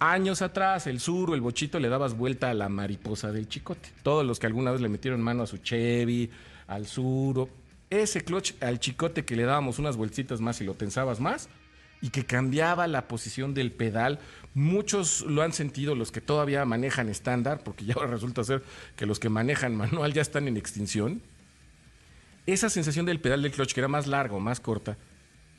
Años 0.00 0.42
atrás, 0.42 0.86
el 0.86 1.00
sur 1.00 1.34
el 1.34 1.40
bochito 1.40 1.80
le 1.80 1.88
dabas 1.88 2.16
vuelta 2.16 2.50
a 2.50 2.54
la 2.54 2.68
mariposa 2.68 3.32
del 3.32 3.48
chicote. 3.48 3.88
Todos 4.04 4.24
los 4.24 4.38
que 4.38 4.46
alguna 4.46 4.70
vez 4.70 4.80
le 4.80 4.88
metieron 4.88 5.20
mano 5.20 5.42
a 5.42 5.46
su 5.48 5.58
Chevy, 5.58 6.30
al 6.68 6.86
sur, 6.86 7.48
ese 7.90 8.22
clutch 8.22 8.52
al 8.62 8.78
chicote 8.78 9.24
que 9.24 9.34
le 9.34 9.42
dábamos 9.42 9.80
unas 9.80 9.96
vueltitas 9.96 10.40
más 10.40 10.60
y 10.60 10.64
lo 10.64 10.74
tensabas 10.74 11.18
más 11.18 11.48
y 12.00 12.10
que 12.10 12.24
cambiaba 12.24 12.86
la 12.86 13.08
posición 13.08 13.54
del 13.54 13.72
pedal. 13.72 14.20
Muchos 14.54 15.22
lo 15.22 15.42
han 15.42 15.52
sentido, 15.52 15.96
los 15.96 16.12
que 16.12 16.20
todavía 16.20 16.64
manejan 16.64 17.08
estándar, 17.08 17.62
porque 17.64 17.84
ya 17.84 17.94
ahora 17.96 18.12
resulta 18.12 18.44
ser 18.44 18.62
que 18.94 19.04
los 19.04 19.18
que 19.18 19.30
manejan 19.30 19.74
manual 19.74 20.12
ya 20.12 20.22
están 20.22 20.46
en 20.46 20.56
extinción. 20.56 21.22
Esa 22.46 22.70
sensación 22.70 23.04
del 23.04 23.20
pedal 23.20 23.42
del 23.42 23.50
clutch, 23.50 23.74
que 23.74 23.80
era 23.80 23.88
más 23.88 24.06
largo, 24.06 24.38
más 24.38 24.60
corta, 24.60 24.96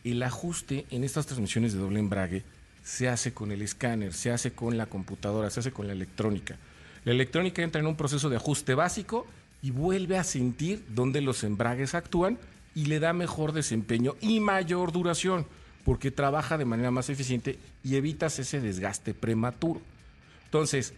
el 0.06 0.24
ajuste 0.24 0.86
en 0.92 1.04
estas 1.04 1.26
transmisiones 1.26 1.74
de 1.74 1.80
doble 1.80 2.00
embrague 2.00 2.46
se 2.90 3.08
hace 3.08 3.36
con 3.36 3.52
el 3.52 3.62
escáner, 3.62 4.14
se 4.14 4.32
hace 4.32 4.52
con 4.52 4.76
la 4.76 4.88
computadora, 4.88 5.52
se 5.52 5.60
hace 5.60 5.72
con 5.72 5.86
la 5.86 5.94
electrónica. 5.94 6.58
La 7.06 7.12
electrónica 7.12 7.62
entra 7.62 7.80
en 7.80 7.86
un 7.86 7.96
proceso 7.96 8.30
de 8.30 8.38
ajuste 8.38 8.74
básico 8.74 9.28
y 9.62 9.70
vuelve 9.70 10.18
a 10.18 10.24
sentir 10.24 10.84
dónde 10.90 11.22
los 11.22 11.44
embragues 11.44 11.94
actúan 11.94 12.40
y 12.74 12.86
le 12.86 13.00
da 13.00 13.14
mejor 13.14 13.52
desempeño 13.52 14.16
y 14.22 14.40
mayor 14.40 14.92
duración, 14.92 15.46
porque 15.86 16.10
trabaja 16.10 16.58
de 16.58 16.66
manera 16.66 16.90
más 16.90 17.12
eficiente 17.12 17.60
y 17.84 17.96
evitas 17.96 18.40
ese 18.40 18.60
desgaste 18.60 19.14
prematuro. 19.14 19.82
Entonces, 20.46 20.96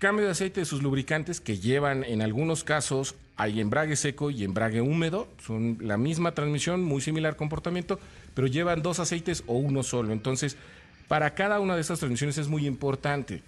cambio 0.00 0.24
de 0.24 0.32
aceite 0.32 0.60
de 0.60 0.66
sus 0.66 0.82
lubricantes 0.82 1.40
que 1.40 1.58
llevan 1.58 2.02
en 2.02 2.20
algunos 2.20 2.64
casos 2.64 3.14
hay 3.38 3.60
embrague 3.60 3.94
seco 3.94 4.30
y 4.30 4.42
embrague 4.42 4.80
húmedo, 4.80 5.28
son 5.46 5.78
la 5.80 5.96
misma 5.96 6.32
transmisión, 6.32 6.82
muy 6.82 7.00
similar 7.00 7.36
comportamiento, 7.36 8.00
pero 8.34 8.48
llevan 8.48 8.82
dos 8.82 8.98
aceites 8.98 9.44
o 9.46 9.54
uno 9.54 9.84
solo. 9.84 10.12
Entonces, 10.12 10.56
para 11.08 11.34
cada 11.34 11.58
una 11.58 11.74
de 11.74 11.80
estas 11.80 11.98
transmisiones 11.98 12.38
es 12.38 12.48
muy 12.48 12.66
importante. 12.66 13.42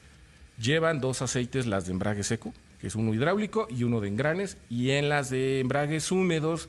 Llevan 0.58 1.00
dos 1.00 1.22
aceites, 1.22 1.66
las 1.66 1.86
de 1.86 1.92
embrague 1.92 2.24
seco, 2.24 2.52
que 2.80 2.86
es 2.86 2.94
uno 2.94 3.14
hidráulico 3.14 3.68
y 3.70 3.84
uno 3.84 4.00
de 4.00 4.08
engranes, 4.08 4.56
y 4.70 4.90
en 4.90 5.10
las 5.10 5.30
de 5.30 5.60
embragues 5.60 6.10
húmedos 6.10 6.68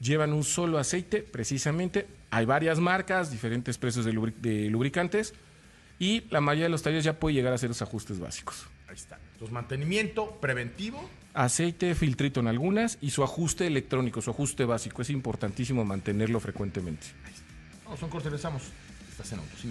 llevan 0.00 0.32
un 0.32 0.44
solo 0.44 0.78
aceite, 0.78 1.22
precisamente. 1.22 2.06
Hay 2.30 2.46
varias 2.46 2.78
marcas, 2.78 3.30
diferentes 3.30 3.76
precios 3.76 4.04
de, 4.04 4.12
lubricantes, 4.12 5.34
y 5.98 6.22
la 6.30 6.40
mayoría 6.40 6.66
de 6.66 6.70
los 6.70 6.82
talleres 6.82 7.04
ya 7.04 7.18
puede 7.18 7.34
llegar 7.34 7.52
a 7.52 7.56
hacer 7.56 7.68
los 7.68 7.82
ajustes 7.82 8.20
básicos. 8.20 8.66
Ahí 8.88 8.94
está. 8.94 9.18
Entonces, 9.32 9.52
mantenimiento 9.52 10.38
preventivo. 10.40 11.08
Aceite, 11.34 11.94
filtrito 11.94 12.40
en 12.40 12.48
algunas 12.48 12.98
y 13.00 13.10
su 13.10 13.22
ajuste 13.22 13.66
electrónico, 13.66 14.22
su 14.22 14.30
ajuste 14.30 14.64
básico. 14.64 15.02
Es 15.02 15.10
importantísimo 15.10 15.84
mantenerlo 15.84 16.40
frecuentemente. 16.40 17.08
Ahí 17.24 17.32
está. 17.32 17.44
Vamos, 17.84 18.00
son 18.00 18.10
cortes, 18.10 18.32
regresamos. 18.32 18.62
Estás 19.10 19.32
en 19.32 19.40
auto, 19.40 19.56
sin 19.60 19.70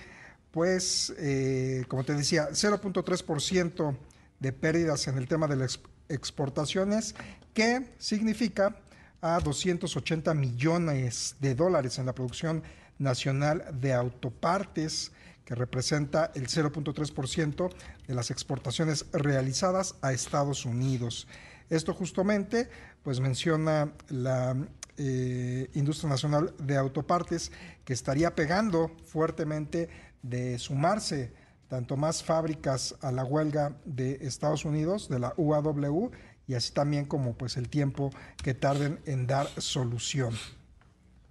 pues, 0.50 1.12
eh, 1.18 1.84
como 1.88 2.04
te 2.04 2.14
decía, 2.14 2.48
0.3% 2.50 3.96
de 4.38 4.52
pérdidas 4.52 5.06
en 5.08 5.18
el 5.18 5.28
tema 5.28 5.46
de 5.48 5.56
las 5.56 5.80
exportaciones, 6.08 7.14
que 7.52 7.94
significa 7.98 8.76
a 9.20 9.38
280 9.40 10.32
millones 10.34 11.36
de 11.40 11.54
dólares 11.54 11.98
en 11.98 12.06
la 12.06 12.14
producción 12.14 12.62
nacional 12.98 13.64
de 13.80 13.92
autopartes, 13.92 15.12
que 15.44 15.54
representa 15.54 16.30
el 16.34 16.46
0.3% 16.46 17.70
de 18.06 18.14
las 18.14 18.30
exportaciones 18.30 19.06
realizadas 19.12 19.96
a 20.00 20.12
Estados 20.12 20.64
Unidos. 20.64 21.26
Esto 21.70 21.94
justamente 21.94 22.68
pues 23.02 23.20
menciona 23.20 23.92
la 24.08 24.56
eh, 24.98 25.70
industria 25.74 26.10
nacional 26.10 26.52
de 26.58 26.76
autopartes 26.76 27.52
que 27.84 27.92
estaría 27.92 28.34
pegando 28.34 28.90
fuertemente 29.06 29.88
de 30.22 30.58
sumarse 30.58 31.32
tanto 31.68 31.96
más 31.96 32.24
fábricas 32.24 32.96
a 33.00 33.12
la 33.12 33.24
huelga 33.24 33.78
de 33.84 34.18
Estados 34.22 34.64
Unidos, 34.64 35.08
de 35.08 35.20
la 35.20 35.32
UAW, 35.36 36.10
y 36.48 36.54
así 36.54 36.72
también 36.72 37.04
como 37.06 37.34
pues 37.34 37.56
el 37.56 37.68
tiempo 37.68 38.10
que 38.42 38.54
tarden 38.54 39.00
en 39.06 39.28
dar 39.28 39.46
solución. 39.60 40.34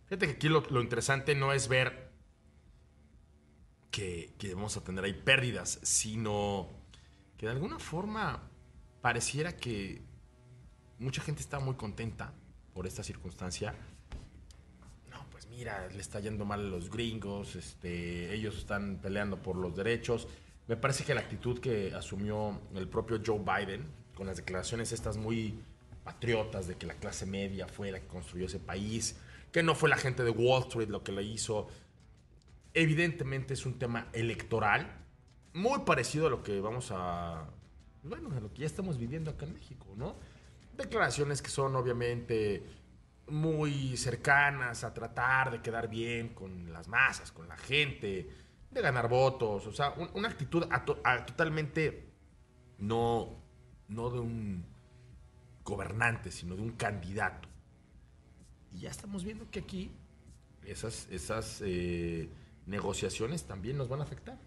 Fíjate 0.05 0.27
que 0.27 0.31
aquí 0.31 0.47
lo, 0.47 0.81
interesante 0.81 1.35
no 1.35 1.51
es 1.51 1.67
ver 1.67 2.09
que, 3.91 4.33
que 4.39 4.55
vamos 4.55 4.77
a 4.77 4.81
tener 4.81 5.03
ahí 5.03 5.13
pérdidas, 5.13 5.79
sino 5.83 6.69
que 7.37 7.47
de 7.47 7.51
alguna 7.51 7.77
forma 7.77 8.49
pareciera 9.01 9.57
que 9.57 10.08
mucha 10.99 11.21
gente 11.21 11.41
está 11.41 11.59
muy 11.59 11.75
contenta 11.75 12.33
por 12.73 12.85
esta 12.85 13.03
circunstancia. 13.03 13.73
No, 15.09 15.25
pues 15.31 15.47
mira, 15.47 15.87
le 15.87 15.99
está 15.99 16.19
yendo 16.19 16.45
mal 16.45 16.59
a 16.59 16.69
los 16.69 16.89
gringos, 16.89 17.55
este, 17.55 18.33
ellos 18.33 18.57
están 18.57 18.99
peleando 19.01 19.41
por 19.41 19.55
los 19.55 19.75
derechos. 19.75 20.27
Me 20.67 20.77
parece 20.77 21.03
que 21.03 21.13
la 21.13 21.21
actitud 21.21 21.59
que 21.59 21.93
asumió 21.95 22.61
el 22.75 22.87
propio 22.87 23.21
Joe 23.25 23.39
Biden, 23.39 23.85
con 24.15 24.27
las 24.27 24.37
declaraciones 24.37 24.91
estas 24.91 25.17
muy 25.17 25.59
patriotas 26.03 26.67
de 26.67 26.75
que 26.75 26.85
la 26.85 26.93
clase 26.93 27.25
media 27.25 27.67
fue 27.67 27.91
la 27.91 27.99
que 27.99 28.07
construyó 28.07 28.45
ese 28.45 28.59
país, 28.59 29.15
que 29.51 29.63
no 29.63 29.75
fue 29.75 29.89
la 29.89 29.97
gente 29.97 30.23
de 30.23 30.29
Wall 30.29 30.63
Street 30.63 30.89
lo 30.89 31.03
que 31.03 31.11
le 31.11 31.23
hizo, 31.23 31.67
evidentemente 32.73 33.53
es 33.53 33.65
un 33.65 33.79
tema 33.79 34.07
electoral, 34.13 34.91
muy 35.53 35.79
parecido 35.79 36.27
a 36.27 36.29
lo 36.29 36.43
que 36.43 36.59
vamos 36.61 36.91
a, 36.91 37.49
bueno, 38.03 38.31
a 38.35 38.39
lo 38.39 38.53
que 38.53 38.61
ya 38.61 38.65
estamos 38.67 38.97
viviendo 38.97 39.31
acá 39.31 39.45
en 39.45 39.53
México, 39.53 39.87
¿no? 39.95 40.15
Declaraciones 40.79 41.41
que 41.41 41.49
son 41.49 41.75
obviamente 41.75 42.63
muy 43.27 43.97
cercanas 43.97 44.83
a 44.85 44.93
tratar 44.93 45.51
de 45.51 45.61
quedar 45.61 45.89
bien 45.89 46.29
con 46.29 46.71
las 46.71 46.87
masas, 46.87 47.31
con 47.33 47.47
la 47.49 47.57
gente, 47.57 48.29
de 48.71 48.81
ganar 48.81 49.09
votos, 49.09 49.67
o 49.67 49.71
sea, 49.73 49.91
un- 49.97 50.09
una 50.13 50.29
actitud 50.29 50.65
totalmente 51.27 52.07
no, 52.77 53.35
no 53.89 54.09
de 54.09 54.19
un 54.19 54.65
gobernante, 55.65 56.31
sino 56.31 56.55
de 56.55 56.61
un 56.61 56.71
candidato. 56.71 57.49
Y 58.71 58.79
ya 58.81 58.89
estamos 58.89 59.23
viendo 59.23 59.49
que 59.51 59.59
aquí 59.59 59.91
esas, 60.65 61.07
esas 61.11 61.61
eh, 61.65 62.29
negociaciones 62.65 63.43
también 63.45 63.77
nos 63.77 63.89
van 63.89 63.99
a 63.99 64.03
afectar. 64.03 64.39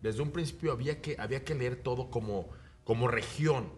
Desde 0.00 0.22
un 0.22 0.30
principio 0.30 0.72
había 0.72 1.02
que, 1.02 1.16
había 1.18 1.44
que 1.44 1.54
leer 1.54 1.76
todo 1.82 2.10
como, 2.10 2.48
como 2.84 3.06
región. 3.06 3.70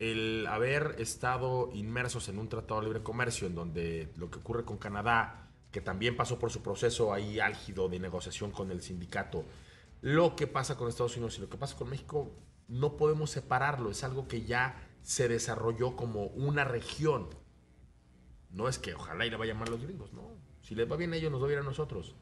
El 0.00 0.46
haber 0.48 0.96
estado 0.98 1.70
inmersos 1.74 2.28
en 2.30 2.38
un 2.38 2.48
tratado 2.48 2.80
de 2.80 2.86
libre 2.86 3.02
comercio, 3.02 3.46
en 3.46 3.54
donde 3.54 4.10
lo 4.16 4.30
que 4.30 4.38
ocurre 4.38 4.64
con 4.64 4.78
Canadá, 4.78 5.50
que 5.70 5.82
también 5.82 6.16
pasó 6.16 6.38
por 6.38 6.50
su 6.50 6.62
proceso 6.62 7.12
ahí 7.12 7.38
álgido 7.38 7.88
de 7.88 8.00
negociación 8.00 8.50
con 8.50 8.70
el 8.70 8.80
sindicato, 8.80 9.44
lo 10.00 10.36
que 10.36 10.46
pasa 10.46 10.76
con 10.76 10.88
Estados 10.88 11.16
Unidos 11.16 11.36
y 11.36 11.42
lo 11.42 11.50
que 11.50 11.58
pasa 11.58 11.76
con 11.76 11.90
México, 11.90 12.32
no 12.66 12.96
podemos 12.96 13.30
separarlo. 13.30 13.90
Es 13.90 14.02
algo 14.02 14.26
que 14.26 14.42
ya 14.46 14.88
se 15.02 15.28
desarrolló 15.28 15.96
como 15.96 16.28
una 16.28 16.64
región. 16.64 17.28
No 18.50 18.68
es 18.68 18.78
que 18.78 18.94
ojalá 18.94 19.26
y 19.26 19.30
le 19.30 19.36
vaya 19.36 19.54
mal 19.54 19.68
a 19.68 19.72
los 19.72 19.82
gringos, 19.82 20.14
no. 20.14 20.30
Si 20.62 20.74
les 20.74 20.90
va 20.90 20.96
bien 20.96 21.12
a 21.12 21.16
ellos, 21.16 21.30
nos 21.30 21.42
va 21.42 21.46
bien 21.46 21.60
a 21.60 21.62
nosotros. 21.62 22.16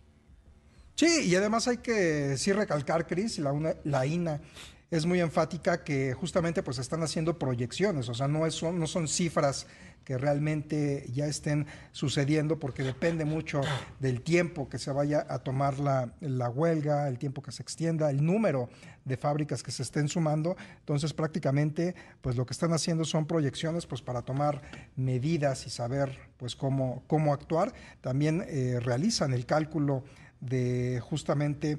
Sí, 0.97 1.29
y 1.29 1.37
además 1.37 1.69
hay 1.69 1.77
que 1.77 2.37
sí 2.37 2.53
recalcar, 2.53 3.07
Cris, 3.07 3.39
la, 3.39 3.77
la 3.85 4.05
INA 4.05 4.41
es 4.91 5.05
muy 5.05 5.21
enfática 5.21 5.85
que 5.85 6.15
justamente 6.15 6.63
pues 6.63 6.79
están 6.79 7.03
haciendo 7.03 7.39
proyecciones, 7.39 8.09
o 8.09 8.15
sea, 8.15 8.29
no, 8.29 8.47
es, 8.47 8.55
son, 8.55 8.79
no 8.79 8.87
son 8.87 9.07
cifras 9.07 9.67
que 10.09 10.17
realmente 10.17 11.05
ya 11.13 11.27
estén 11.27 11.67
sucediendo 11.93 12.59
porque 12.59 12.83
depende 12.83 13.27
mucho 13.27 13.61
del 14.01 14.23
tiempo 14.23 14.67
que 14.67 14.79
se 14.79 14.91
vaya 14.91 15.27
a 15.29 15.41
tomar 15.41 15.79
la, 15.79 16.15
la 16.21 16.49
huelga, 16.49 17.09
el 17.09 17.19
tiempo 17.19 17.43
que 17.43 17.53
se 17.53 17.63
extienda, 17.63 18.09
el 18.09 18.25
número 18.25 18.71
de 19.05 19.19
fábricas 19.19 19.63
que 19.63 19.71
se 19.71 19.83
estén 19.83 20.09
sumando. 20.09 20.57
Entonces 20.79 21.13
prácticamente 21.13 21.95
pues 22.23 22.37
lo 22.37 22.47
que 22.47 22.55
están 22.55 22.73
haciendo 22.73 23.05
son 23.05 23.27
proyecciones 23.27 23.85
pues 23.85 24.01
para 24.01 24.23
tomar 24.23 24.63
medidas 24.97 25.67
y 25.67 25.71
saber 25.71 26.19
pues 26.39 26.57
cómo, 26.57 27.03
cómo 27.07 27.35
actuar. 27.35 27.75
También 28.01 28.47
eh, 28.49 28.81
realizan 28.83 29.35
el 29.35 29.45
cálculo 29.45 30.05
de 30.41 31.03
justamente 31.05 31.79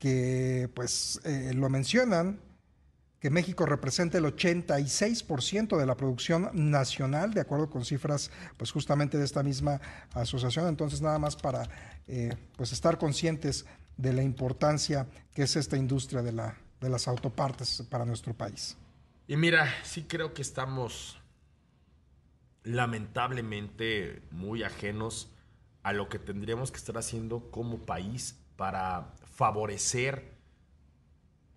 que 0.00 0.68
pues 0.74 1.20
eh, 1.24 1.52
lo 1.54 1.68
mencionan 1.68 2.40
que 3.20 3.28
México 3.28 3.66
representa 3.66 4.16
el 4.16 4.24
86% 4.24 5.76
de 5.76 5.84
la 5.84 5.94
producción 5.94 6.50
nacional, 6.54 7.34
de 7.34 7.42
acuerdo 7.42 7.68
con 7.68 7.84
cifras, 7.84 8.30
pues 8.56 8.72
justamente 8.72 9.18
de 9.18 9.26
esta 9.26 9.42
misma 9.42 9.78
asociación. 10.14 10.66
Entonces, 10.68 11.02
nada 11.02 11.18
más 11.18 11.36
para 11.36 11.68
eh, 12.08 12.34
pues 12.56 12.72
estar 12.72 12.96
conscientes 12.96 13.66
de 13.98 14.14
la 14.14 14.22
importancia 14.22 15.06
que 15.34 15.42
es 15.42 15.54
esta 15.56 15.76
industria 15.76 16.22
de, 16.22 16.32
la, 16.32 16.56
de 16.80 16.88
las 16.88 17.06
autopartes 17.06 17.82
para 17.90 18.06
nuestro 18.06 18.32
país. 18.32 18.78
Y 19.28 19.36
mira, 19.36 19.68
sí 19.84 20.04
creo 20.04 20.32
que 20.32 20.40
estamos 20.40 21.20
lamentablemente 22.62 24.22
muy 24.30 24.62
ajenos 24.62 25.30
a 25.82 25.92
lo 25.92 26.08
que 26.08 26.18
tendríamos 26.18 26.70
que 26.70 26.78
estar 26.78 26.96
haciendo 26.96 27.50
como 27.50 27.84
país 27.84 28.39
para 28.60 29.14
favorecer 29.24 30.34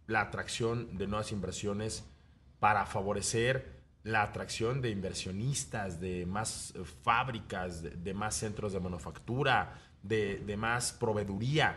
la 0.07 0.21
atracción 0.21 0.95
de 0.95 1.05
nuevas 1.05 1.33
inversiones, 1.33 2.05
para 2.61 2.85
favorecer 2.85 3.83
la 4.03 4.21
atracción 4.21 4.81
de 4.81 4.89
inversionistas, 4.89 5.99
de 5.99 6.25
más 6.25 6.73
eh, 6.75 6.85
fábricas, 6.85 7.83
de, 7.83 7.89
de 7.89 8.13
más 8.13 8.35
centros 8.35 8.71
de 8.71 8.79
manufactura, 8.79 9.81
de, 10.01 10.37
de 10.45 10.55
más 10.55 10.93
proveeduría. 10.93 11.75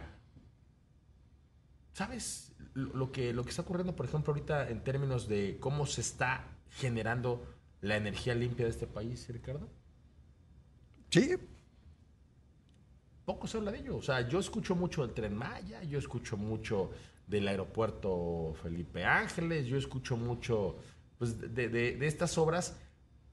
¿Sabes 1.93 2.53
lo 2.75 3.11
que, 3.11 3.33
lo 3.33 3.43
que 3.43 3.51
está 3.51 3.63
ocurriendo, 3.63 3.97
por 3.97 4.07
ejemplo, 4.07 4.33
ahorita 4.33 4.69
en 4.71 4.85
términos 4.85 5.27
de 5.27 5.59
cómo 5.59 5.87
se 5.87 6.03
está 6.03 6.45
generando 6.71 7.53
la 7.81 7.97
energía 7.97 8.37
limpia 8.37 8.67
de 8.67 8.71
este 8.71 8.87
país, 8.87 9.29
Ricardo? 9.29 9.69
Sí, 11.11 11.37
Poco 13.27 13.47
se 13.47 13.59
habla 13.59 13.73
de 13.73 13.81
ello. 13.81 13.97
O 13.97 14.03
sea, 14.03 14.27
yo 14.27 14.39
escucho 14.39 14.75
mucho 14.75 15.03
del 15.05 15.13
Tren 15.13 15.37
Maya, 15.37 15.83
yo 15.83 15.99
escucho 15.99 16.37
mucho 16.39 16.91
del 17.27 17.49
aeropuerto 17.49 18.55
Felipe 18.63 19.05
Ángeles, 19.05 19.67
yo 19.67 19.77
escucho 19.77 20.17
mucho 20.17 20.77
pues, 21.19 21.39
de, 21.55 21.69
de- 21.69 22.07
estas 22.07 22.39
obras. 22.39 22.79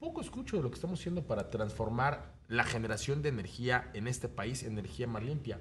Poco 0.00 0.20
escucho 0.20 0.56
de 0.56 0.64
lo 0.64 0.68
que 0.68 0.74
estamos 0.74 0.98
haciendo 1.00 1.22
para 1.22 1.48
transformar 1.48 2.34
la 2.48 2.64
generación 2.64 3.22
de 3.22 3.28
energía 3.30 3.90
en 3.94 4.08
este 4.08 4.28
país 4.28 4.64
en 4.64 4.72
energía 4.72 5.06
más 5.06 5.22
limpia. 5.22 5.60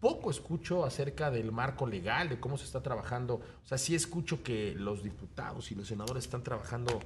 Poco 0.00 0.30
escucho 0.30 0.84
acerca 0.84 1.30
del 1.30 1.50
marco 1.50 1.86
legal, 1.86 2.28
de 2.28 2.38
cómo 2.38 2.56
se 2.56 2.64
está 2.64 2.82
trabajando. 2.82 3.40
O 3.64 3.66
sea, 3.66 3.76
sí 3.76 3.94
escucho 3.94 4.42
que 4.44 4.74
los 4.76 5.02
diputados 5.02 5.72
y 5.72 5.74
los 5.74 5.88
senadores 5.88 6.24
están 6.24 6.42
trabajando 6.44 7.00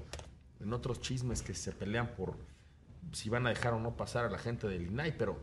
en 0.61 0.72
otros 0.72 1.00
chismes 1.00 1.40
que 1.42 1.54
se 1.54 1.72
pelean 1.72 2.09
por 2.14 2.35
si 3.12 3.31
van 3.31 3.46
a 3.46 3.50
dejar 3.50 3.72
o 3.72 3.81
no 3.81 3.96
pasar 3.96 4.26
a 4.26 4.31
la 4.31 4.38
gente 4.38 4.68
del 4.68 4.88
INAI, 4.88 5.16
pero 5.16 5.38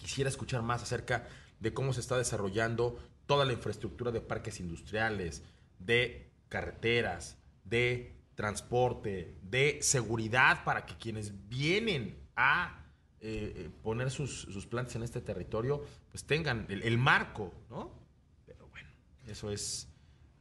quisiera 0.00 0.30
escuchar 0.30 0.62
más 0.62 0.82
acerca 0.82 1.28
de 1.60 1.72
cómo 1.72 1.92
se 1.92 2.00
está 2.00 2.16
desarrollando 2.16 2.98
toda 3.26 3.44
la 3.44 3.52
infraestructura 3.52 4.10
de 4.10 4.20
parques 4.20 4.58
industriales, 4.58 5.42
de 5.78 6.30
carreteras, 6.48 7.36
de 7.64 8.16
transporte, 8.34 9.36
de 9.42 9.78
seguridad 9.82 10.64
para 10.64 10.86
que 10.86 10.96
quienes 10.96 11.48
vienen 11.48 12.18
a 12.34 12.84
eh, 13.20 13.52
eh, 13.54 13.70
poner 13.82 14.10
sus, 14.10 14.42
sus 14.42 14.66
plantas 14.66 14.96
en 14.96 15.02
este 15.02 15.20
territorio, 15.20 15.84
pues 16.10 16.24
tengan 16.24 16.66
el, 16.70 16.96
marco, 16.96 17.52
¿no? 17.68 17.90
Pero 18.46 18.66
bueno, 18.68 18.88
eso 19.26 19.50
es 19.50 19.88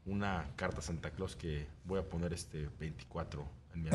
una 0.06 0.50
carta 0.56 0.82
Santa 0.82 1.12
Claus 1.12 1.36
que 1.36 1.68
voy 1.84 2.00
a 2.00 2.04
poner 2.04 2.32
este 2.32 2.70
24 2.80 3.46
en 3.74 3.84
mi. 3.84 3.90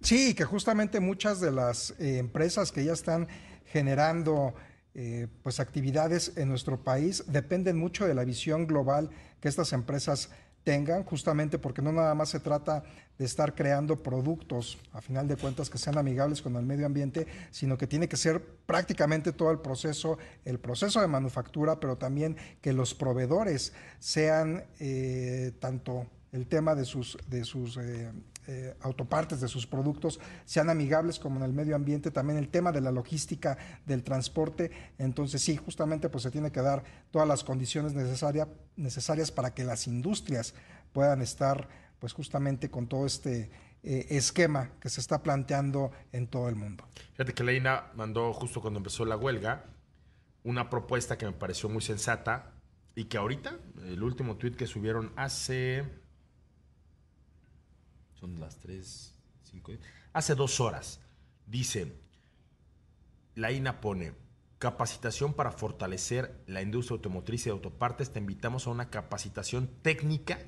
Sí, 0.00 0.34
que 0.34 0.44
justamente 0.44 1.00
muchas 1.00 1.40
de 1.40 1.50
las 1.50 1.90
eh, 1.98 2.18
empresas 2.18 2.70
que 2.70 2.84
ya 2.84 2.92
están 2.92 3.26
generando 3.66 4.54
eh, 5.00 5.28
pues 5.44 5.60
actividades 5.60 6.32
en 6.34 6.48
nuestro 6.48 6.82
país 6.82 7.22
dependen 7.28 7.78
mucho 7.78 8.04
de 8.04 8.16
la 8.16 8.24
visión 8.24 8.66
global 8.66 9.10
que 9.40 9.46
estas 9.46 9.72
empresas 9.72 10.30
tengan, 10.64 11.04
justamente 11.04 11.56
porque 11.56 11.80
no 11.80 11.92
nada 11.92 12.16
más 12.16 12.30
se 12.30 12.40
trata 12.40 12.82
de 13.16 13.24
estar 13.24 13.54
creando 13.54 14.02
productos, 14.02 14.76
a 14.92 15.00
final 15.00 15.28
de 15.28 15.36
cuentas, 15.36 15.70
que 15.70 15.78
sean 15.78 15.98
amigables 15.98 16.42
con 16.42 16.56
el 16.56 16.66
medio 16.66 16.84
ambiente, 16.84 17.28
sino 17.52 17.78
que 17.78 17.86
tiene 17.86 18.08
que 18.08 18.16
ser 18.16 18.44
prácticamente 18.66 19.30
todo 19.30 19.52
el 19.52 19.60
proceso, 19.60 20.18
el 20.44 20.58
proceso 20.58 21.00
de 21.00 21.06
manufactura, 21.06 21.78
pero 21.78 21.96
también 21.96 22.36
que 22.60 22.72
los 22.72 22.92
proveedores 22.92 23.74
sean 24.00 24.64
eh, 24.80 25.52
tanto 25.60 26.08
el 26.32 26.48
tema 26.48 26.74
de 26.74 26.84
sus, 26.84 27.16
de 27.28 27.44
sus 27.44 27.76
eh, 27.76 28.10
eh, 28.50 28.74
autopartes, 28.80 29.40
de 29.40 29.48
sus 29.48 29.66
productos, 29.66 30.18
sean 30.46 30.70
amigables 30.70 31.18
como 31.18 31.36
en 31.36 31.42
el 31.42 31.52
medio 31.52 31.76
ambiente, 31.76 32.10
también 32.10 32.38
el 32.38 32.48
tema 32.48 32.72
de 32.72 32.80
la 32.80 32.90
logística, 32.90 33.58
del 33.84 34.02
transporte. 34.02 34.70
Entonces 34.96 35.42
sí, 35.42 35.56
justamente 35.56 36.08
pues 36.08 36.22
se 36.22 36.30
tiene 36.30 36.50
que 36.50 36.62
dar 36.62 36.82
todas 37.10 37.28
las 37.28 37.44
condiciones 37.44 37.92
necesaria, 37.92 38.48
necesarias 38.76 39.30
para 39.30 39.52
que 39.52 39.64
las 39.64 39.86
industrias 39.86 40.54
puedan 40.92 41.20
estar 41.20 41.68
pues 41.98 42.14
justamente 42.14 42.70
con 42.70 42.86
todo 42.86 43.04
este 43.04 43.50
eh, 43.82 44.06
esquema 44.08 44.70
que 44.80 44.88
se 44.88 45.02
está 45.02 45.22
planteando 45.22 45.92
en 46.12 46.26
todo 46.26 46.48
el 46.48 46.56
mundo. 46.56 46.84
Fíjate 47.12 47.34
que 47.34 47.44
Leina 47.44 47.92
mandó 47.94 48.32
justo 48.32 48.60
cuando 48.62 48.78
empezó 48.78 49.04
la 49.04 49.16
huelga 49.16 49.66
una 50.42 50.70
propuesta 50.70 51.18
que 51.18 51.26
me 51.26 51.32
pareció 51.32 51.68
muy 51.68 51.82
sensata 51.82 52.52
y 52.94 53.04
que 53.04 53.18
ahorita, 53.18 53.58
el 53.84 54.02
último 54.02 54.36
tweet 54.36 54.52
que 54.52 54.66
subieron 54.66 55.12
hace. 55.16 55.84
Son 58.18 58.40
las 58.40 58.58
3, 58.58 59.14
5. 59.44 59.72
Hace 60.12 60.34
dos 60.34 60.60
horas. 60.60 61.00
Dice: 61.46 61.96
La 63.34 63.52
INA 63.52 63.80
pone 63.80 64.14
capacitación 64.58 65.34
para 65.34 65.52
fortalecer 65.52 66.42
la 66.46 66.60
industria 66.60 66.96
automotriz 66.96 67.42
y 67.42 67.44
de 67.44 67.52
autopartes. 67.52 68.12
Te 68.12 68.18
invitamos 68.18 68.66
a 68.66 68.70
una 68.70 68.90
capacitación 68.90 69.68
técnica 69.82 70.40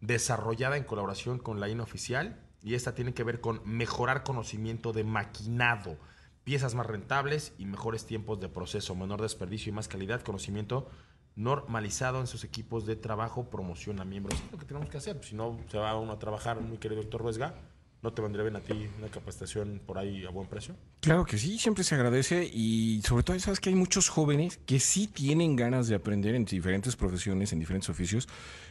desarrollada 0.00 0.78
en 0.78 0.84
colaboración 0.84 1.38
con 1.38 1.60
la 1.60 1.68
INA 1.68 1.82
oficial. 1.82 2.46
Y 2.62 2.74
esta 2.74 2.94
tiene 2.94 3.12
que 3.12 3.24
ver 3.24 3.40
con 3.40 3.60
mejorar 3.64 4.22
conocimiento 4.22 4.92
de 4.92 5.04
maquinado, 5.04 5.98
piezas 6.44 6.74
más 6.74 6.86
rentables 6.86 7.52
y 7.58 7.66
mejores 7.66 8.06
tiempos 8.06 8.40
de 8.40 8.48
proceso, 8.48 8.94
menor 8.94 9.20
desperdicio 9.20 9.70
y 9.70 9.74
más 9.74 9.88
calidad, 9.88 10.22
conocimiento 10.22 10.90
normalizado 11.36 12.20
en 12.20 12.26
sus 12.26 12.44
equipos 12.44 12.86
de 12.86 12.96
trabajo, 12.96 13.48
promoción 13.50 14.00
a 14.00 14.04
miembros. 14.04 14.38
Es 14.38 14.52
lo 14.52 14.58
que 14.58 14.66
tenemos 14.66 14.88
que 14.88 14.98
hacer. 14.98 15.18
Si 15.22 15.34
no, 15.34 15.58
se 15.70 15.78
va 15.78 15.98
uno 15.98 16.12
a 16.12 16.18
trabajar, 16.18 16.60
mi 16.60 16.78
querido 16.78 17.02
doctor 17.02 17.22
Ruesga, 17.22 17.54
¿no 18.02 18.12
te 18.12 18.22
vendría 18.22 18.42
bien 18.42 18.56
a 18.56 18.60
ti 18.60 18.88
una 18.98 19.08
capacitación 19.08 19.80
por 19.84 19.98
ahí 19.98 20.24
a 20.24 20.30
buen 20.30 20.48
precio? 20.48 20.74
Claro 21.00 21.24
que 21.24 21.38
sí, 21.38 21.58
siempre 21.58 21.84
se 21.84 21.94
agradece 21.94 22.48
y 22.52 23.02
sobre 23.02 23.22
todo 23.22 23.38
sabes 23.38 23.60
que 23.60 23.68
hay 23.68 23.74
muchos 23.74 24.08
jóvenes 24.08 24.58
que 24.66 24.80
sí 24.80 25.06
tienen 25.06 25.56
ganas 25.56 25.88
de 25.88 25.94
aprender 25.94 26.34
en 26.34 26.44
diferentes 26.44 26.96
profesiones, 26.96 27.52
en 27.52 27.58
diferentes 27.58 27.90
oficios 27.90 28.28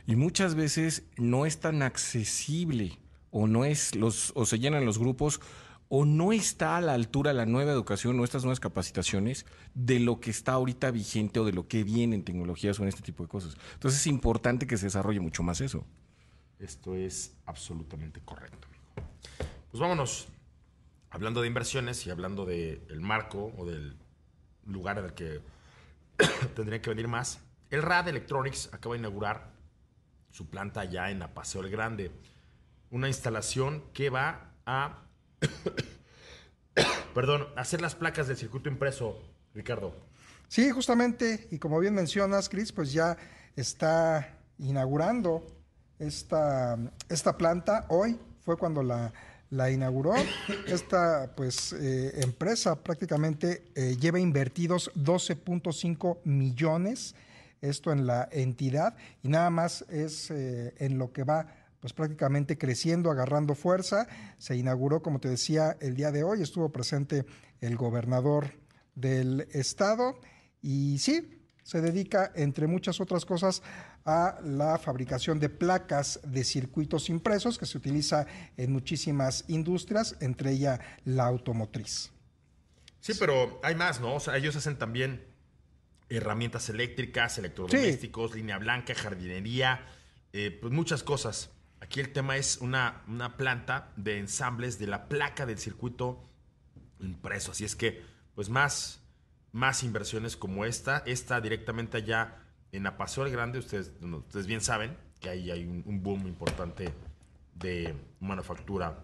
y 0.07 0.15
muchas 0.15 0.55
veces 0.55 1.03
no 1.17 1.45
es 1.45 1.59
tan 1.59 1.81
accesible 1.81 2.99
o 3.31 3.47
no 3.47 3.65
es 3.65 3.95
los 3.95 4.31
o 4.35 4.45
se 4.45 4.59
llenan 4.59 4.85
los 4.85 4.97
grupos 4.97 5.39
o 5.89 6.05
no 6.05 6.31
está 6.31 6.77
a 6.77 6.81
la 6.81 6.93
altura 6.93 7.33
la 7.33 7.47
nueva 7.47 7.71
educación 7.71 8.19
o 8.19 8.23
estas 8.23 8.43
nuevas 8.43 8.59
capacitaciones 8.59 9.45
de 9.73 9.99
lo 9.99 10.19
que 10.19 10.29
está 10.29 10.53
ahorita 10.53 10.91
vigente 10.91 11.39
o 11.39 11.45
de 11.45 11.51
lo 11.51 11.67
que 11.67 11.83
viene 11.83 12.15
en 12.15 12.23
tecnologías 12.23 12.79
o 12.79 12.83
en 12.83 12.89
este 12.89 13.01
tipo 13.01 13.23
de 13.23 13.29
cosas. 13.29 13.57
Entonces 13.73 13.99
es 13.99 14.07
importante 14.07 14.67
que 14.67 14.77
se 14.77 14.85
desarrolle 14.85 15.19
mucho 15.19 15.41
más 15.41 15.61
eso. 15.61 15.83
Esto 16.59 16.93
es 16.93 17.35
absolutamente 17.45 18.21
correcto. 18.21 18.67
Pues 19.71 19.81
vámonos. 19.81 20.27
Hablando 21.09 21.41
de 21.41 21.47
inversiones 21.47 22.05
y 22.05 22.11
hablando 22.11 22.45
del 22.45 23.01
marco 23.01 23.51
o 23.57 23.65
del 23.65 23.97
lugar 24.65 24.99
en 24.99 25.05
el 25.05 25.13
que 25.15 25.41
tendría 26.55 26.83
que 26.83 26.91
venir 26.91 27.07
más, 27.07 27.39
el 27.71 27.81
RAD 27.81 28.09
Electronics 28.09 28.69
acaba 28.73 28.93
de 28.93 28.99
inaugurar 28.99 29.51
su 30.29 30.47
planta 30.51 30.85
ya 30.85 31.09
en 31.09 31.23
Apaseo 31.23 31.61
el 31.61 31.71
Grande. 31.71 32.11
Una 32.91 33.07
instalación 33.07 33.83
que 33.91 34.11
va 34.11 34.51
a 34.67 35.08
Perdón, 37.13 37.47
hacer 37.55 37.81
las 37.81 37.95
placas 37.95 38.27
del 38.27 38.37
circuito 38.37 38.69
impreso, 38.69 39.21
Ricardo. 39.53 39.93
Sí, 40.47 40.69
justamente, 40.71 41.47
y 41.51 41.59
como 41.59 41.79
bien 41.79 41.93
mencionas, 41.93 42.49
Chris, 42.49 42.71
pues 42.71 42.91
ya 42.91 43.17
está 43.55 44.37
inaugurando 44.57 45.45
esta, 45.99 46.77
esta 47.09 47.37
planta. 47.37 47.85
Hoy 47.89 48.19
fue 48.41 48.57
cuando 48.57 48.81
la, 48.81 49.13
la 49.49 49.71
inauguró. 49.71 50.13
Esta 50.67 51.33
pues 51.35 51.73
eh, 51.73 52.21
empresa 52.21 52.75
prácticamente 52.75 53.63
eh, 53.75 53.95
lleva 53.99 54.19
invertidos 54.19 54.91
12.5 54.95 56.19
millones, 56.23 57.15
esto 57.61 57.91
en 57.91 58.07
la 58.07 58.29
entidad, 58.31 58.95
y 59.21 59.27
nada 59.29 59.49
más 59.49 59.83
es 59.89 60.31
eh, 60.31 60.73
en 60.77 60.97
lo 60.97 61.11
que 61.11 61.23
va 61.23 61.47
pues 61.79 61.93
prácticamente 61.93 62.57
creciendo, 62.57 63.11
agarrando 63.11 63.55
fuerza. 63.55 64.07
Se 64.37 64.55
inauguró, 64.55 65.01
como 65.01 65.19
te 65.19 65.29
decía, 65.29 65.77
el 65.79 65.95
día 65.95 66.11
de 66.11 66.23
hoy, 66.23 66.41
estuvo 66.41 66.71
presente 66.71 67.25
el 67.61 67.75
gobernador 67.75 68.53
del 68.95 69.47
estado 69.51 70.19
y 70.61 70.97
sí, 70.99 71.39
se 71.63 71.81
dedica, 71.81 72.31
entre 72.35 72.67
muchas 72.67 72.99
otras 72.99 73.25
cosas, 73.25 73.61
a 74.05 74.39
la 74.43 74.77
fabricación 74.79 75.39
de 75.39 75.49
placas 75.49 76.19
de 76.23 76.43
circuitos 76.43 77.09
impresos 77.09 77.57
que 77.57 77.65
se 77.65 77.77
utiliza 77.77 78.25
en 78.57 78.71
muchísimas 78.71 79.45
industrias, 79.47 80.15
entre 80.19 80.51
ellas 80.51 80.79
la 81.05 81.25
automotriz. 81.25 82.11
Sí, 82.99 83.13
pero 83.19 83.59
hay 83.63 83.75
más, 83.75 84.01
¿no? 84.01 84.15
O 84.15 84.19
sea, 84.19 84.35
ellos 84.35 84.55
hacen 84.55 84.77
también 84.77 85.23
herramientas 86.09 86.69
eléctricas, 86.69 87.37
electrodomésticos, 87.37 88.35
línea 88.35 88.57
blanca, 88.57 88.95
jardinería, 88.95 89.85
eh, 90.33 90.57
pues 90.59 90.73
muchas 90.73 91.03
cosas. 91.03 91.51
Aquí 91.89 92.01
el 92.01 92.13
tema 92.13 92.37
es 92.37 92.57
una, 92.57 93.01
una 93.07 93.35
planta 93.35 93.91
de 93.95 94.19
ensambles 94.19 94.77
de 94.77 94.85
la 94.85 95.07
placa 95.07 95.47
del 95.47 95.57
circuito 95.57 96.23
impreso. 96.99 97.53
Así 97.53 97.65
es 97.65 97.75
que, 97.75 98.03
pues 98.35 98.47
más, 98.47 98.99
más 99.53 99.81
inversiones 99.81 100.37
como 100.37 100.65
esta. 100.65 101.01
Esta 101.07 101.41
directamente 101.41 101.97
allá 101.97 102.43
en 102.71 102.85
Apaseo 102.85 103.23
Grande, 103.31 103.57
ustedes, 103.57 103.91
ustedes 104.03 104.45
bien 104.45 104.61
saben 104.61 104.95
que 105.19 105.29
ahí 105.29 105.49
hay 105.49 105.65
un, 105.65 106.03
boom 106.03 106.27
importante 106.27 106.93
de 107.55 107.95
manufactura 108.19 109.03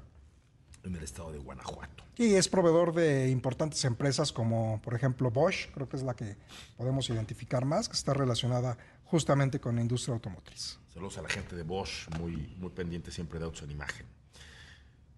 en 0.84 0.96
el 0.96 1.04
estado 1.04 1.32
de 1.32 1.40
Guanajuato. 1.40 2.04
Y 2.18 2.36
es 2.36 2.48
proveedor 2.48 2.94
de 2.94 3.32
importantes 3.32 3.84
empresas 3.86 4.32
como, 4.32 4.80
por 4.84 4.94
ejemplo, 4.94 5.32
Bosch, 5.32 5.72
creo 5.74 5.90
que 5.90 5.98
es 5.98 6.04
la 6.04 6.16
que 6.16 6.38
podemos 6.78 7.10
identificar 7.10 7.66
más, 7.66 7.90
que 7.90 7.96
está 7.96 8.14
relacionada 8.14 8.78
justamente 9.06 9.60
con 9.60 9.76
la 9.76 9.82
industria 9.82 10.14
automotriz. 10.14 10.78
Saludos 10.96 11.18
a 11.18 11.24
la 11.24 11.28
gente 11.28 11.58
de 11.58 11.64
Bosch, 11.64 12.08
muy, 12.18 12.56
muy 12.58 12.70
pendiente 12.70 13.12
siempre 13.12 13.38
de 13.38 13.44
autos 13.44 13.64
en 13.64 13.72
imagen. 13.72 14.06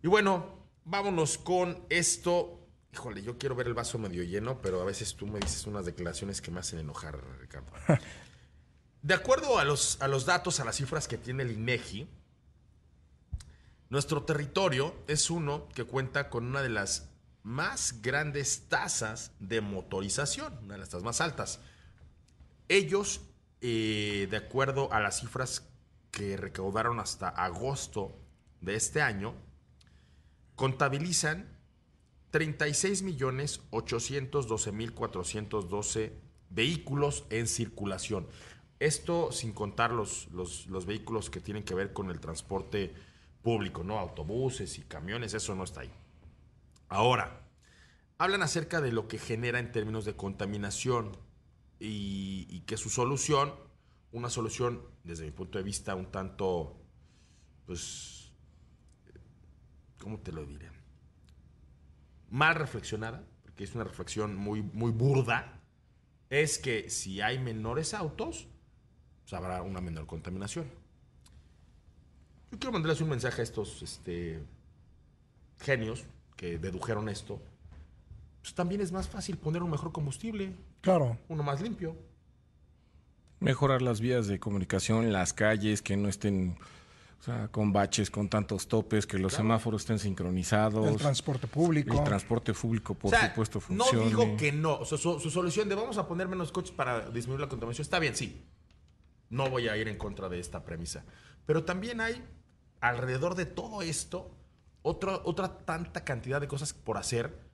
Y 0.01 0.07
bueno, 0.07 0.57
vámonos 0.83 1.37
con 1.37 1.85
esto. 1.89 2.67
Híjole, 2.91 3.21
yo 3.21 3.37
quiero 3.37 3.53
ver 3.53 3.67
el 3.67 3.75
vaso 3.75 3.99
medio 3.99 4.23
lleno, 4.23 4.59
pero 4.59 4.81
a 4.81 4.85
veces 4.85 5.13
tú 5.13 5.27
me 5.27 5.39
dices 5.39 5.67
unas 5.67 5.85
declaraciones 5.85 6.41
que 6.41 6.49
me 6.49 6.61
hacen 6.61 6.79
enojar, 6.79 7.23
Ricardo. 7.39 7.71
De 9.03 9.13
acuerdo 9.13 9.59
a 9.59 9.65
los, 9.65 10.01
a 10.01 10.07
los 10.07 10.25
datos, 10.25 10.59
a 10.59 10.65
las 10.65 10.77
cifras 10.77 11.07
que 11.07 11.19
tiene 11.19 11.43
el 11.43 11.51
INEGI, 11.51 12.07
nuestro 13.89 14.23
territorio 14.23 14.95
es 15.07 15.29
uno 15.29 15.69
que 15.75 15.83
cuenta 15.83 16.31
con 16.31 16.47
una 16.47 16.63
de 16.63 16.69
las 16.69 17.11
más 17.43 18.01
grandes 18.01 18.67
tasas 18.67 19.31
de 19.39 19.61
motorización, 19.61 20.57
una 20.63 20.73
de 20.73 20.79
las 20.79 20.89
tasas 20.89 21.03
más 21.03 21.21
altas. 21.21 21.59
Ellos 22.67 23.21
eh, 23.61 24.27
de 24.29 24.37
acuerdo 24.37 24.91
a 24.93 24.99
las 24.99 25.19
cifras 25.19 25.67
que 26.11 26.37
recaudaron 26.37 26.99
hasta 26.99 27.29
agosto 27.29 28.15
de 28.61 28.75
este 28.75 29.01
año, 29.01 29.33
contabilizan 30.55 31.47
36 32.31 33.03
millones 33.03 33.61
812 33.71 34.71
mil 34.71 34.93
412 34.93 36.13
vehículos 36.49 37.25
en 37.29 37.47
circulación. 37.47 38.27
Esto 38.79 39.31
sin 39.31 39.53
contar 39.53 39.91
los, 39.91 40.27
los, 40.31 40.67
los, 40.67 40.85
vehículos 40.85 41.29
que 41.29 41.39
tienen 41.39 41.63
que 41.63 41.73
ver 41.73 41.93
con 41.93 42.11
el 42.11 42.19
transporte 42.19 42.93
público, 43.41 43.83
¿no? 43.83 43.97
Autobuses 43.97 44.77
y 44.77 44.83
camiones, 44.83 45.33
eso 45.33 45.55
no 45.55 45.63
está 45.63 45.81
ahí. 45.81 45.91
Ahora, 46.89 47.41
hablan 48.17 48.43
acerca 48.43 48.81
de 48.81 48.91
lo 48.91 49.07
que 49.07 49.17
genera 49.17 49.59
en 49.59 49.71
términos 49.71 50.05
de 50.05 50.15
contaminación 50.15 51.17
y, 51.79 52.61
que 52.65 52.77
su 52.77 52.89
solución, 52.89 53.53
una 54.11 54.29
solución 54.29 54.81
desde 55.03 55.25
mi 55.25 55.31
punto 55.31 55.57
de 55.57 55.63
vista 55.63 55.95
un 55.95 56.11
tanto, 56.11 56.75
pues, 57.65 58.31
¿cómo 59.99 60.19
te 60.19 60.31
lo 60.31 60.45
diré? 60.45 60.69
Mal 62.29 62.55
reflexionada, 62.55 63.23
porque 63.43 63.63
es 63.63 63.73
una 63.75 63.83
reflexión 63.83 64.35
muy, 64.35 64.61
muy 64.61 64.91
burda, 64.91 65.61
es 66.29 66.59
que 66.59 66.89
si 66.89 67.21
hay 67.21 67.39
menores 67.39 67.93
autos, 67.93 68.47
pues 69.23 69.33
habrá 69.33 69.61
una 69.61 69.81
menor 69.81 70.05
contaminación. 70.07 70.69
Yo 72.51 72.59
quiero 72.59 72.71
mandarles 72.71 73.01
un 73.01 73.09
mensaje 73.09 73.41
a 73.41 73.43
estos 73.43 73.81
este, 73.81 74.41
genios 75.59 76.05
que 76.35 76.57
dedujeron 76.57 77.09
esto. 77.09 77.41
Pues 78.41 78.53
también 78.53 78.81
es 78.81 78.91
más 78.91 79.07
fácil 79.09 79.37
poner 79.37 79.63
un 79.63 79.71
mejor 79.71 79.91
combustible. 79.91 80.55
Claro. 80.81 81.17
Uno 81.27 81.43
más 81.43 81.61
limpio. 81.61 81.95
Mejorar 83.39 83.81
las 83.81 83.99
vías 84.01 84.27
de 84.27 84.39
comunicación, 84.39 85.11
las 85.13 85.33
calles, 85.33 85.81
que 85.81 85.95
no 85.95 86.09
estén 86.09 86.57
con 87.51 87.73
baches, 87.73 88.09
con 88.09 88.29
tantos 88.29 88.67
topes, 88.67 89.05
que 89.05 89.17
los 89.17 89.33
semáforos 89.33 89.81
estén 89.81 89.99
sincronizados. 89.99 90.87
El 90.87 90.97
transporte 90.97 91.47
público. 91.47 91.93
El 91.93 92.03
transporte 92.03 92.53
público, 92.53 92.93
por 92.93 93.13
supuesto, 93.13 93.59
funcione. 93.59 93.99
No 93.99 94.05
digo 94.05 94.37
que 94.37 94.51
no. 94.51 94.85
su, 94.85 94.97
solución 94.97 95.67
de 95.67 95.75
vamos 95.75 95.97
a 95.97 96.07
poner 96.07 96.27
menos 96.27 96.51
coches 96.51 96.71
para 96.71 97.09
disminuir 97.09 97.41
la 97.41 97.49
contaminación 97.49 97.83
está 97.83 97.99
bien, 97.99 98.15
sí. 98.15 98.45
No 99.29 99.49
voy 99.49 99.67
a 99.67 99.75
ir 99.75 99.87
en 99.89 99.97
contra 99.97 100.29
de 100.29 100.39
esta 100.39 100.63
premisa. 100.63 101.03
Pero 101.45 101.65
también 101.65 101.99
hay, 101.99 102.23
alrededor 102.79 103.35
de 103.35 103.45
todo 103.45 103.81
esto, 103.81 104.31
otra, 104.81 105.19
otra 105.25 105.57
tanta 105.65 106.05
cantidad 106.05 106.39
de 106.39 106.47
cosas 106.47 106.73
por 106.73 106.97
hacer 106.97 107.46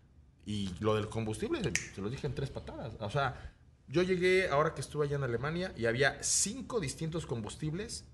y 0.45 0.69
lo 0.79 0.95
del 0.95 1.09
combustible, 1.09 1.61
se 1.95 2.01
lo 2.01 2.09
dije 2.09 2.27
en 2.27 2.35
tres 2.35 2.49
patadas. 2.49 2.93
O 2.99 3.09
sea, 3.09 3.53
yo 3.87 4.01
llegué 4.01 4.49
ahora 4.49 4.73
que 4.73 4.81
estuve 4.81 5.05
allá 5.05 5.15
en 5.15 5.23
Alemania 5.23 5.73
y 5.77 5.85
había 5.85 6.21
cinco 6.23 6.79
distintos 6.79 7.25
combustibles 7.25 8.05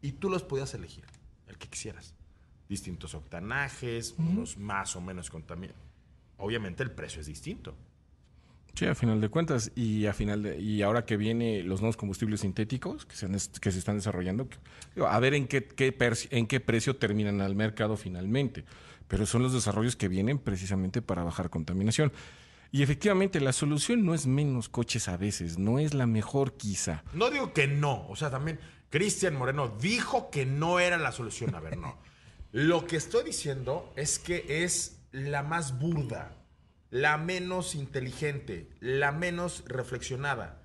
y 0.00 0.12
tú 0.12 0.28
los 0.30 0.42
podías 0.42 0.74
elegir, 0.74 1.04
el 1.46 1.58
que 1.58 1.68
quisieras. 1.68 2.14
Distintos 2.68 3.14
octanajes, 3.14 4.14
unos 4.18 4.56
más 4.56 4.96
o 4.96 5.00
menos 5.00 5.28
contaminados. 5.30 5.82
Obviamente 6.38 6.82
el 6.82 6.90
precio 6.90 7.20
es 7.20 7.26
distinto. 7.26 7.74
Sí, 8.74 8.86
a 8.86 8.94
final 8.94 9.20
de 9.20 9.28
cuentas. 9.28 9.70
Y 9.74 10.06
a 10.06 10.12
final 10.12 10.42
de, 10.42 10.58
y 10.58 10.82
ahora 10.82 11.04
que 11.04 11.16
viene 11.16 11.62
los 11.62 11.80
nuevos 11.80 11.96
combustibles 11.96 12.40
sintéticos 12.40 13.06
que 13.06 13.16
se, 13.16 13.26
están 13.78 13.96
desarrollando, 13.96 14.48
a 15.06 15.20
ver 15.20 15.34
en 15.34 15.46
qué, 15.46 15.68
en 16.30 16.46
qué 16.46 16.60
precio 16.60 16.96
terminan 16.96 17.40
al 17.40 17.54
mercado 17.54 17.96
finalmente. 17.96 18.64
Pero 19.08 19.26
son 19.26 19.42
los 19.42 19.52
desarrollos 19.52 19.96
que 19.96 20.08
vienen 20.08 20.38
precisamente 20.38 21.02
para 21.02 21.22
bajar 21.22 21.50
contaminación. 21.50 22.12
Y 22.70 22.82
efectivamente, 22.82 23.38
la 23.40 23.52
solución 23.52 24.06
no 24.06 24.14
es 24.14 24.26
menos 24.26 24.70
coches 24.70 25.06
a 25.08 25.18
veces, 25.18 25.58
no 25.58 25.78
es 25.78 25.92
la 25.92 26.06
mejor 26.06 26.56
quizá. 26.56 27.04
No 27.12 27.28
digo 27.28 27.52
que 27.52 27.66
no, 27.66 28.08
o 28.08 28.16
sea, 28.16 28.30
también 28.30 28.58
Cristian 28.88 29.36
Moreno 29.36 29.68
dijo 29.78 30.30
que 30.30 30.46
no 30.46 30.80
era 30.80 30.96
la 30.96 31.12
solución. 31.12 31.54
A 31.54 31.60
ver, 31.60 31.76
no. 31.76 31.98
Lo 32.50 32.86
que 32.86 32.96
estoy 32.96 33.24
diciendo 33.24 33.92
es 33.96 34.18
que 34.18 34.64
es 34.64 35.02
la 35.12 35.42
más 35.42 35.78
burda, 35.78 36.36
la 36.92 37.16
menos 37.16 37.74
inteligente, 37.74 38.68
la 38.78 39.12
menos 39.12 39.64
reflexionada. 39.66 40.62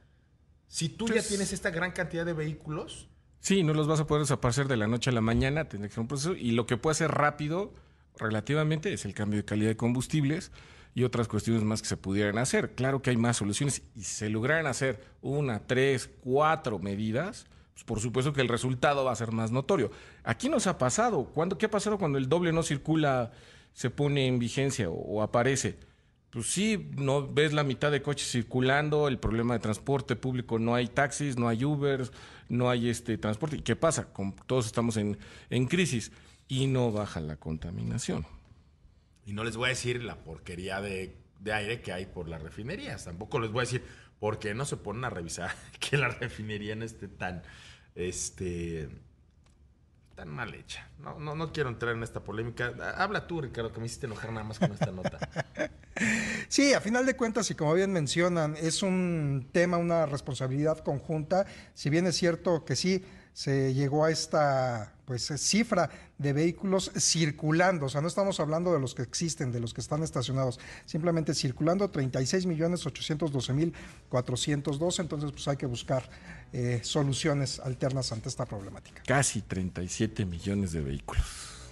Si 0.68 0.90
tú 0.90 1.08
ya 1.08 1.24
tienes 1.24 1.54
esta 1.54 1.72
gran 1.72 1.94
cantidad 1.94 2.26
de 2.26 2.34
vehículos, 2.34 3.08
Sí, 3.40 3.64
no 3.64 3.74
los 3.74 3.88
vas 3.88 4.02
a 4.02 4.08
poder 4.08 4.24
desaparecer 4.24 4.68
de 4.68 4.76
la 4.76 4.88
noche 4.88 5.10
a 5.10 5.14
la 5.14 5.22
mañana, 5.22 5.70
tendrá 5.70 5.88
que 5.88 5.94
ser 5.94 6.02
un 6.02 6.08
proceso. 6.10 6.36
Y 6.36 6.52
lo 6.52 6.66
que 6.66 6.76
puede 6.76 6.96
ser 6.96 7.12
rápido, 7.12 7.74
relativamente, 8.18 8.92
es 8.92 9.06
el 9.06 9.14
cambio 9.14 9.38
de 9.38 9.46
calidad 9.46 9.70
de 9.70 9.78
combustibles 9.78 10.52
y 10.94 11.04
otras 11.04 11.30
cuestiones 11.30 11.64
más 11.64 11.82
que 11.82 11.88
se 11.88 11.96
pudieran 11.96 12.40
hacer. 12.40 12.76
Claro 12.76 13.02
que 13.02 13.12
hay 13.12 13.16
más 13.16 13.38
soluciones 13.38 13.84
y 13.96 14.04
se 14.04 14.30
lograran 14.30 14.68
hacer 14.68 15.02
una, 15.22 15.66
tres, 15.66 16.10
cuatro 16.22 16.78
medidas, 16.80 17.46
pues 17.74 17.86
por 17.86 18.02
supuesto 18.02 18.34
que 18.34 18.42
el 18.42 18.50
resultado 18.50 19.06
va 19.06 19.14
a 19.14 19.16
ser 19.16 19.32
más 19.32 19.52
notorio. 19.52 19.92
Aquí 20.24 20.50
nos 20.50 20.68
ha 20.68 20.78
pasado. 20.78 21.26
¿Cuándo, 21.26 21.58
¿Qué 21.58 21.68
ha 21.68 21.72
pasado 21.72 21.98
cuando 21.98 22.18
el 22.18 22.28
doble 22.28 22.52
no 22.52 22.64
circula, 22.64 23.32
se 23.72 23.92
pone 23.92 24.28
en 24.28 24.40
vigencia 24.40 24.90
o, 24.90 24.96
o 24.96 25.22
aparece? 25.22 25.78
Pues 26.38 26.52
sí, 26.52 26.92
no 26.98 27.28
ves 27.28 27.52
la 27.52 27.64
mitad 27.64 27.90
de 27.92 28.04
coches 28.04 28.30
circulando, 28.30 29.08
el 29.08 29.18
problema 29.18 29.56
de 29.56 29.60
transporte 29.60 30.16
público, 30.16 30.60
no 30.60 30.76
hay 30.76 30.86
taxis, 30.88 31.36
no 31.36 31.48
hay 31.48 31.66
Ubers, 31.66 32.12
no 32.48 32.70
hay 32.70 32.90
este 32.90 33.18
transporte. 33.18 33.56
¿Y 33.56 33.62
qué 33.64 33.76
pasa? 33.76 34.14
Con- 34.14 34.36
todos 34.46 34.68
estamos 34.68 34.98
en, 34.98 35.18
en 35.50 35.66
crisis 35.66 36.12
y 36.48 36.68
no 36.68 36.92
baja 36.92 37.22
la 37.22 37.38
contaminación. 37.38 38.28
y 39.26 39.34
no 39.34 39.44
les 39.44 39.58
voy 39.58 39.66
a 39.66 39.70
decir 39.70 40.04
la 40.04 40.16
porquería 40.24 40.80
de, 40.80 41.18
de 41.40 41.54
aire 41.54 41.82
que 41.82 41.92
hay 41.92 42.06
por 42.06 42.30
las 42.30 42.44
refinerías, 42.44 43.06
tampoco 43.06 43.40
les 43.40 43.52
voy 43.52 43.62
a 43.62 43.64
decir 43.64 43.84
por 44.20 44.38
qué 44.38 44.54
no 44.54 44.66
se 44.66 44.78
ponen 44.78 45.06
a 45.06 45.10
revisar 45.10 45.50
que 45.80 45.98
la 45.98 46.10
refinería 46.10 46.76
no 46.76 46.86
esté 46.86 47.08
tan, 47.08 47.42
este, 47.96 48.90
tan 50.14 50.30
mal 50.30 50.54
hecha. 50.54 50.88
No, 51.00 51.20
no, 51.20 51.34
no 51.36 51.52
quiero 51.52 51.70
entrar 51.70 51.96
en 51.96 52.04
esta 52.04 52.24
polémica. 52.24 52.76
Habla 52.96 53.26
tú, 53.26 53.42
Ricardo, 53.42 53.74
que 53.74 53.80
me 53.80 53.88
hiciste 53.88 54.06
enojar 54.06 54.32
nada 54.32 54.44
más 54.46 54.60
con 54.60 54.72
esta 54.72 54.92
nota. 54.92 55.18
Sí, 56.50 56.74
a 56.74 56.82
final 56.82 57.06
de 57.06 57.16
cuentas, 57.16 57.50
y 57.52 57.56
como 57.56 57.74
bien 57.74 57.92
mencionan, 57.92 58.56
es 58.58 58.82
un 58.82 59.50
tema, 59.52 59.78
una 59.78 60.06
responsabilidad 60.06 60.80
conjunta. 60.80 61.46
Si 61.74 61.90
bien 61.90 62.08
es 62.08 62.16
cierto 62.16 62.64
que 62.64 62.76
sí 62.76 63.04
se 63.34 63.74
llegó 63.74 64.06
a 64.06 64.10
esta 64.10 64.94
pues 65.06 65.32
cifra 65.38 65.90
de 66.18 66.34
vehículos 66.34 66.92
circulando, 66.98 67.86
o 67.86 67.90
sea, 67.90 68.02
no 68.02 68.08
estamos 68.08 68.40
hablando 68.40 68.74
de 68.74 68.80
los 68.80 68.96
que 68.96 69.04
existen, 69.04 69.52
de 69.52 69.60
los 69.60 69.74
que 69.74 69.82
están 69.82 70.02
estacionados, 70.02 70.60
simplemente 70.86 71.36
circulando 71.36 71.90
36 71.90 72.46
millones 72.48 72.86
812 72.86 73.54
mil 73.54 73.74
402, 74.10 75.00
entonces 75.00 75.32
pues 75.32 75.48
hay 75.48 75.56
que 75.56 75.68
buscar 75.68 76.10
eh, 76.52 76.80
soluciones 76.82 77.60
alternas 77.60 78.12
ante 78.12 78.28
esta 78.28 78.46
problemática. 78.46 79.04
Casi 79.06 79.44
37 79.44 80.26
millones 80.26 80.72
de 80.72 80.82
vehículos. 80.82 81.26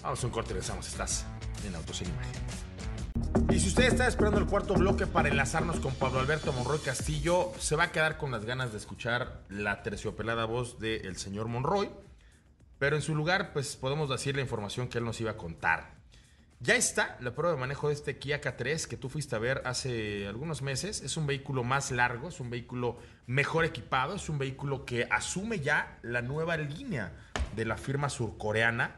Vamos 0.03 0.23
a 0.23 0.27
un 0.27 0.33
corte 0.33 0.51
y 0.51 0.53
regresamos. 0.53 0.87
Estás 0.87 1.25
en 1.65 1.73
Autos 1.73 1.99
en 2.03 2.09
Imagen. 2.09 2.74
Y 3.49 3.59
si 3.59 3.69
usted 3.69 3.85
está 3.85 4.07
esperando 4.07 4.39
el 4.39 4.45
cuarto 4.45 4.73
bloque 4.73 5.07
para 5.07 5.29
enlazarnos 5.29 5.79
con 5.79 5.93
Pablo 5.95 6.19
Alberto 6.19 6.51
Monroy 6.53 6.79
Castillo, 6.79 7.51
se 7.59 7.75
va 7.75 7.85
a 7.85 7.91
quedar 7.91 8.17
con 8.17 8.31
las 8.31 8.45
ganas 8.45 8.71
de 8.71 8.77
escuchar 8.77 9.43
la 9.49 9.83
terciopelada 9.83 10.45
voz 10.45 10.79
del 10.79 11.15
señor 11.17 11.47
Monroy. 11.47 11.89
Pero 12.79 12.95
en 12.95 13.01
su 13.01 13.15
lugar, 13.15 13.53
pues 13.53 13.75
podemos 13.75 14.09
decir 14.09 14.35
la 14.35 14.41
información 14.41 14.87
que 14.87 14.97
él 14.97 15.05
nos 15.05 15.21
iba 15.21 15.31
a 15.31 15.37
contar. 15.37 15.95
Ya 16.61 16.75
está 16.75 17.17
la 17.19 17.35
prueba 17.35 17.53
de 17.53 17.59
manejo 17.59 17.89
de 17.89 17.93
este 17.93 18.17
Kia 18.17 18.41
K3 18.41 18.87
que 18.87 18.97
tú 18.97 19.09
fuiste 19.09 19.35
a 19.35 19.39
ver 19.39 19.61
hace 19.65 20.27
algunos 20.27 20.61
meses. 20.61 21.01
Es 21.01 21.17
un 21.17 21.27
vehículo 21.27 21.63
más 21.63 21.91
largo, 21.91 22.29
es 22.29 22.39
un 22.39 22.49
vehículo 22.49 22.97
mejor 23.27 23.65
equipado, 23.65 24.15
es 24.15 24.29
un 24.29 24.39
vehículo 24.39 24.85
que 24.85 25.07
asume 25.11 25.59
ya 25.59 25.99
la 26.01 26.21
nueva 26.21 26.57
línea 26.57 27.11
de 27.55 27.65
la 27.65 27.77
firma 27.77 28.09
surcoreana. 28.09 28.95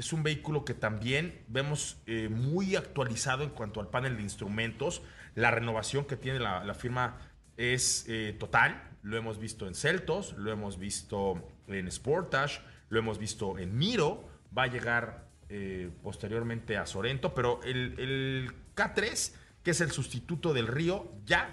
Es 0.00 0.14
un 0.14 0.22
vehículo 0.22 0.64
que 0.64 0.72
también 0.72 1.44
vemos 1.46 1.98
eh, 2.06 2.30
muy 2.30 2.74
actualizado 2.74 3.44
en 3.44 3.50
cuanto 3.50 3.80
al 3.80 3.88
panel 3.88 4.16
de 4.16 4.22
instrumentos. 4.22 5.02
La 5.34 5.50
renovación 5.50 6.06
que 6.06 6.16
tiene 6.16 6.38
la, 6.38 6.72
firma 6.72 7.18
es 7.58 8.06
eh, 8.08 8.34
total. 8.40 8.82
Lo 9.02 9.18
hemos 9.18 9.38
visto 9.38 9.68
en 9.68 9.74
Celtos, 9.74 10.32
lo 10.38 10.50
hemos 10.50 10.78
visto 10.78 11.46
en 11.66 11.92
Sportage, 11.92 12.62
lo 12.88 12.98
hemos 12.98 13.18
visto 13.18 13.58
en 13.58 13.76
Miro. 13.76 14.24
Va 14.56 14.62
a 14.62 14.66
llegar 14.68 15.28
eh, 15.50 15.90
posteriormente 16.02 16.78
a 16.78 16.86
Sorento, 16.86 17.34
pero 17.34 17.60
el, 17.62 17.94
el 17.98 18.54
K3, 18.74 19.34
que 19.62 19.72
es 19.72 19.82
el 19.82 19.90
sustituto 19.90 20.54
del 20.54 20.66
Río, 20.66 21.12
ya 21.26 21.50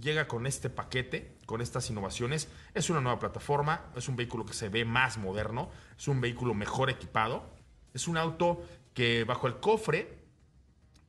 llega 0.00 0.26
con 0.26 0.46
este 0.46 0.70
paquete, 0.70 1.36
con 1.44 1.60
estas 1.60 1.90
innovaciones. 1.90 2.48
Es 2.72 2.88
una 2.88 3.02
nueva 3.02 3.18
plataforma, 3.18 3.90
es 3.94 4.08
un 4.08 4.16
vehículo 4.16 4.46
que 4.46 4.54
se 4.54 4.70
ve 4.70 4.86
más 4.86 5.18
moderno, 5.18 5.68
es 5.98 6.08
un 6.08 6.22
vehículo 6.22 6.54
mejor 6.54 6.88
equipado. 6.88 7.59
Es 7.94 8.08
un 8.08 8.16
auto 8.16 8.62
que 8.94 9.24
bajo 9.24 9.46
el 9.46 9.58
cofre 9.60 10.20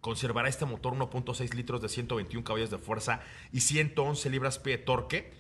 conservará 0.02 0.50
este 0.50 0.66
motor 0.66 0.94
1.6 0.94 1.54
litros 1.54 1.82
de 1.82 1.90
121 1.90 2.44
caballos 2.44 2.72
de 2.72 2.80
fuerza 2.80 3.22
y 3.52 3.62
111 3.62 4.30
libras-pie 4.30 4.78
de 4.78 4.84
torque. 4.84 5.34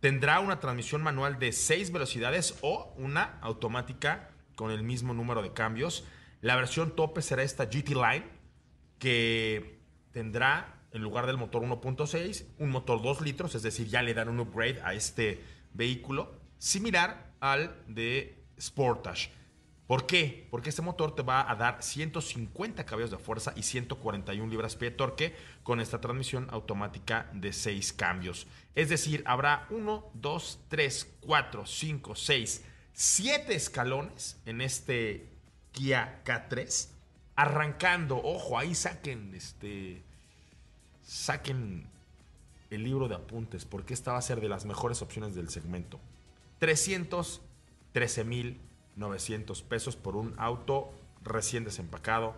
Tendrá 0.00 0.40
una 0.40 0.60
transmisión 0.60 1.02
manual 1.02 1.38
de 1.38 1.52
6 1.52 1.92
velocidades 1.92 2.58
o 2.60 2.92
una 2.96 3.38
automática 3.40 4.30
con 4.54 4.70
el 4.70 4.82
mismo 4.82 5.14
número 5.14 5.42
de 5.42 5.52
cambios. 5.52 6.04
La 6.40 6.56
versión 6.56 6.94
tope 6.94 7.22
será 7.22 7.42
esta 7.42 7.66
GT 7.66 7.90
Line 7.90 8.26
que 8.98 9.80
tendrá 10.12 10.82
en 10.92 11.02
lugar 11.02 11.26
del 11.26 11.38
motor 11.38 11.62
1.6 11.62 12.44
un 12.58 12.70
motor 12.70 13.00
2 13.00 13.22
litros, 13.22 13.54
es 13.54 13.62
decir, 13.62 13.88
ya 13.88 14.02
le 14.02 14.12
dan 14.12 14.28
un 14.28 14.40
upgrade 14.40 14.80
a 14.82 14.92
este 14.92 15.42
vehículo 15.72 16.34
similar 16.58 17.32
al 17.40 17.82
de 17.88 18.44
Sportage. 18.60 19.30
¿Por 19.86 20.06
qué? 20.06 20.46
Porque 20.50 20.70
este 20.70 20.80
motor 20.80 21.14
te 21.14 21.22
va 21.22 21.50
a 21.50 21.54
dar 21.56 21.82
150 21.82 22.84
caballos 22.86 23.10
de 23.10 23.18
fuerza 23.18 23.52
y 23.56 23.62
141 23.62 24.50
libras-pie 24.50 24.90
de 24.90 24.96
torque 24.96 25.36
con 25.62 25.80
esta 25.80 26.00
transmisión 26.00 26.48
automática 26.50 27.28
de 27.32 27.52
6 27.52 27.92
cambios. 27.92 28.46
Es 28.74 28.88
decir, 28.88 29.22
habrá 29.26 29.66
1, 29.70 30.10
2, 30.14 30.60
3, 30.68 31.16
4, 31.20 31.66
5, 31.66 32.14
6, 32.14 32.64
7 32.92 33.54
escalones 33.54 34.40
en 34.46 34.60
este 34.60 35.28
Kia 35.72 36.22
K3. 36.24 36.88
Arrancando, 37.34 38.18
ojo, 38.22 38.58
ahí 38.58 38.74
saquen 38.74 39.34
este. 39.34 40.02
Saquen 41.02 41.88
el 42.70 42.84
libro 42.84 43.08
de 43.08 43.16
apuntes, 43.16 43.64
porque 43.64 43.92
esta 43.92 44.12
va 44.12 44.18
a 44.18 44.22
ser 44.22 44.40
de 44.40 44.48
las 44.48 44.64
mejores 44.64 45.02
opciones 45.02 45.34
del 45.34 45.50
segmento. 45.50 45.98
313 46.60 48.24
mil 48.24 48.60
900 48.96 49.62
pesos 49.62 49.96
por 49.96 50.16
un 50.16 50.34
auto 50.38 50.92
recién 51.22 51.64
desempacado 51.64 52.34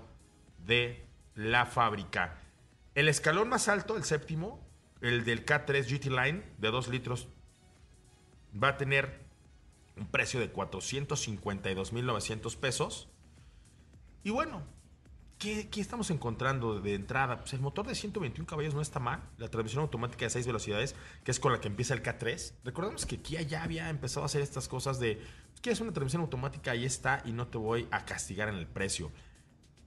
de 0.66 1.04
la 1.34 1.66
fábrica. 1.66 2.40
El 2.94 3.08
escalón 3.08 3.48
más 3.48 3.68
alto, 3.68 3.96
el 3.96 4.04
séptimo, 4.04 4.60
el 5.00 5.24
del 5.24 5.44
K3 5.44 5.84
GT 5.84 6.06
Line 6.06 6.44
de 6.58 6.70
2 6.70 6.88
litros, 6.88 7.26
va 8.62 8.68
a 8.68 8.76
tener 8.76 9.24
un 9.96 10.06
precio 10.06 10.38
de 10.40 10.52
452.900 10.52 12.56
pesos. 12.56 13.08
Y 14.22 14.30
bueno, 14.30 14.62
¿qué, 15.38 15.68
¿qué, 15.68 15.80
estamos 15.80 16.10
encontrando 16.10 16.80
de 16.80 16.94
entrada? 16.94 17.40
Pues 17.40 17.52
el 17.52 17.60
motor 17.60 17.86
de 17.86 17.94
121 17.94 18.46
caballos 18.46 18.74
no 18.74 18.80
está 18.80 18.98
mal. 19.00 19.22
La 19.38 19.48
transmisión 19.48 19.82
automática 19.82 20.24
de 20.24 20.30
6 20.30 20.46
velocidades, 20.46 20.94
que 21.24 21.30
es 21.30 21.40
con 21.40 21.52
la 21.52 21.60
que 21.60 21.68
empieza 21.68 21.94
el 21.94 22.02
K3. 22.02 22.54
Recordemos 22.64 23.06
que 23.06 23.20
Kia 23.20 23.42
ya 23.42 23.62
había 23.62 23.90
empezado 23.90 24.22
a 24.22 24.26
hacer 24.26 24.42
estas 24.42 24.68
cosas 24.68 25.00
de 25.00 25.20
quieres 25.64 25.80
una 25.80 25.92
transmisión 25.92 26.20
automática, 26.20 26.72
ahí 26.72 26.84
está 26.84 27.22
y 27.24 27.32
no 27.32 27.46
te 27.46 27.56
voy 27.56 27.88
a 27.90 28.04
castigar 28.04 28.50
en 28.50 28.56
el 28.56 28.66
precio. 28.66 29.10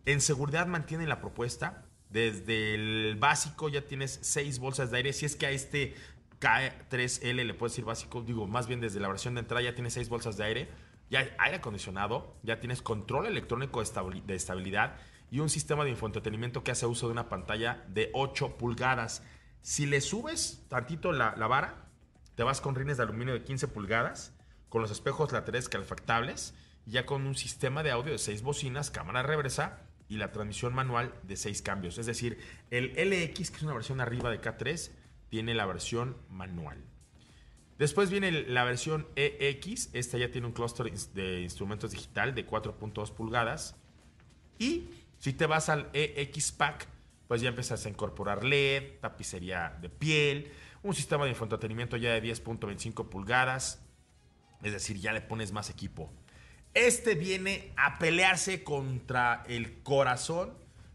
En 0.05 0.21
seguridad 0.21 0.65
mantienen 0.65 1.07
la 1.07 1.21
propuesta. 1.21 1.85
Desde 2.09 2.73
el 2.73 3.15
básico 3.19 3.69
ya 3.69 3.85
tienes 3.85 4.17
6 4.23 4.57
bolsas 4.57 4.89
de 4.89 4.97
aire. 4.97 5.13
Si 5.13 5.27
es 5.27 5.35
que 5.35 5.45
a 5.45 5.51
este 5.51 5.93
K3L 6.41 7.45
le 7.45 7.53
puedes 7.53 7.73
decir 7.73 7.85
básico, 7.85 8.23
digo, 8.23 8.47
más 8.47 8.65
bien 8.65 8.81
desde 8.81 8.99
la 8.99 9.07
versión 9.07 9.35
de 9.35 9.41
entrada 9.41 9.61
ya 9.61 9.75
tienes 9.75 9.93
6 9.93 10.09
bolsas 10.09 10.35
de 10.35 10.45
aire. 10.45 10.69
Ya 11.11 11.19
hay 11.19 11.29
aire 11.37 11.57
acondicionado, 11.57 12.35
ya 12.41 12.59
tienes 12.59 12.81
control 12.81 13.27
electrónico 13.27 13.83
de 13.83 14.35
estabilidad 14.35 14.95
y 15.29 15.41
un 15.41 15.49
sistema 15.49 15.83
de 15.83 15.91
infoentretenimiento 15.91 16.63
que 16.63 16.71
hace 16.71 16.87
uso 16.87 17.05
de 17.05 17.11
una 17.11 17.29
pantalla 17.29 17.85
de 17.89 18.09
8 18.15 18.57
pulgadas. 18.57 19.21
Si 19.61 19.85
le 19.85 20.01
subes 20.01 20.65
tantito 20.69 21.11
la, 21.11 21.35
la 21.37 21.45
vara, 21.45 21.85
te 22.33 22.41
vas 22.41 22.61
con 22.61 22.73
rines 22.73 22.97
de 22.97 23.03
aluminio 23.03 23.35
de 23.35 23.43
15 23.43 23.67
pulgadas 23.67 24.33
con 24.69 24.81
los 24.81 24.91
espejos 24.91 25.31
laterales 25.31 25.69
calefactables, 25.69 26.53
ya 26.85 27.05
con 27.05 27.25
un 27.25 27.35
sistema 27.35 27.83
de 27.83 27.91
audio 27.91 28.13
de 28.13 28.17
6 28.17 28.41
bocinas, 28.41 28.91
cámara 28.91 29.23
reversa 29.23 29.81
y 30.09 30.17
la 30.17 30.31
transmisión 30.31 30.73
manual 30.73 31.13
de 31.23 31.35
6 31.35 31.61
cambios. 31.61 31.97
Es 31.97 32.05
decir, 32.05 32.39
el 32.71 32.93
LX, 32.95 33.51
que 33.51 33.57
es 33.57 33.63
una 33.63 33.73
versión 33.73 33.99
arriba 33.99 34.29
de 34.29 34.41
K3, 34.41 34.91
tiene 35.29 35.53
la 35.53 35.65
versión 35.65 36.17
manual. 36.29 36.83
Después 37.77 38.09
viene 38.09 38.31
la 38.31 38.63
versión 38.63 39.07
EX, 39.15 39.89
esta 39.93 40.17
ya 40.17 40.31
tiene 40.31 40.47
un 40.47 40.53
clúster 40.53 40.91
de 40.91 41.41
instrumentos 41.41 41.91
digital 41.91 42.33
de 42.33 42.47
4.2 42.47 43.13
pulgadas. 43.13 43.75
Y 44.57 44.89
si 45.19 45.33
te 45.33 45.45
vas 45.45 45.69
al 45.69 45.89
EX 45.93 46.51
Pack, 46.53 46.87
pues 47.27 47.41
ya 47.41 47.49
empiezas 47.49 47.85
a 47.85 47.89
incorporar 47.89 48.43
LED, 48.43 48.99
tapicería 49.01 49.77
de 49.79 49.89
piel, 49.89 50.51
un 50.81 50.95
sistema 50.95 51.25
de 51.25 51.31
infoentretenimiento 51.31 51.97
ya 51.97 52.13
de 52.13 52.23
10.25 52.23 53.09
pulgadas, 53.09 53.83
es 54.63 54.71
decir, 54.71 54.97
ya 54.99 55.13
le 55.13 55.21
pones 55.21 55.51
más 55.51 55.69
equipo. 55.69 56.11
Este 56.73 57.15
viene 57.15 57.71
a 57.75 57.97
pelearse 57.97 58.63
contra 58.63 59.43
el 59.47 59.81
corazón 59.81 60.53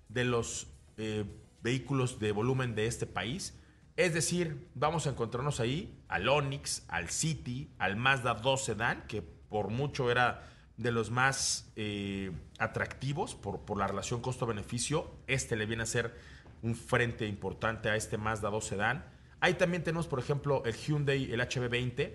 de 0.08 0.24
los 0.24 0.68
eh, 0.96 1.24
vehículos 1.62 2.18
de 2.18 2.32
volumen 2.32 2.74
de 2.74 2.86
este 2.86 3.06
país. 3.06 3.58
Es 3.96 4.14
decir, 4.14 4.68
vamos 4.74 5.06
a 5.06 5.10
encontrarnos 5.10 5.60
ahí 5.60 5.98
al 6.08 6.28
Onix, 6.28 6.84
al 6.88 7.10
City, 7.10 7.70
al 7.78 7.96
Mazda 7.96 8.34
2 8.34 8.64
Sedan, 8.64 9.06
que 9.06 9.22
por 9.22 9.68
mucho 9.68 10.10
era 10.10 10.48
de 10.76 10.92
los 10.92 11.10
más 11.10 11.70
eh, 11.76 12.32
atractivos 12.58 13.34
por, 13.34 13.76
la 13.76 13.86
relación 13.86 14.20
costo-beneficio. 14.20 15.10
Este 15.26 15.56
le 15.56 15.66
viene 15.66 15.82
a 15.82 15.86
ser 15.86 16.14
un 16.62 16.74
frente 16.74 17.26
importante 17.26 17.90
a 17.90 17.96
este 17.96 18.18
Mazda 18.18 18.50
2 18.50 18.64
Sedan. 18.64 19.04
Ahí 19.40 19.54
también 19.54 19.82
tenemos, 19.82 20.06
por 20.06 20.20
ejemplo, 20.20 20.62
el 20.64 20.74
Hyundai, 20.74 21.32
el 21.32 21.40
HB20. 21.40 22.12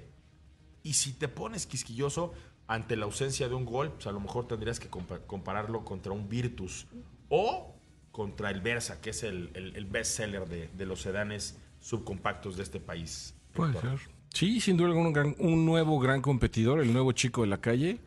Y 0.84 0.94
si 0.94 1.14
te 1.14 1.28
pones 1.28 1.66
quisquilloso 1.66 2.34
ante 2.68 2.96
la 2.96 3.06
ausencia 3.06 3.48
de 3.48 3.56
un 3.56 3.66
Gol, 3.66 3.92
pues 3.94 4.08
a 4.08 4.12
lo 4.12 4.20
mejor 4.20 4.48
tendrías 4.48 4.80
que 4.80 4.90
compararlo 4.90 5.84
contra 5.86 6.12
un 6.12 6.30
Virtus 6.30 6.88
o 7.30 7.74
contra 8.12 8.50
el 8.50 8.62
Versa, 8.62 9.00
que 9.00 9.12
es 9.12 9.24
el, 9.24 9.52
el, 9.54 9.86
best 9.86 10.18
seller 10.18 10.48
de, 10.48 10.70
de, 10.76 10.86
los 10.86 11.02
sedanes 11.02 11.58
subcompactos 11.80 12.58
de 12.58 12.64
este 12.64 12.80
país. 12.80 13.36
Puede 13.54 13.80
ser. 13.80 14.00
Sí, 14.34 14.60
sin 14.60 14.76
duda 14.76 14.90
alguna, 14.90 15.24
un, 15.24 15.36
un 15.38 15.66
nuevo 15.66 16.00
gran 16.00 16.22
competidor, 16.22 16.82
el 16.82 16.92
nuevo 16.92 17.12
chico 17.12 17.42
de 17.42 17.48
la 17.48 17.62
calle. 17.62 18.00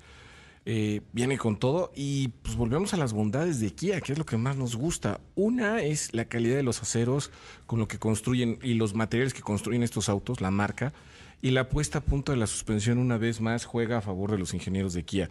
Eh, 0.67 1.01
viene 1.13 1.39
con 1.39 1.59
todo 1.59 1.91
y 1.97 2.29
pues 2.29 2.55
volvemos 2.55 2.93
a 2.93 2.99
las 2.99 3.15
bondades 3.15 3.61
de 3.61 3.71
Kia, 3.73 4.01
que 4.03 4.13
es 4.13 4.19
lo 4.19 4.27
que 4.27 4.37
más 4.37 4.57
nos 4.57 4.77
gusta. 4.77 5.21
Una 5.35 5.81
es 5.81 6.13
la 6.13 6.27
calidad 6.27 6.57
de 6.57 6.63
los 6.63 6.83
aceros 6.83 7.31
con 7.67 7.79
lo 7.79 7.89
que 7.89 7.99
construyen 7.99 8.59
y 8.63 8.75
los 8.75 8.95
materiales 8.95 9.33
que 9.33 9.41
construyen 9.41 9.83
estos 9.83 10.11
autos, 10.11 10.43
la 10.43 10.51
marca, 10.51 10.93
y 11.43 11.51
la 11.51 11.69
puesta 11.69 11.99
a 11.99 12.03
punto 12.03 12.33
de 12.33 12.39
la 12.39 12.47
suspensión 12.47 12.99
una 12.99 13.19
vez 13.19 13.41
más 13.41 13.65
juega 13.65 13.99
a 13.99 14.03
favor 14.03 14.31
de 14.31 14.39
los 14.39 14.55
ingenieros 14.55 14.93
de 14.93 15.05
Kia. 15.05 15.29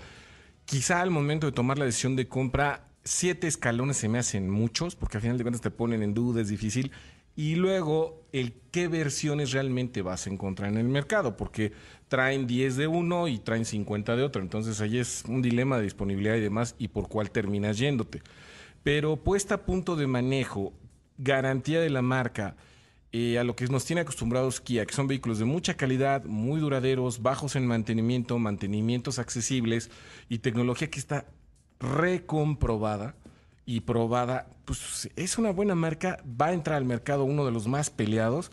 Quizá 0.66 1.02
al 1.02 1.12
momento 1.12 1.48
de 1.48 1.54
tomar 1.54 1.78
la 1.78 1.86
decisión 1.86 2.16
de 2.16 2.28
compra, 2.28 2.88
siete 3.04 3.48
escalones 3.48 3.98
se 3.98 4.10
me 4.10 4.20
hacen 4.20 4.50
muchos, 4.50 4.96
porque 4.96 5.18
al 5.18 5.22
final 5.22 5.38
de 5.38 5.44
cuentas 5.44 5.62
te 5.62 5.72
ponen 5.72 6.04
en 6.04 6.14
duda, 6.14 6.42
es 6.42 6.50
difícil. 6.50 6.92
Y 7.36 7.56
luego, 7.56 8.26
el 8.34 8.54
qué 8.72 8.88
versiones 8.88 9.52
realmente 9.52 10.02
vas 10.02 10.28
a 10.28 10.30
encontrar 10.30 10.72
en 10.72 10.78
el 10.78 10.90
mercado, 10.90 11.38
porque 11.38 11.72
traen 12.08 12.48
10 12.48 12.76
de 12.76 12.88
uno 12.88 13.28
y 13.28 13.40
traen 13.40 13.66
50 13.66 14.16
de 14.16 14.24
otro. 14.24 14.42
Entonces 14.42 14.82
ahí 14.82 14.98
es 14.98 15.24
un 15.28 15.42
dilema 15.42 15.78
de 15.78 15.84
disponibilidad 15.84 16.36
y 16.36 16.42
demás 16.42 16.76
y 16.78 16.90
por 16.90 17.08
cuál 17.08 17.32
terminas 17.32 17.78
yéndote. 17.78 18.22
Pero 18.84 19.18
puesta 19.18 19.56
a 19.56 19.66
punto 19.66 19.96
de 19.96 20.08
manejo, 20.08 20.74
garantía 21.18 21.80
de 21.80 21.90
la 21.90 22.02
marca, 22.02 22.56
eh, 23.12 23.40
a 23.40 23.44
lo 23.44 23.56
que 23.56 23.68
nos 23.68 23.86
tiene 23.86 24.02
acostumbrados 24.02 24.62
Kia, 24.62 24.86
que 24.86 24.94
son 24.94 25.08
vehículos 25.08 25.40
de 25.40 25.46
mucha 25.46 25.76
calidad, 25.76 26.24
muy 26.26 26.60
duraderos, 26.60 27.22
bajos 27.22 27.56
en 27.56 27.66
mantenimiento, 27.66 28.38
mantenimientos 28.40 29.20
accesibles 29.20 29.90
y 30.30 30.40
tecnología 30.40 30.90
que 30.90 31.00
está 31.00 31.26
recomprobada 31.80 33.16
y 33.66 33.82
probada, 33.82 34.48
pues 34.66 35.10
es 35.16 35.38
una 35.38 35.52
buena 35.52 35.76
marca, 35.76 36.24
va 36.26 36.48
a 36.48 36.54
entrar 36.54 36.78
al 36.78 36.86
mercado 36.86 37.24
uno 37.24 37.46
de 37.46 37.52
los 37.52 37.68
más 37.68 37.90
peleados 37.90 38.52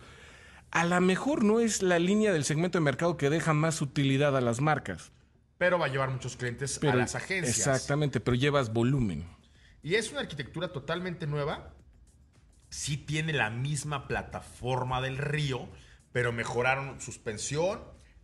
a 0.71 0.85
lo 0.85 1.01
mejor 1.01 1.45
no 1.45 1.61
es 1.61 1.83
la 1.83 1.99
línea 1.99 2.33
del 2.33 2.45
segmento 2.45 2.79
de 2.79 2.85
mercado 2.85 3.17
que 3.17 3.31
deja 3.31 3.55
más 3.55 3.81
utilidad 3.81 4.37
a 4.37 4.41
las 4.41 4.61
marcas. 4.61 5.11
Pero 5.59 5.79
va 5.79 5.87
a 5.87 5.89
llevar 5.89 6.11
muchos 6.11 6.37
clientes 6.37 6.79
a 6.83 6.95
las 6.95 7.15
agencias. 7.15 7.57
Exactamente, 7.57 8.21
pero 8.21 8.35
llevas 8.35 8.73
volumen. 8.73 9.27
Y 9.83 9.95
es 9.95 10.11
una 10.11 10.21
arquitectura 10.21 10.73
totalmente 10.73 11.27
nueva. 11.27 11.73
Sí 12.77 12.99
tiene 12.99 13.33
la 13.33 13.49
misma 13.49 14.07
plataforma 14.07 15.01
del 15.01 15.17
río, 15.17 15.67
pero 16.13 16.31
mejoraron 16.31 17.01
suspensión, 17.01 17.81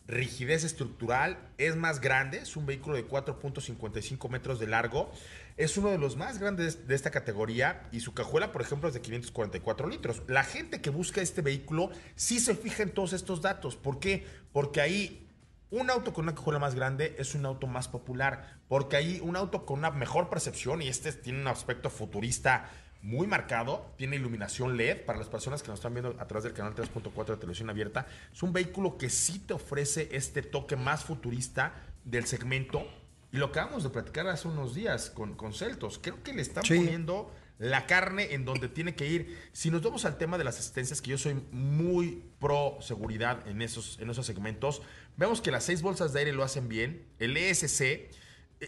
rigidez 0.07 0.63
estructural, 0.63 1.39
es 1.57 1.75
más 1.77 2.03
grande, 2.03 2.39
es 2.39 2.55
un 2.57 2.67
vehículo 2.67 2.97
de 2.97 3.09
4.55 3.09 4.29
metros 4.29 4.61
de 4.61 4.67
largo 4.67 5.11
es 5.57 5.77
uno 5.77 5.91
de 5.91 5.99
los 5.99 6.17
más 6.17 6.39
grandes 6.39 6.87
de 6.89 6.95
esta 6.95 7.11
categoría 7.11 7.89
y 7.93 8.01
su 8.01 8.15
cajuela, 8.15 8.53
por 8.53 8.63
ejemplo, 8.63 8.89
es 8.89 8.95
de 8.95 9.01
544 9.01 9.89
litros. 9.89 10.23
La 10.27 10.45
gente 10.45 10.81
que 10.81 10.91
busca 10.91 11.21
este 11.21 11.43
vehículo 11.43 11.91
sí 12.15 12.41
se 12.41 12.55
fija 12.55 12.83
en 12.83 12.91
todos 12.91 13.13
estos 13.13 13.43
datos. 13.43 13.77
¿Por 13.77 14.01
qué? 14.01 14.27
Porque 14.53 14.81
ahí 14.81 15.29
un 15.71 15.91
auto 15.91 16.13
con 16.13 16.25
una 16.25 16.35
cajuela 16.35 16.59
más 16.59 16.75
grande 16.75 17.17
es 17.19 17.35
un 17.35 17.47
auto 17.47 17.67
más 17.67 17.89
popular, 17.89 18.61
porque 18.69 18.97
ahí 18.97 19.21
un 19.23 19.37
auto 19.37 19.65
con 19.65 19.79
una 19.79 19.91
mejor 19.91 20.29
percepción 20.29 20.83
y 20.83 20.89
este 20.89 21.13
tiene 21.13 21.41
un 21.41 21.49
aspecto 21.49 21.91
futurista 21.91 22.71
muy 23.03 23.27
marcado, 23.27 23.93
tiene 23.97 24.17
iluminación 24.17 24.77
LED 24.77 25.05
para 25.05 25.19
las 25.19 25.29
personas 25.29 25.63
que 25.63 25.69
nos 25.69 25.81
están 25.81 25.93
viendo 25.93 26.17
a 26.21 26.27
través 26.27 26.45
del 26.45 26.53
canal 26.53 26.75
3.4 26.75 27.27
de 27.27 27.37
televisión 27.37 27.69
abierta. 27.69 28.07
Es 28.33 28.43
un 28.43 28.53
vehículo 28.53 28.97
que 28.97 29.11
sí 29.11 29.41
te 29.41 29.55
ofrece 29.55 30.09
este 30.13 30.43
toque 30.43 30.77
más 30.77 31.05
futurista 31.05 31.75
del 32.05 32.27
segmento 32.27 32.87
y 33.33 33.39
lo 33.39 33.47
acabamos 33.47 33.83
de 33.83 33.91
platicar 33.91 34.29
hace 34.29 34.47
unos 34.47 34.75
días 34.75 35.11
con, 35.11 35.35
con 35.35 35.53
Celtos. 35.53 35.99
Creo 36.01 36.23
que 36.23 36.33
le 36.33 36.43
están 36.43 36.63
poniendo 36.63 37.33
la 37.59 37.87
carne 37.87 38.35
en 38.35 38.45
donde 38.45 38.69
tiene 38.69 38.95
que 38.95 39.07
ir. 39.07 39.39
Si 39.53 39.71
nos 39.71 39.83
vamos 39.83 40.05
al 40.05 40.19
tema 40.19 40.39
de 40.39 40.45
las 40.45 40.59
asistencias, 40.59 41.01
que 41.01 41.11
yo 41.11 41.19
soy 41.19 41.35
muy 41.51 42.23
pro 42.39 42.77
seguridad 42.81 43.47
en 43.49 43.63
esos, 43.63 43.99
en 44.01 44.11
esos 44.11 44.27
segmentos, 44.27 44.83
vemos 45.17 45.41
que 45.41 45.51
las 45.51 45.65
seis 45.65 45.83
bolsas 45.83 46.13
de 46.13 46.21
aire 46.21 46.33
lo 46.33 46.45
hacen 46.45 46.69
bien, 46.69 47.07
el 47.19 47.37
ESC 47.37 48.11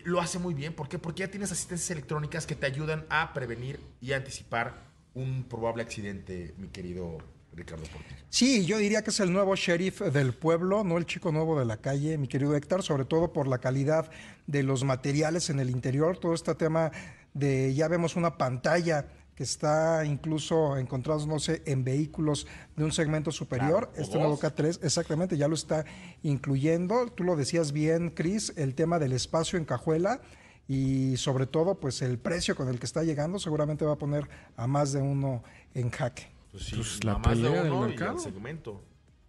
lo 0.05 0.21
hace 0.21 0.39
muy 0.39 0.55
bien. 0.55 0.75
¿Por 0.75 0.89
qué? 0.89 0.99
Porque 0.99 1.21
ya 1.21 1.31
tienes 1.31 1.53
asistencias 1.53 1.91
electrónicas 1.91 2.47
que 2.47 2.55
te 2.55 2.67
ayudan 2.67 3.07
a 3.09 3.33
prevenir 3.33 3.81
y 4.01 4.13
anticipar 4.13 4.85
un 5.15 5.45
probable 5.45 5.83
accidente, 5.83 6.55
mi 6.59 6.69
querido 6.69 7.19
Ricardo 7.53 7.85
Portillo. 7.85 8.21
Sí, 8.29 8.67
yo 8.67 8.79
diría 8.79 9.03
que 9.03 9.11
es 9.11 9.21
el 9.21 9.33
nuevo 9.33 9.55
sheriff 9.55 10.01
del 10.01 10.33
pueblo, 10.33 10.83
no 10.83 10.99
el 10.99 11.07
chico 11.07 11.31
nuevo 11.31 11.59
de 11.59 11.65
la 11.65 11.77
calle, 11.77 12.19
mi 12.19 12.27
querido 12.27 12.57
Héctor, 12.57 12.83
sobre 12.83 13.05
todo 13.05 13.33
por 13.33 13.47
la 13.47 13.59
calidad 13.59 14.11
de 14.47 14.63
los 14.63 14.83
materiales 14.83 15.51
en 15.51 15.61
el 15.61 15.71
interior, 15.71 16.19
todo 16.19 16.35
este 16.35 16.55
tema 16.55 16.91
de, 17.33 17.73
ya 17.75 17.89
vemos 17.89 18.17
una 18.17 18.37
pantalla 18.37 19.07
que 19.35 19.43
está 19.43 20.05
incluso 20.05 20.77
encontrándose 20.77 21.63
en 21.67 21.85
vehículos 21.85 22.47
de 22.77 22.85
un 22.85 22.93
segmento 22.93 23.33
superior. 23.33 23.91
este 23.97 24.19
nuevo 24.19 24.39
K3, 24.39 24.81
exactamente, 24.83 25.37
ya 25.37 25.49
lo 25.49 25.55
está 25.55 25.85
incluyendo. 26.23 27.09
Tú 27.09 27.25
lo 27.25 27.37
decías 27.37 27.73
bien, 27.73 28.11
Cris, 28.11 28.53
el 28.57 28.75
tema 28.75 28.99
del 28.99 29.13
espacio 29.13 29.59
en 29.59 29.65
cajuela 29.65 30.21
y 30.69 31.17
sobre 31.17 31.47
todo, 31.47 31.75
pues 31.75 32.01
el 32.03 32.19
precio 32.19 32.57
con 32.57 32.69
el 32.69 32.79
que 32.79 32.87
está 32.87 33.03
llegando 33.03 33.39
seguramente 33.39 33.85
va 33.85 33.95
a 33.95 33.99
poner 33.99 34.29
a 34.57 34.67
más 34.67 34.93
de 34.93 35.03
uno 35.03 35.43
en 35.75 35.91
jaque. 35.91 36.31
Pues 36.53 36.65
sí, 36.65 36.77
pues 36.77 37.05
la 37.05 37.19
más 37.19 37.37
de 37.37 37.49
uno 37.49 37.89
y 37.89 37.95
el 37.95 38.19
segmento. 38.21 38.81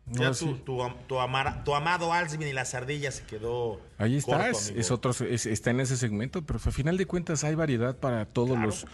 ya 0.06 0.32
tu, 0.32 0.56
tu, 0.58 0.80
tu, 1.08 1.20
amado 1.20 2.14
Alzheimer 2.14 2.48
y 2.48 2.54
las 2.54 2.74
ardillas 2.76 3.16
se 3.16 3.24
quedó. 3.24 3.82
Ahí 3.98 4.18
está, 4.18 4.50
es, 4.50 4.92
otro, 4.92 5.12
está 5.12 5.72
en 5.72 5.80
ese 5.80 5.98
segmento, 5.98 6.46
pero 6.46 6.60
a 6.64 6.72
final 6.72 6.98
de 6.98 7.06
cuentas 7.06 7.44
hay 7.44 7.56
variedad 7.56 7.98
para 7.98 8.26
todos 8.26 8.58
los 8.58 8.86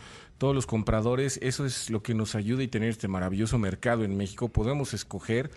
todos 0.41 0.55
los 0.55 0.65
compradores. 0.65 1.37
Eso 1.43 1.67
es 1.67 1.91
lo 1.91 2.01
que 2.01 2.15
nos 2.15 2.33
ayuda 2.33 2.63
y 2.63 2.67
tener 2.67 2.89
este 2.89 3.07
maravilloso 3.07 3.59
mercado 3.59 4.03
en 4.03 4.17
México. 4.17 4.49
Podemos 4.49 4.95
escoger 4.95 5.51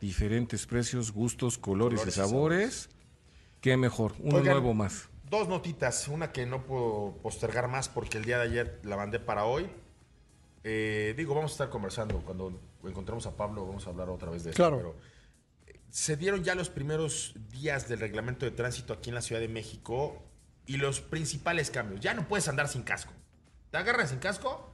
diferentes 0.00 0.66
precios, 0.66 1.12
gustos, 1.12 1.56
colores, 1.56 2.04
y 2.04 2.10
sabores. 2.10 2.90
Qué 3.60 3.76
mejor, 3.76 4.12
uno 4.18 4.40
nuevo 4.40 4.74
más. 4.74 5.08
Dos 5.30 5.46
notitas, 5.46 6.08
una 6.08 6.32
que 6.32 6.46
no 6.46 6.64
puedo 6.64 7.16
postergar 7.22 7.68
más 7.68 7.88
porque 7.88 8.18
el 8.18 8.24
día 8.24 8.38
de 8.38 8.42
ayer 8.42 8.80
la 8.82 8.96
mandé 8.96 9.20
para 9.20 9.44
hoy. 9.44 9.68
Eh, 10.64 11.14
digo, 11.16 11.36
vamos 11.36 11.52
a 11.52 11.54
estar 11.54 11.70
conversando. 11.70 12.18
Cuando 12.22 12.60
encontremos 12.82 13.26
a 13.26 13.36
Pablo, 13.36 13.64
vamos 13.64 13.86
a 13.86 13.90
hablar 13.90 14.08
otra 14.10 14.32
vez 14.32 14.42
de 14.42 14.50
eso. 14.50 14.56
Claro. 14.56 14.78
Pero 14.78 14.96
eh, 15.68 15.80
se 15.90 16.16
dieron 16.16 16.42
ya 16.42 16.56
los 16.56 16.70
primeros 16.70 17.36
días 17.52 17.86
del 17.86 18.00
reglamento 18.00 18.46
de 18.46 18.50
tránsito 18.50 18.94
aquí 18.94 19.10
en 19.10 19.14
la 19.14 19.22
Ciudad 19.22 19.40
de 19.40 19.46
México 19.46 20.24
y 20.66 20.78
los 20.78 21.00
principales 21.00 21.70
cambios. 21.70 22.00
Ya 22.00 22.14
no 22.14 22.26
puedes 22.26 22.48
andar 22.48 22.66
sin 22.66 22.82
casco. 22.82 23.12
Te 23.74 23.78
agarras 23.78 24.10
sin 24.10 24.20
casco 24.20 24.70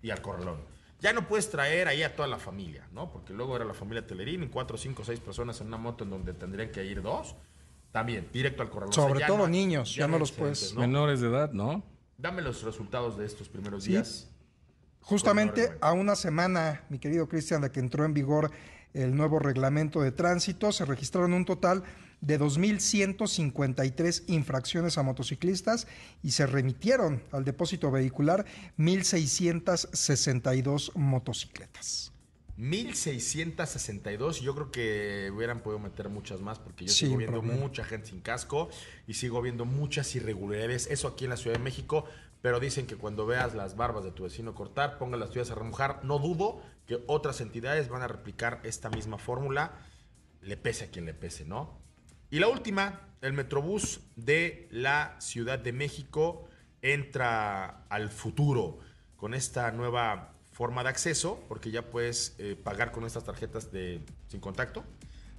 y 0.00 0.10
al 0.10 0.22
corralón. 0.22 0.60
Ya 1.00 1.12
no 1.12 1.26
puedes 1.26 1.50
traer 1.50 1.88
ahí 1.88 2.04
a 2.04 2.14
toda 2.14 2.28
la 2.28 2.38
familia, 2.38 2.86
¿no? 2.92 3.10
Porque 3.10 3.32
luego 3.32 3.56
era 3.56 3.64
la 3.64 3.74
familia 3.74 4.06
Telerín 4.06 4.44
y 4.44 4.46
cuatro, 4.46 4.78
cinco, 4.78 5.04
seis 5.04 5.18
personas 5.18 5.60
en 5.60 5.66
una 5.66 5.78
moto 5.78 6.04
en 6.04 6.10
donde 6.10 6.32
tendrían 6.32 6.70
que 6.70 6.84
ir 6.84 7.02
dos. 7.02 7.34
También, 7.90 8.28
directo 8.32 8.62
al 8.62 8.70
corralón. 8.70 8.92
Sobre 8.92 9.26
todo 9.26 9.48
niños, 9.48 9.96
ya, 9.96 10.06
no 10.06 10.16
los 10.16 10.30
puedes. 10.30 10.76
Menores 10.76 11.20
de 11.22 11.26
edad, 11.26 11.50
¿no? 11.50 11.82
Dame 12.18 12.40
los 12.40 12.62
resultados 12.62 13.18
de 13.18 13.26
estos 13.26 13.48
primeros 13.48 13.82
días. 13.82 14.30
Justamente 15.00 15.76
a 15.80 15.90
una 15.90 16.14
semana, 16.14 16.84
mi 16.88 17.00
querido 17.00 17.28
Cristian, 17.28 17.62
de 17.62 17.72
que 17.72 17.80
entró 17.80 18.04
en 18.04 18.14
vigor 18.14 18.52
el 18.94 19.16
nuevo 19.16 19.40
reglamento 19.40 20.02
de 20.02 20.12
tránsito, 20.12 20.70
se 20.70 20.84
registraron 20.84 21.32
un 21.32 21.44
total 21.44 21.82
de 22.26 22.38
2.153 22.40 24.24
infracciones 24.26 24.98
a 24.98 25.04
motociclistas 25.04 25.86
y 26.24 26.32
se 26.32 26.44
remitieron 26.46 27.22
al 27.30 27.44
depósito 27.44 27.92
vehicular 27.92 28.44
1.662 28.78 30.92
motocicletas. 30.96 32.12
1662. 32.56 34.40
Yo 34.40 34.54
creo 34.54 34.70
que 34.72 35.30
hubieran 35.32 35.60
podido 35.60 35.78
meter 35.78 36.08
muchas 36.08 36.40
más 36.40 36.58
porque 36.58 36.86
yo 36.86 36.92
sigo 36.92 37.16
viendo 37.16 37.40
problema. 37.40 37.60
mucha 37.60 37.84
gente 37.84 38.08
sin 38.08 38.20
casco 38.20 38.70
y 39.06 39.14
sigo 39.14 39.40
viendo 39.40 39.64
muchas 39.64 40.12
irregularidades. 40.16 40.88
Eso 40.90 41.06
aquí 41.06 41.22
en 41.24 41.30
la 41.30 41.36
Ciudad 41.36 41.56
de 41.56 41.62
México. 41.62 42.06
Pero 42.42 42.58
dicen 42.60 42.86
que 42.86 42.96
cuando 42.96 43.24
veas 43.26 43.54
las 43.54 43.76
barbas 43.76 44.04
de 44.04 44.10
tu 44.10 44.24
vecino 44.24 44.54
cortar, 44.54 44.98
ponga 44.98 45.16
las 45.16 45.30
tuyas 45.30 45.50
a 45.50 45.54
remojar. 45.54 46.04
No 46.04 46.18
dudo 46.18 46.60
que 46.86 47.02
otras 47.06 47.40
entidades 47.40 47.88
van 47.88 48.02
a 48.02 48.08
replicar 48.08 48.60
esta 48.64 48.90
misma 48.90 49.16
fórmula. 49.18 49.78
Le 50.42 50.56
pese 50.56 50.86
a 50.86 50.90
quien 50.90 51.06
le 51.06 51.14
pese, 51.14 51.44
¿no? 51.44 51.85
Y 52.30 52.38
la 52.40 52.48
última, 52.48 53.00
el 53.20 53.32
Metrobús 53.32 54.00
de 54.16 54.68
la 54.70 55.16
Ciudad 55.20 55.58
de 55.58 55.72
México 55.72 56.48
entra 56.82 57.84
al 57.88 58.10
futuro 58.10 58.78
con 59.16 59.34
esta 59.34 59.70
nueva 59.70 60.32
forma 60.52 60.82
de 60.82 60.88
acceso, 60.88 61.44
porque 61.48 61.70
ya 61.70 61.82
puedes 61.82 62.34
eh, 62.38 62.56
pagar 62.56 62.90
con 62.90 63.04
estas 63.04 63.24
tarjetas 63.24 63.70
de 63.70 64.00
sin 64.28 64.40
contacto, 64.40 64.84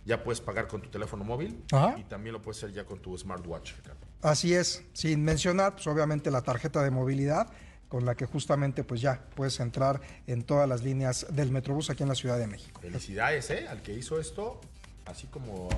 ya 0.06 0.24
puedes 0.24 0.40
pagar 0.40 0.68
con 0.68 0.82
tu 0.82 0.90
teléfono 0.90 1.24
móvil 1.24 1.64
Ajá. 1.72 1.96
y 1.98 2.04
también 2.04 2.34
lo 2.34 2.42
puedes 2.42 2.64
hacer 2.64 2.74
ya 2.74 2.86
con 2.86 3.00
tu 3.00 3.18
smartwatch, 3.18 3.76
Ricardo. 3.78 4.00
Así 4.22 4.54
es, 4.54 4.84
sin 4.94 5.24
mencionar, 5.24 5.74
pues 5.74 5.88
obviamente 5.88 6.32
la 6.32 6.42
tarjeta 6.42 6.82
de 6.84 6.92
movilidad 6.92 7.52
con 7.90 8.06
la 8.06 8.16
que 8.16 8.26
justamente 8.26 8.84
pues 8.84 9.02
ya 9.02 9.22
puedes 9.36 9.60
entrar 9.60 10.02
en 10.28 10.44
todas 10.44 10.68
las 10.68 10.84
líneas 10.84 11.26
del 11.30 11.52
Metrobús 11.52 11.90
aquí 11.90 12.04
en 12.04 12.10
la 12.10 12.16
Ciudad 12.16 12.38
de 12.38 12.48
México. 12.48 12.80
Felicidades, 12.82 13.50
¿eh? 13.50 13.68
Al 13.68 13.82
que 13.82 13.94
hizo 13.94 14.20
esto, 14.20 14.62
así 15.06 15.28
como 15.28 15.70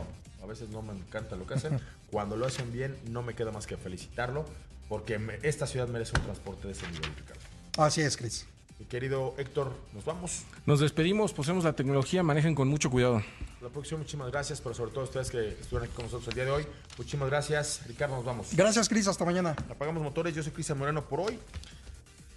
a 0.41 0.45
veces 0.45 0.69
no 0.69 0.81
me 0.81 0.93
encanta 0.93 1.35
lo 1.35 1.45
que 1.45 1.53
hacen, 1.55 1.79
cuando 2.11 2.35
lo 2.37 2.45
hacen 2.45 2.71
bien 2.71 2.95
no 3.09 3.21
me 3.23 3.33
queda 3.35 3.51
más 3.51 3.67
que 3.67 3.77
felicitarlo, 3.77 4.45
porque 4.87 5.19
me- 5.19 5.39
esta 5.43 5.67
ciudad 5.67 5.87
merece 5.87 6.13
un 6.17 6.23
transporte 6.23 6.67
de 6.67 6.73
ese 6.73 6.87
nivel, 6.87 7.13
Ricardo. 7.15 7.41
Así 7.77 8.01
es, 8.01 8.17
Cris. 8.17 8.45
Mi 8.79 8.85
querido 8.85 9.35
Héctor, 9.37 9.73
nos 9.93 10.05
vamos. 10.05 10.43
Nos 10.65 10.79
despedimos, 10.79 11.33
posemos 11.33 11.65
la 11.65 11.73
tecnología, 11.73 12.23
manejen 12.23 12.55
con 12.55 12.69
mucho 12.69 12.89
cuidado. 12.89 13.21
La 13.61 13.67
próxima, 13.67 13.97
muchísimas 13.97 14.31
gracias, 14.31 14.61
pero 14.61 14.73
sobre 14.73 14.91
todo 14.91 15.03
ustedes 15.03 15.29
que 15.29 15.49
estuvieron 15.49 15.83
aquí 15.83 15.93
con 15.95 16.05
nosotros 16.05 16.29
el 16.29 16.33
día 16.35 16.45
de 16.45 16.51
hoy. 16.51 16.65
Muchísimas 16.97 17.29
gracias. 17.29 17.81
Ricardo, 17.87 18.15
nos 18.15 18.23
vamos. 18.23 18.47
Gracias, 18.55 18.87
Cris. 18.87 19.05
Hasta 19.09 19.25
mañana. 19.25 19.53
Apagamos 19.69 20.01
motores. 20.01 20.33
Yo 20.33 20.41
soy 20.43 20.53
Cristian 20.53 20.77
Moreno 20.77 21.03
por 21.03 21.19
hoy. 21.19 21.37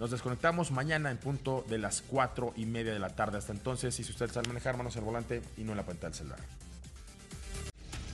Nos 0.00 0.10
desconectamos 0.10 0.72
mañana 0.72 1.12
en 1.12 1.18
punto 1.18 1.64
de 1.68 1.78
las 1.78 2.02
4 2.08 2.54
y 2.56 2.66
media 2.66 2.92
de 2.92 2.98
la 2.98 3.10
tarde. 3.10 3.38
Hasta 3.38 3.52
entonces, 3.52 3.98
y 4.00 4.02
si 4.02 4.10
ustedes 4.10 4.32
saben 4.32 4.48
manejar, 4.48 4.76
manos 4.76 4.96
al 4.96 5.04
volante 5.04 5.42
y 5.56 5.62
no 5.62 5.70
en 5.70 5.76
la 5.76 5.86
pantalla 5.86 6.08
del 6.08 6.18
celular. 6.18 6.40